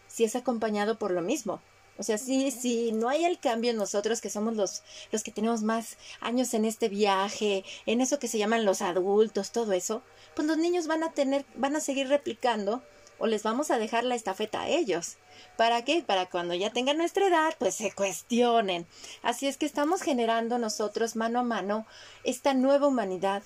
si 0.07 0.23
es 0.23 0.35
acompañado 0.35 0.97
por 0.97 1.11
lo 1.11 1.21
mismo. 1.21 1.61
O 1.97 2.03
sea, 2.03 2.17
sí, 2.17 2.51
sí, 2.51 2.91
no 2.91 3.09
hay 3.09 3.25
el 3.25 3.39
cambio 3.39 3.71
en 3.71 3.77
nosotros 3.77 4.21
que 4.21 4.29
somos 4.29 4.55
los, 4.55 4.83
los 5.11 5.23
que 5.23 5.31
tenemos 5.31 5.63
más 5.63 5.97
años 6.19 6.53
en 6.53 6.65
este 6.65 6.89
viaje, 6.89 7.63
en 7.85 8.01
eso 8.01 8.19
que 8.19 8.27
se 8.27 8.37
llaman 8.37 8.65
los 8.65 8.81
adultos, 8.81 9.51
todo 9.51 9.73
eso, 9.73 10.03
pues 10.35 10.47
los 10.47 10.57
niños 10.57 10.87
van 10.87 11.03
a 11.03 11.11
tener, 11.11 11.45
van 11.55 11.75
a 11.75 11.79
seguir 11.79 12.07
replicando 12.07 12.83
o 13.19 13.27
les 13.27 13.43
vamos 13.43 13.71
a 13.71 13.79
dejar 13.79 14.03
la 14.03 14.15
estafeta 14.15 14.61
a 14.61 14.69
ellos. 14.69 15.17
¿Para 15.55 15.83
qué? 15.83 16.03
Para 16.05 16.27
cuando 16.27 16.53
ya 16.53 16.71
tengan 16.71 16.97
nuestra 16.97 17.27
edad, 17.27 17.55
pues 17.57 17.75
se 17.75 17.91
cuestionen. 17.91 18.85
Así 19.23 19.47
es 19.47 19.57
que 19.57 19.65
estamos 19.65 20.01
generando 20.01 20.59
nosotros 20.59 21.15
mano 21.15 21.39
a 21.39 21.43
mano 21.43 21.87
esta 22.23 22.53
nueva 22.53 22.87
humanidad 22.87 23.43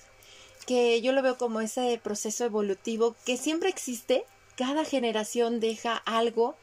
que 0.66 1.00
yo 1.00 1.12
lo 1.12 1.22
veo 1.22 1.38
como 1.38 1.60
ese 1.60 1.98
proceso 2.02 2.44
evolutivo 2.44 3.16
que 3.24 3.36
siempre 3.36 3.68
existe. 3.68 4.24
Cada 4.56 4.84
generación 4.84 5.60
deja 5.60 5.96
algo 5.96 6.56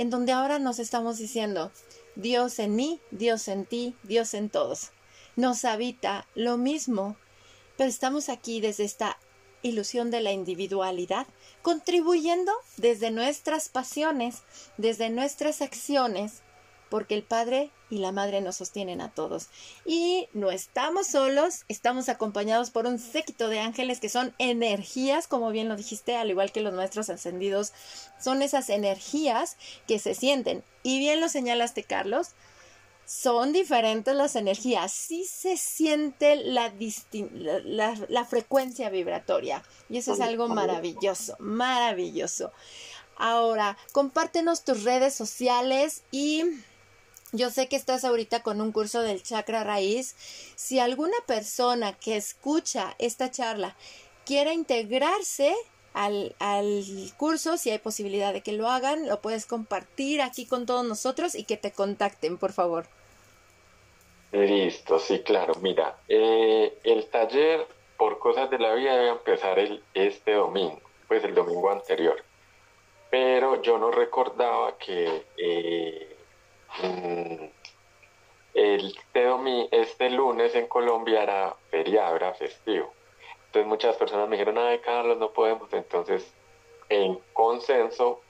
en 0.00 0.08
donde 0.08 0.32
ahora 0.32 0.58
nos 0.58 0.78
estamos 0.78 1.18
diciendo, 1.18 1.72
Dios 2.16 2.58
en 2.58 2.74
mí, 2.74 3.00
Dios 3.10 3.48
en 3.48 3.66
ti, 3.66 3.94
Dios 4.02 4.32
en 4.32 4.48
todos. 4.48 4.92
Nos 5.36 5.66
habita 5.66 6.26
lo 6.34 6.56
mismo, 6.56 7.18
pero 7.76 7.90
estamos 7.90 8.30
aquí 8.30 8.62
desde 8.62 8.84
esta 8.84 9.18
ilusión 9.60 10.10
de 10.10 10.22
la 10.22 10.32
individualidad, 10.32 11.26
contribuyendo 11.60 12.50
desde 12.78 13.10
nuestras 13.10 13.68
pasiones, 13.68 14.38
desde 14.78 15.10
nuestras 15.10 15.60
acciones, 15.60 16.40
porque 16.90 17.14
el 17.14 17.22
Padre 17.22 17.70
y 17.88 17.98
la 17.98 18.12
Madre 18.12 18.40
nos 18.40 18.56
sostienen 18.56 19.00
a 19.00 19.10
todos. 19.10 19.48
Y 19.86 20.28
no 20.34 20.50
estamos 20.50 21.06
solos, 21.06 21.64
estamos 21.68 22.08
acompañados 22.08 22.70
por 22.70 22.86
un 22.86 22.98
séquito 22.98 23.48
de 23.48 23.60
ángeles 23.60 24.00
que 24.00 24.08
son 24.08 24.34
energías, 24.38 25.26
como 25.26 25.50
bien 25.50 25.68
lo 25.68 25.76
dijiste, 25.76 26.16
al 26.16 26.30
igual 26.30 26.52
que 26.52 26.60
los 26.60 26.74
nuestros 26.74 27.08
ascendidos, 27.08 27.72
son 28.20 28.42
esas 28.42 28.68
energías 28.68 29.56
que 29.86 29.98
se 29.98 30.14
sienten. 30.14 30.62
Y 30.82 30.98
bien 30.98 31.20
lo 31.20 31.28
señalaste, 31.28 31.84
Carlos, 31.84 32.28
son 33.06 33.52
diferentes 33.52 34.14
las 34.14 34.36
energías, 34.36 34.92
sí 34.92 35.24
se 35.24 35.56
siente 35.56 36.36
la, 36.36 36.72
la, 37.64 37.96
la, 38.08 38.24
frecuencia 38.24 38.88
vibratoria 38.88 39.64
y 39.88 39.98
eso 39.98 40.12
es 40.12 40.20
algo 40.20 40.46
maravilloso, 40.46 41.34
maravilloso. 41.40 42.52
Ahora, 43.16 43.76
compártenos 43.90 44.62
tus 44.62 44.84
redes 44.84 45.12
sociales 45.12 46.04
y 46.12 46.44
yo 47.32 47.50
sé 47.50 47.68
que 47.68 47.76
estás 47.76 48.04
ahorita 48.04 48.42
con 48.42 48.60
un 48.60 48.72
curso 48.72 49.02
del 49.02 49.22
chakra 49.22 49.64
raíz. 49.64 50.14
Si 50.56 50.78
alguna 50.78 51.16
persona 51.26 51.92
que 51.92 52.16
escucha 52.16 52.94
esta 52.98 53.30
charla 53.30 53.76
quiere 54.26 54.52
integrarse 54.52 55.54
al, 55.94 56.34
al, 56.38 56.84
curso, 57.16 57.56
si 57.56 57.70
hay 57.70 57.78
posibilidad 57.78 58.32
de 58.32 58.42
que 58.42 58.52
lo 58.52 58.68
hagan, 58.68 59.08
lo 59.08 59.20
puedes 59.20 59.46
compartir 59.46 60.22
aquí 60.22 60.46
con 60.46 60.66
todos 60.66 60.84
nosotros 60.84 61.34
y 61.34 61.44
que 61.44 61.56
te 61.56 61.72
contacten, 61.72 62.38
por 62.38 62.52
favor. 62.52 62.86
Listo, 64.32 64.98
sí, 64.98 65.20
claro. 65.20 65.54
Mira, 65.60 65.96
eh, 66.08 66.78
el 66.84 67.06
taller 67.06 67.66
por 67.96 68.18
cosas 68.18 68.48
de 68.50 68.58
la 68.58 68.74
vida 68.74 68.96
debe 68.96 69.10
empezar 69.10 69.58
el, 69.58 69.82
este 69.94 70.32
domingo, 70.32 70.80
pues 71.08 71.24
el 71.24 71.34
domingo 71.34 71.70
anterior. 71.70 72.22
Pero 73.10 73.60
yo 73.60 73.78
no 73.78 73.90
recordaba 73.90 74.78
que 74.78 75.26
eh, 75.36 76.09
mm, 76.82 77.44
este, 78.54 79.68
este 79.70 80.10
lunes 80.10 80.54
en 80.54 80.66
Colombia 80.66 81.22
era 81.22 81.56
feriado, 81.70 82.16
era 82.16 82.34
festivo. 82.34 82.92
Entonces 83.46 83.68
muchas 83.68 83.96
personas 83.96 84.28
me 84.28 84.36
dijeron, 84.36 84.58
ay 84.58 84.78
Carlos, 84.78 85.18
no 85.18 85.32
podemos. 85.32 85.72
Entonces, 85.72 86.32
en 86.88 87.18
consenso 87.32 88.20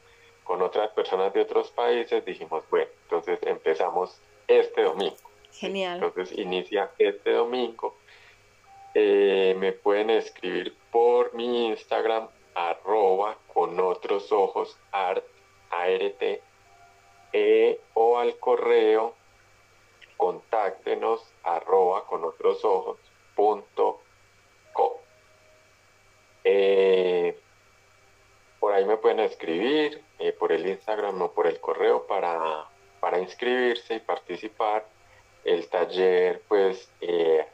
con 0.45 0.63
otras 0.63 0.91
personas 0.93 1.33
de 1.33 1.43
otros 1.43 1.71
países, 1.71 2.25
dijimos, 2.25 2.65
bueno, 2.71 2.91
entonces 3.05 3.39
empezamos 3.43 4.21
este 4.49 4.83
domingo. 4.83 5.17
Genial. 5.53 6.03
Entonces 6.03 6.37
inicia 6.39 6.91
este 6.99 7.33
domingo. 7.33 7.95
Eh, 8.95 9.55
me 9.59 9.73
pueden 9.73 10.11
escribir 10.11 10.75
por 10.91 11.35
mi 11.35 11.67
Instagram, 11.69 12.29
arroba 12.55 13.37
con 13.53 13.79
otros 13.79 14.33
ojos, 14.33 14.77
art, 14.91 15.25
ART, 15.71 16.41
e, 17.33 17.81
o 17.95 18.19
al 18.19 18.39
correo, 18.39 19.15
contáctenos, 20.17 21.23
arroba 21.43 22.07
con 22.07 22.25
otros 22.25 22.65
ojos, 22.65 22.99
punto 23.35 24.01
com. 24.73 24.93
Eh, 26.45 27.39
por 28.59 28.73
ahí 28.73 28.85
me 28.85 28.97
pueden 28.97 29.21
escribir, 29.21 30.03
eh, 30.19 30.33
por 30.33 30.53
el 30.53 30.67
Instagram 30.67 31.23
o 31.23 31.33
por 31.33 31.47
el 31.47 31.59
correo 31.61 32.07
para, 32.07 32.67
para 33.01 33.19
inscribirse 33.19 33.95
y 33.95 34.01
participar 34.01 34.87
el 35.45 35.67
taller 35.69 36.43
pues 36.49 36.91
eh, 37.01 37.47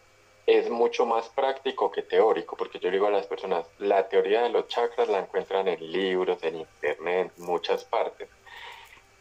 es 0.46 0.68
mucho 0.70 1.06
más 1.06 1.28
práctico 1.28 1.90
que 1.90 2.02
teórico, 2.02 2.56
porque 2.56 2.78
yo 2.78 2.90
digo 2.90 3.06
a 3.06 3.10
las 3.10 3.26
personas, 3.26 3.66
la 3.78 4.08
teoría 4.08 4.42
de 4.42 4.50
los 4.50 4.68
chakras 4.68 5.08
la 5.08 5.18
encuentran 5.18 5.66
en 5.68 5.92
libros, 5.92 6.42
en 6.42 6.56
internet, 6.56 7.32
en 7.36 7.44
muchas 7.44 7.84
partes, 7.84 8.28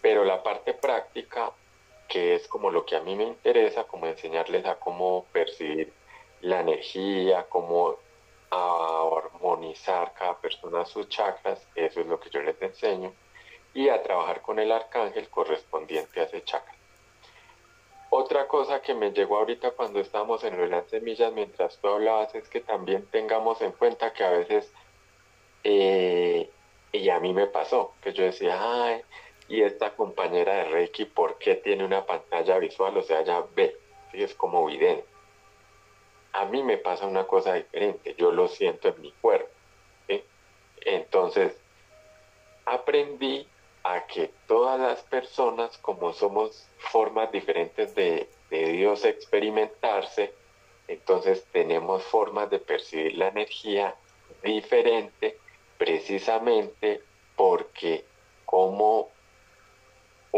pero 0.06 0.24
la 0.24 0.44
parte 0.44 0.76
práctica, 0.76 1.52
que 2.08 2.36
es 2.36 2.48
como 2.48 2.70
lo 2.70 2.86
que 2.86 2.96
a 2.96 3.02
mí 3.02 3.16
me 3.16 3.24
interesa, 3.24 3.86
como 3.86 4.06
enseñarles 4.06 4.64
a 4.68 4.76
cómo 4.76 5.26
percibir 5.32 5.92
la 6.42 6.60
energía, 6.60 7.48
cómo 7.50 7.96
armonizar 8.52 10.14
cada 10.14 10.38
persona 10.38 10.86
sus 10.86 11.10
chakras, 11.10 11.68
eso 11.74 12.02
es 12.02 12.06
lo 12.06 12.20
que 12.20 12.30
yo 12.30 12.40
les 12.44 12.62
enseño, 12.62 13.14
y 13.74 13.90
a 13.90 14.04
trabajar 14.04 14.44
con 14.44 14.60
el 14.60 14.72
arcángel 14.72 15.28
correspondiente 15.28 16.20
a 16.20 16.26
ese 16.26 16.44
chakra. 16.44 16.76
Otra 18.12 18.48
cosa 18.48 18.84
que 18.84 18.94
me 18.94 19.10
llegó 19.10 19.38
ahorita 19.38 19.72
cuando 19.72 20.00
estábamos 20.00 20.44
en 20.44 20.70
las 20.70 20.88
semillas, 20.88 21.34
mientras 21.34 21.80
tú 21.80 21.88
hablabas, 21.88 22.36
es 22.36 22.48
que 22.48 22.60
también 22.60 23.08
tengamos 23.08 23.60
en 23.64 23.72
cuenta 23.72 24.14
que 24.14 24.24
a 24.24 24.30
veces, 24.30 24.72
eh, 25.64 26.48
y 26.92 27.10
a 27.10 27.20
mí 27.20 27.34
me 27.34 27.48
pasó, 27.48 27.94
que 28.04 28.14
yo 28.14 28.24
decía, 28.24 28.60
ay, 28.62 29.02
y 29.48 29.62
esta 29.62 29.96
compañera 29.96 30.56
de 30.56 30.64
Reiki, 30.66 31.06
¿por 31.06 31.38
qué 31.38 31.56
tiene 31.56 31.86
una 31.86 32.06
pantalla 32.06 32.58
visual? 32.58 32.98
O 32.98 33.02
sea, 33.02 33.24
ya 33.24 33.44
ve, 33.56 33.78
es 34.14 34.34
como 34.34 34.66
vidente. 34.66 35.06
A 36.34 36.46
mí 36.46 36.64
me 36.64 36.78
pasa 36.78 37.06
una 37.06 37.26
cosa 37.26 37.54
diferente, 37.54 38.16
yo 38.18 38.32
lo 38.32 38.48
siento 38.48 38.90
en 38.90 39.02
mi 39.02 39.12
cuerpo. 39.22 39.50
Entonces, 40.86 41.58
aprendí 42.66 43.48
a 43.84 44.06
que 44.06 44.32
todas 44.48 44.80
las 44.80 45.02
personas, 45.02 45.78
como 45.80 46.14
somos 46.14 46.68
formas 46.78 47.32
diferentes 47.32 47.94
de, 47.96 48.30
Dios 48.50 49.04
experimentarse, 49.04 50.34
entonces 50.88 51.46
tenemos 51.52 52.04
formas 52.04 52.50
de 52.50 52.60
percibir 52.60 53.18
la 53.18 53.28
energía 53.28 53.96
diferente 54.44 55.38
precisamente 55.78 57.02
porque 57.36 58.06
como 58.46 59.10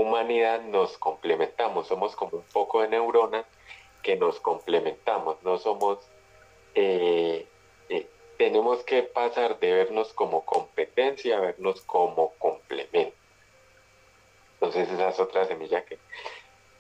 humanidad 0.02 0.62
nos 0.62 0.98
complementamos, 0.98 1.88
somos 1.88 2.16
como 2.16 2.38
un 2.38 2.44
poco 2.54 2.82
de 2.82 2.90
neuronas 2.90 3.46
que 4.04 4.16
nos 4.16 4.40
complementamos, 4.40 5.42
no 5.44 5.58
somos, 5.58 6.00
eh, 6.76 7.48
eh, 7.90 8.08
tenemos 8.38 8.84
que 8.84 9.04
pasar 9.04 9.60
de 9.60 9.74
vernos 9.74 10.14
como 10.14 10.46
competencia 10.46 11.38
a 11.38 11.42
vernos 11.42 11.82
como 11.82 12.34
complemento. 12.38 13.18
Entonces 14.54 14.90
esa 14.90 15.10
es 15.10 15.20
otra 15.20 15.46
semilla 15.46 15.84
que 15.84 15.98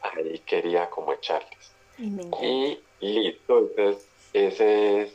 ahí 0.01 0.39
quería 0.39 0.89
como 0.89 1.13
echarles. 1.13 1.73
Y 1.97 2.79
listo, 2.99 3.57
entonces 3.59 4.07
ese 4.33 5.11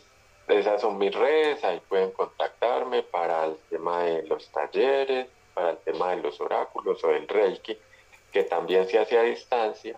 esas 0.48 0.80
son 0.80 0.98
mis 0.98 1.14
redes, 1.14 1.62
ahí 1.64 1.80
pueden 1.88 2.10
contactarme 2.10 3.04
para 3.04 3.46
el 3.46 3.56
tema 3.70 4.02
de 4.02 4.24
los 4.24 4.48
talleres, 4.50 5.28
para 5.54 5.70
el 5.70 5.78
tema 5.78 6.10
de 6.10 6.22
los 6.22 6.40
oráculos 6.40 7.02
o 7.04 7.10
el 7.10 7.28
Reiki, 7.28 7.78
que 8.32 8.44
también 8.44 8.88
se 8.88 8.98
hace 8.98 9.18
a 9.18 9.22
distancia 9.22 9.96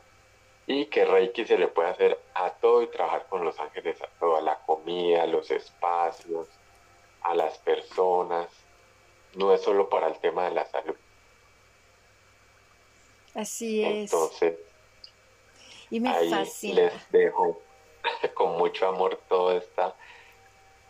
y 0.67 0.87
que 0.87 1.05
Reiki 1.05 1.45
se 1.47 1.59
le 1.59 1.69
puede 1.69 1.91
hacer 1.91 2.19
a 2.35 2.51
todo 2.51 2.83
y 2.83 2.87
trabajar 2.89 3.27
con 3.29 3.45
los 3.45 3.59
ángeles, 3.61 4.01
a 4.03 4.09
toda 4.19 4.41
la 4.41 4.59
comida, 4.61 5.27
los 5.27 5.51
espacios, 5.51 6.49
a 7.23 7.35
las 7.35 7.59
personas, 7.59 8.49
no 9.35 9.53
es 9.53 9.63
solo 9.63 9.89
para 9.89 10.09
el 10.09 10.19
tema 10.19 10.45
de 10.45 10.51
la 10.53 10.67
salud. 10.67 10.97
Así 13.35 13.83
es. 13.83 14.13
Entonces, 14.13 14.59
y 15.91 16.01
me 16.01 16.09
ahí 16.09 16.31
fascina. 16.31 16.75
les 16.75 17.11
dejo 17.11 17.61
con 18.35 18.57
mucho 18.57 18.87
amor 18.89 19.21
toda 19.29 19.57
esta 19.57 19.95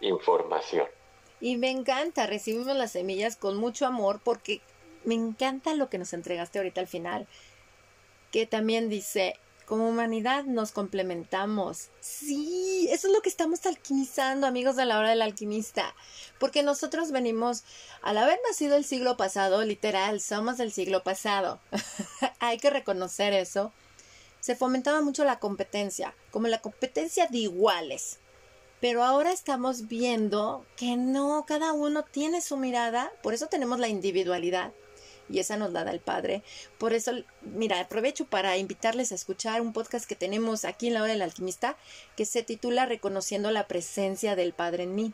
información. 0.00 0.86
Y 1.40 1.56
me 1.56 1.70
encanta, 1.70 2.26
recibimos 2.26 2.74
las 2.76 2.92
semillas 2.92 3.36
con 3.36 3.56
mucho 3.56 3.86
amor 3.86 4.20
porque 4.22 4.60
me 5.04 5.14
encanta 5.14 5.74
lo 5.74 5.88
que 5.88 5.98
nos 5.98 6.12
entregaste 6.12 6.58
ahorita 6.58 6.80
al 6.80 6.88
final, 6.88 7.26
que 8.32 8.46
también 8.46 8.88
dice, 8.88 9.38
como 9.64 9.88
humanidad 9.88 10.44
nos 10.44 10.72
complementamos. 10.72 11.88
Sí, 12.00 12.88
eso 12.90 13.08
es 13.08 13.12
lo 13.12 13.22
que 13.22 13.28
estamos 13.28 13.64
alquimizando, 13.66 14.46
amigos 14.46 14.76
de 14.76 14.84
la 14.84 14.98
hora 14.98 15.10
del 15.10 15.22
alquimista. 15.22 15.94
Porque 16.38 16.62
nosotros 16.62 17.10
venimos, 17.12 17.64
al 18.02 18.18
haber 18.18 18.38
nacido 18.48 18.76
el 18.76 18.84
siglo 18.84 19.16
pasado, 19.16 19.64
literal, 19.64 20.20
somos 20.20 20.58
del 20.58 20.72
siglo 20.72 21.02
pasado. 21.02 21.60
Hay 22.40 22.58
que 22.58 22.70
reconocer 22.70 23.32
eso. 23.32 23.72
Se 24.40 24.56
fomentaba 24.56 25.00
mucho 25.00 25.24
la 25.24 25.38
competencia, 25.38 26.14
como 26.30 26.48
la 26.48 26.60
competencia 26.60 27.26
de 27.26 27.38
iguales. 27.38 28.18
Pero 28.80 29.02
ahora 29.02 29.32
estamos 29.32 29.88
viendo 29.88 30.66
que 30.76 30.96
no, 30.96 31.46
cada 31.46 31.72
uno 31.72 32.04
tiene 32.04 32.42
su 32.42 32.58
mirada, 32.58 33.10
por 33.22 33.32
eso 33.32 33.46
tenemos 33.46 33.78
la 33.78 33.88
individualidad 33.88 34.72
y 35.28 35.38
esa 35.38 35.56
nos 35.56 35.72
la 35.72 35.84
da 35.84 35.90
el 35.90 36.00
Padre. 36.00 36.42
Por 36.78 36.92
eso, 36.92 37.12
mira, 37.42 37.80
aprovecho 37.80 38.26
para 38.26 38.56
invitarles 38.56 39.12
a 39.12 39.14
escuchar 39.14 39.60
un 39.60 39.72
podcast 39.72 40.06
que 40.06 40.16
tenemos 40.16 40.64
aquí 40.64 40.88
en 40.88 40.94
la 40.94 41.02
hora 41.02 41.12
del 41.12 41.22
alquimista 41.22 41.76
que 42.16 42.26
se 42.26 42.42
titula 42.42 42.86
Reconociendo 42.86 43.50
la 43.50 43.66
presencia 43.66 44.36
del 44.36 44.52
Padre 44.52 44.84
en 44.84 44.94
mí. 44.94 45.12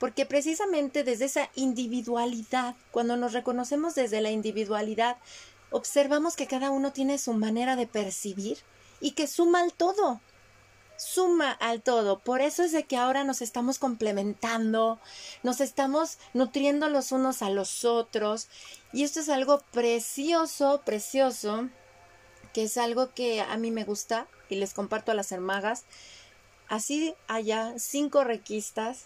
Porque 0.00 0.26
precisamente 0.26 1.04
desde 1.04 1.26
esa 1.26 1.50
individualidad, 1.54 2.74
cuando 2.90 3.16
nos 3.16 3.32
reconocemos 3.32 3.94
desde 3.94 4.20
la 4.20 4.30
individualidad, 4.30 5.16
observamos 5.70 6.36
que 6.36 6.46
cada 6.46 6.70
uno 6.70 6.92
tiene 6.92 7.18
su 7.18 7.32
manera 7.32 7.76
de 7.76 7.86
percibir 7.86 8.58
y 9.00 9.12
que 9.12 9.26
suma 9.26 9.60
al 9.60 9.72
todo 9.72 10.20
suma 10.96 11.50
al 11.52 11.82
todo. 11.82 12.18
Por 12.18 12.40
eso 12.40 12.62
es 12.62 12.72
de 12.72 12.84
que 12.84 12.96
ahora 12.96 13.24
nos 13.24 13.42
estamos 13.42 13.78
complementando, 13.78 14.98
nos 15.42 15.60
estamos 15.60 16.18
nutriendo 16.32 16.88
los 16.88 17.12
unos 17.12 17.42
a 17.42 17.50
los 17.50 17.84
otros. 17.84 18.48
Y 18.92 19.04
esto 19.04 19.20
es 19.20 19.28
algo 19.28 19.60
precioso, 19.72 20.82
precioso, 20.84 21.68
que 22.52 22.64
es 22.64 22.76
algo 22.76 23.12
que 23.12 23.40
a 23.40 23.56
mí 23.56 23.70
me 23.70 23.84
gusta 23.84 24.26
y 24.48 24.56
les 24.56 24.74
comparto 24.74 25.12
a 25.12 25.14
las 25.14 25.32
hermagas. 25.32 25.84
Así 26.68 27.14
haya 27.28 27.74
cinco 27.78 28.24
requistas, 28.24 29.04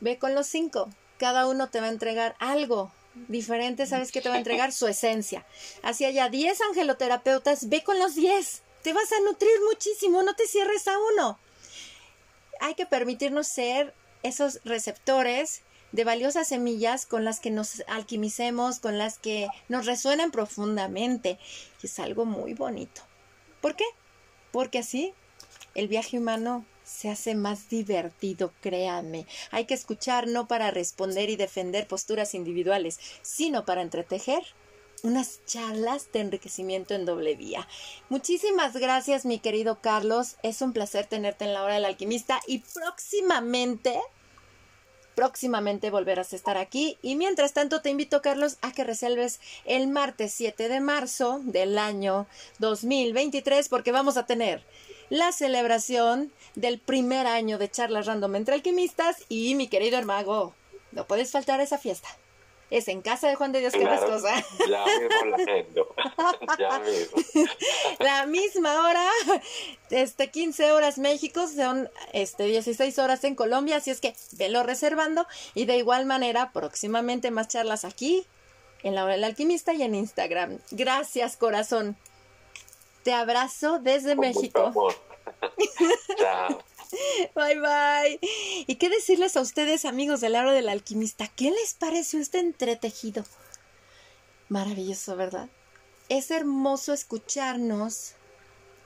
ve 0.00 0.18
con 0.18 0.34
los 0.34 0.46
cinco. 0.46 0.90
Cada 1.18 1.46
uno 1.46 1.68
te 1.68 1.80
va 1.80 1.86
a 1.86 1.90
entregar 1.90 2.34
algo 2.38 2.92
diferente, 3.28 3.86
¿sabes 3.86 4.12
qué 4.12 4.20
te 4.20 4.28
va 4.28 4.36
a 4.36 4.38
entregar? 4.38 4.72
Su 4.72 4.86
esencia. 4.86 5.44
Así 5.82 6.04
haya 6.04 6.28
diez 6.28 6.60
angeloterapeutas, 6.60 7.68
ve 7.68 7.82
con 7.82 7.98
los 7.98 8.14
diez 8.14 8.62
te 8.82 8.92
vas 8.92 9.12
a 9.12 9.20
nutrir 9.20 9.52
muchísimo, 9.68 10.22
no 10.22 10.34
te 10.34 10.46
cierres 10.46 10.88
a 10.88 10.96
uno. 11.12 11.38
Hay 12.60 12.74
que 12.74 12.86
permitirnos 12.86 13.48
ser 13.48 13.94
esos 14.22 14.60
receptores 14.64 15.62
de 15.92 16.04
valiosas 16.04 16.48
semillas 16.48 17.06
con 17.06 17.24
las 17.24 17.40
que 17.40 17.50
nos 17.50 17.82
alquimicemos, 17.88 18.78
con 18.78 18.98
las 18.98 19.18
que 19.18 19.48
nos 19.68 19.86
resuenan 19.86 20.30
profundamente. 20.30 21.38
Y 21.82 21.86
es 21.86 21.98
algo 21.98 22.24
muy 22.24 22.54
bonito. 22.54 23.02
¿Por 23.60 23.76
qué? 23.76 23.84
Porque 24.52 24.78
así 24.78 25.14
el 25.74 25.88
viaje 25.88 26.18
humano 26.18 26.64
se 26.84 27.08
hace 27.08 27.34
más 27.34 27.68
divertido, 27.68 28.52
créanme. 28.60 29.26
Hay 29.50 29.64
que 29.64 29.74
escuchar 29.74 30.26
no 30.26 30.48
para 30.48 30.70
responder 30.70 31.30
y 31.30 31.36
defender 31.36 31.86
posturas 31.86 32.34
individuales, 32.34 32.98
sino 33.22 33.64
para 33.64 33.82
entretejer 33.82 34.42
unas 35.02 35.44
charlas 35.46 36.10
de 36.12 36.20
enriquecimiento 36.20 36.94
en 36.94 37.04
doble 37.04 37.34
vía. 37.34 37.66
Muchísimas 38.08 38.74
gracias, 38.74 39.24
mi 39.24 39.38
querido 39.38 39.80
Carlos. 39.80 40.36
Es 40.42 40.62
un 40.62 40.72
placer 40.72 41.06
tenerte 41.06 41.44
en 41.44 41.54
la 41.54 41.62
hora 41.62 41.74
del 41.74 41.84
alquimista 41.84 42.40
y 42.46 42.58
próximamente, 42.58 44.00
próximamente 45.14 45.90
volverás 45.90 46.32
a 46.32 46.36
estar 46.36 46.56
aquí. 46.56 46.98
Y 47.02 47.16
mientras 47.16 47.52
tanto, 47.52 47.82
te 47.82 47.90
invito, 47.90 48.22
Carlos, 48.22 48.58
a 48.62 48.72
que 48.72 48.84
reserves 48.84 49.40
el 49.64 49.88
martes 49.88 50.32
7 50.34 50.68
de 50.68 50.80
marzo 50.80 51.40
del 51.44 51.78
año 51.78 52.26
2023 52.58 53.68
porque 53.68 53.92
vamos 53.92 54.16
a 54.16 54.26
tener 54.26 54.64
la 55.08 55.32
celebración 55.32 56.32
del 56.54 56.78
primer 56.78 57.26
año 57.26 57.58
de 57.58 57.70
charlas 57.70 58.06
random 58.06 58.36
entre 58.36 58.54
alquimistas 58.54 59.24
y 59.28 59.54
mi 59.54 59.68
querido 59.68 59.98
hermago. 59.98 60.54
No 60.92 61.06
puedes 61.06 61.30
faltar 61.30 61.60
a 61.60 61.64
esa 61.64 61.78
fiesta 61.78 62.08
es 62.70 62.88
en 62.88 63.02
casa 63.02 63.28
de 63.28 63.34
Juan 63.34 63.52
de 63.52 63.60
Dios 63.60 63.72
claro, 63.72 64.06
cosa. 64.06 64.44
Ya 64.68 64.84
mismo 64.86 65.26
la 65.26 66.56
ya 66.58 66.78
mismo. 66.78 67.48
La 67.98 68.26
misma 68.26 68.88
hora, 68.88 69.08
este 69.90 70.30
15 70.30 70.72
horas 70.72 70.98
México, 70.98 71.46
son 71.48 71.90
este 72.12 72.44
16 72.44 72.98
horas 72.98 73.24
en 73.24 73.34
Colombia, 73.34 73.76
así 73.76 73.90
es 73.90 74.00
que 74.00 74.14
velo 74.32 74.62
reservando 74.62 75.26
y 75.54 75.64
de 75.64 75.76
igual 75.76 76.06
manera 76.06 76.52
próximamente 76.52 77.30
más 77.30 77.48
charlas 77.48 77.84
aquí 77.84 78.26
en 78.82 78.94
la 78.94 79.04
hora 79.04 79.14
del 79.14 79.24
alquimista 79.24 79.74
y 79.74 79.82
en 79.82 79.94
Instagram. 79.94 80.58
Gracias, 80.70 81.36
corazón. 81.36 81.96
Te 83.02 83.12
abrazo 83.12 83.78
desde 83.80 84.14
México. 84.14 84.72
Chao. 86.18 86.58
Bye 87.34 87.60
bye. 87.60 88.18
¿Y 88.66 88.74
qué 88.76 88.88
decirles 88.88 89.36
a 89.36 89.40
ustedes, 89.40 89.84
amigos 89.84 90.20
del 90.20 90.36
aro 90.36 90.52
del 90.52 90.68
alquimista? 90.68 91.28
¿Qué 91.28 91.50
les 91.50 91.74
pareció 91.74 92.20
este 92.20 92.38
entretejido? 92.38 93.24
Maravilloso, 94.48 95.16
¿verdad? 95.16 95.48
Es 96.08 96.30
hermoso 96.30 96.92
escucharnos 96.92 98.14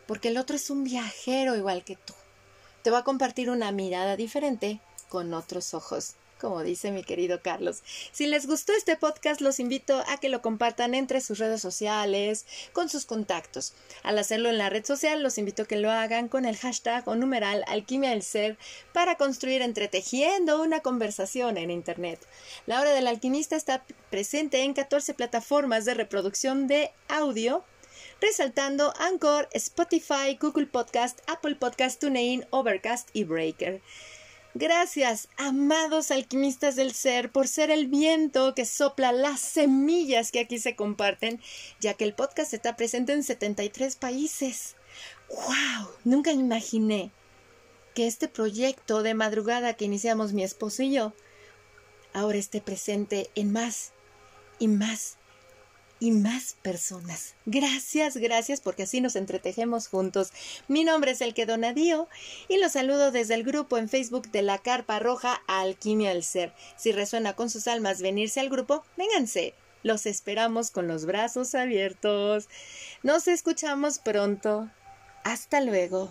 porque 0.07 0.29
el 0.29 0.37
otro 0.37 0.57
es 0.57 0.71
un 0.71 0.85
viajero 0.85 1.57
igual 1.57 1.85
que 1.85 1.97
tú. 1.97 2.13
Te 2.83 2.91
va 2.91 2.99
a 2.99 3.05
compartir 3.05 3.49
una 3.49 3.73
mirada 3.73 4.17
diferente 4.17 4.81
con 5.09 5.33
otros 5.33 5.73
ojos 5.73 6.17
como 6.45 6.63
dice 6.63 6.91
mi 6.91 7.03
querido 7.03 7.41
Carlos. 7.41 7.83
Si 8.13 8.27
les 8.27 8.47
gustó 8.47 8.75
este 8.75 8.97
podcast, 8.97 9.41
los 9.41 9.61
invito 9.61 10.05
a 10.09 10.19
que 10.19 10.29
lo 10.29 10.43
compartan 10.43 10.95
entre 10.95 11.23
sus 11.23 11.39
redes 11.39 11.63
sociales, 11.63 12.45
con 12.75 12.91
sus 12.91 13.07
contactos. 13.07 13.73
Al 14.03 14.19
hacerlo 14.19 14.51
en 14.51 14.59
la 14.59 14.69
red 14.69 14.85
social, 14.85 15.23
los 15.23 15.39
invito 15.39 15.63
a 15.63 15.65
que 15.65 15.79
lo 15.79 15.91
hagan 15.91 16.29
con 16.29 16.45
el 16.45 16.59
hashtag 16.59 17.09
o 17.09 17.15
numeral 17.15 17.65
alquimia 17.67 18.11
del 18.11 18.23
ser 18.23 18.59
para 18.93 19.15
construir 19.15 19.63
entretejiendo 19.63 20.61
una 20.61 20.81
conversación 20.81 21.57
en 21.57 21.71
Internet. 21.71 22.21
La 22.67 22.79
hora 22.79 22.91
del 22.91 23.07
alquimista 23.07 23.57
está 23.57 23.83
presente 24.11 24.65
en 24.65 24.75
14 24.75 25.15
plataformas 25.15 25.87
de 25.87 25.95
reproducción 25.95 26.67
de 26.67 26.93
audio 27.09 27.65
resaltando 28.21 28.93
Anchor, 28.99 29.49
Spotify, 29.55 30.37
Google 30.39 30.67
Podcast, 30.67 31.21
Apple 31.27 31.55
Podcast, 31.55 32.01
TuneIn, 32.01 32.45
Overcast 32.51 33.09
y 33.15 33.25
Breaker. 33.25 33.81
Gracias, 34.57 35.27
amados 35.37 36.13
alquimistas 36.13 36.77
del 36.77 36.93
ser, 36.93 37.33
por 37.33 37.49
ser 37.49 37.73
el 37.73 37.89
viento 37.89 38.55
que 38.55 38.65
sopla 38.65 39.11
las 39.11 39.41
semillas 39.41 40.31
que 40.31 40.39
aquí 40.39 40.61
se 40.61 40.77
comparten, 40.77 41.41
ya 41.81 41.95
que 41.95 42.05
el 42.05 42.15
podcast 42.15 42.55
está 42.55 42.77
presente 42.77 43.13
en 43.15 43.25
73 43.25 43.97
países. 43.97 44.77
¡Wow! 45.29 45.89
Nunca 46.05 46.31
imaginé 46.31 47.11
que 47.97 48.07
este 48.07 48.29
proyecto 48.29 49.03
de 49.03 49.15
madrugada 49.15 49.75
que 49.75 49.87
iniciamos 49.87 50.33
mi 50.33 50.45
esposo 50.45 50.85
y 50.85 50.93
yo 50.93 51.15
ahora 52.13 52.39
esté 52.39 52.61
presente 52.61 53.31
en 53.35 53.51
más 53.51 53.93
y 54.61 54.69
más 54.69 55.17
y 56.05 56.11
más 56.11 56.57
personas. 56.61 57.35
Gracias, 57.47 58.19
gracias 58.19 58.61
porque 58.61 58.83
así 58.83 59.01
nos 59.01 59.17
entretejemos 59.17 59.89
juntos. 59.89 60.33
Mi 60.69 60.85
nombre 60.85 61.13
es 61.13 61.23
El 61.23 61.33
que 61.33 61.47
Donadío 61.47 62.09
y 62.47 62.59
los 62.59 62.73
saludo 62.73 63.11
desde 63.11 63.33
el 63.33 63.43
grupo 63.43 63.79
en 63.79 63.89
Facebook 63.89 64.31
de 64.31 64.43
la 64.43 64.59
Carpa 64.59 64.99
Roja 64.99 65.41
Alquimia 65.47 66.11
del 66.11 66.23
Ser. 66.23 66.53
Si 66.77 66.93
resuena 66.93 67.33
con 67.33 67.49
sus 67.49 67.67
almas 67.69 68.03
venirse 68.03 68.41
al 68.41 68.51
grupo, 68.51 68.85
vénganse. 68.99 69.55
Los 69.83 70.05
esperamos 70.05 70.71
con 70.71 70.89
los 70.89 71.07
brazos 71.07 71.55
abiertos. 71.55 72.51
Nos 73.03 73.27
escuchamos 73.27 73.99
pronto. 73.99 74.71
Hasta 75.25 75.63
luego. 75.63 76.11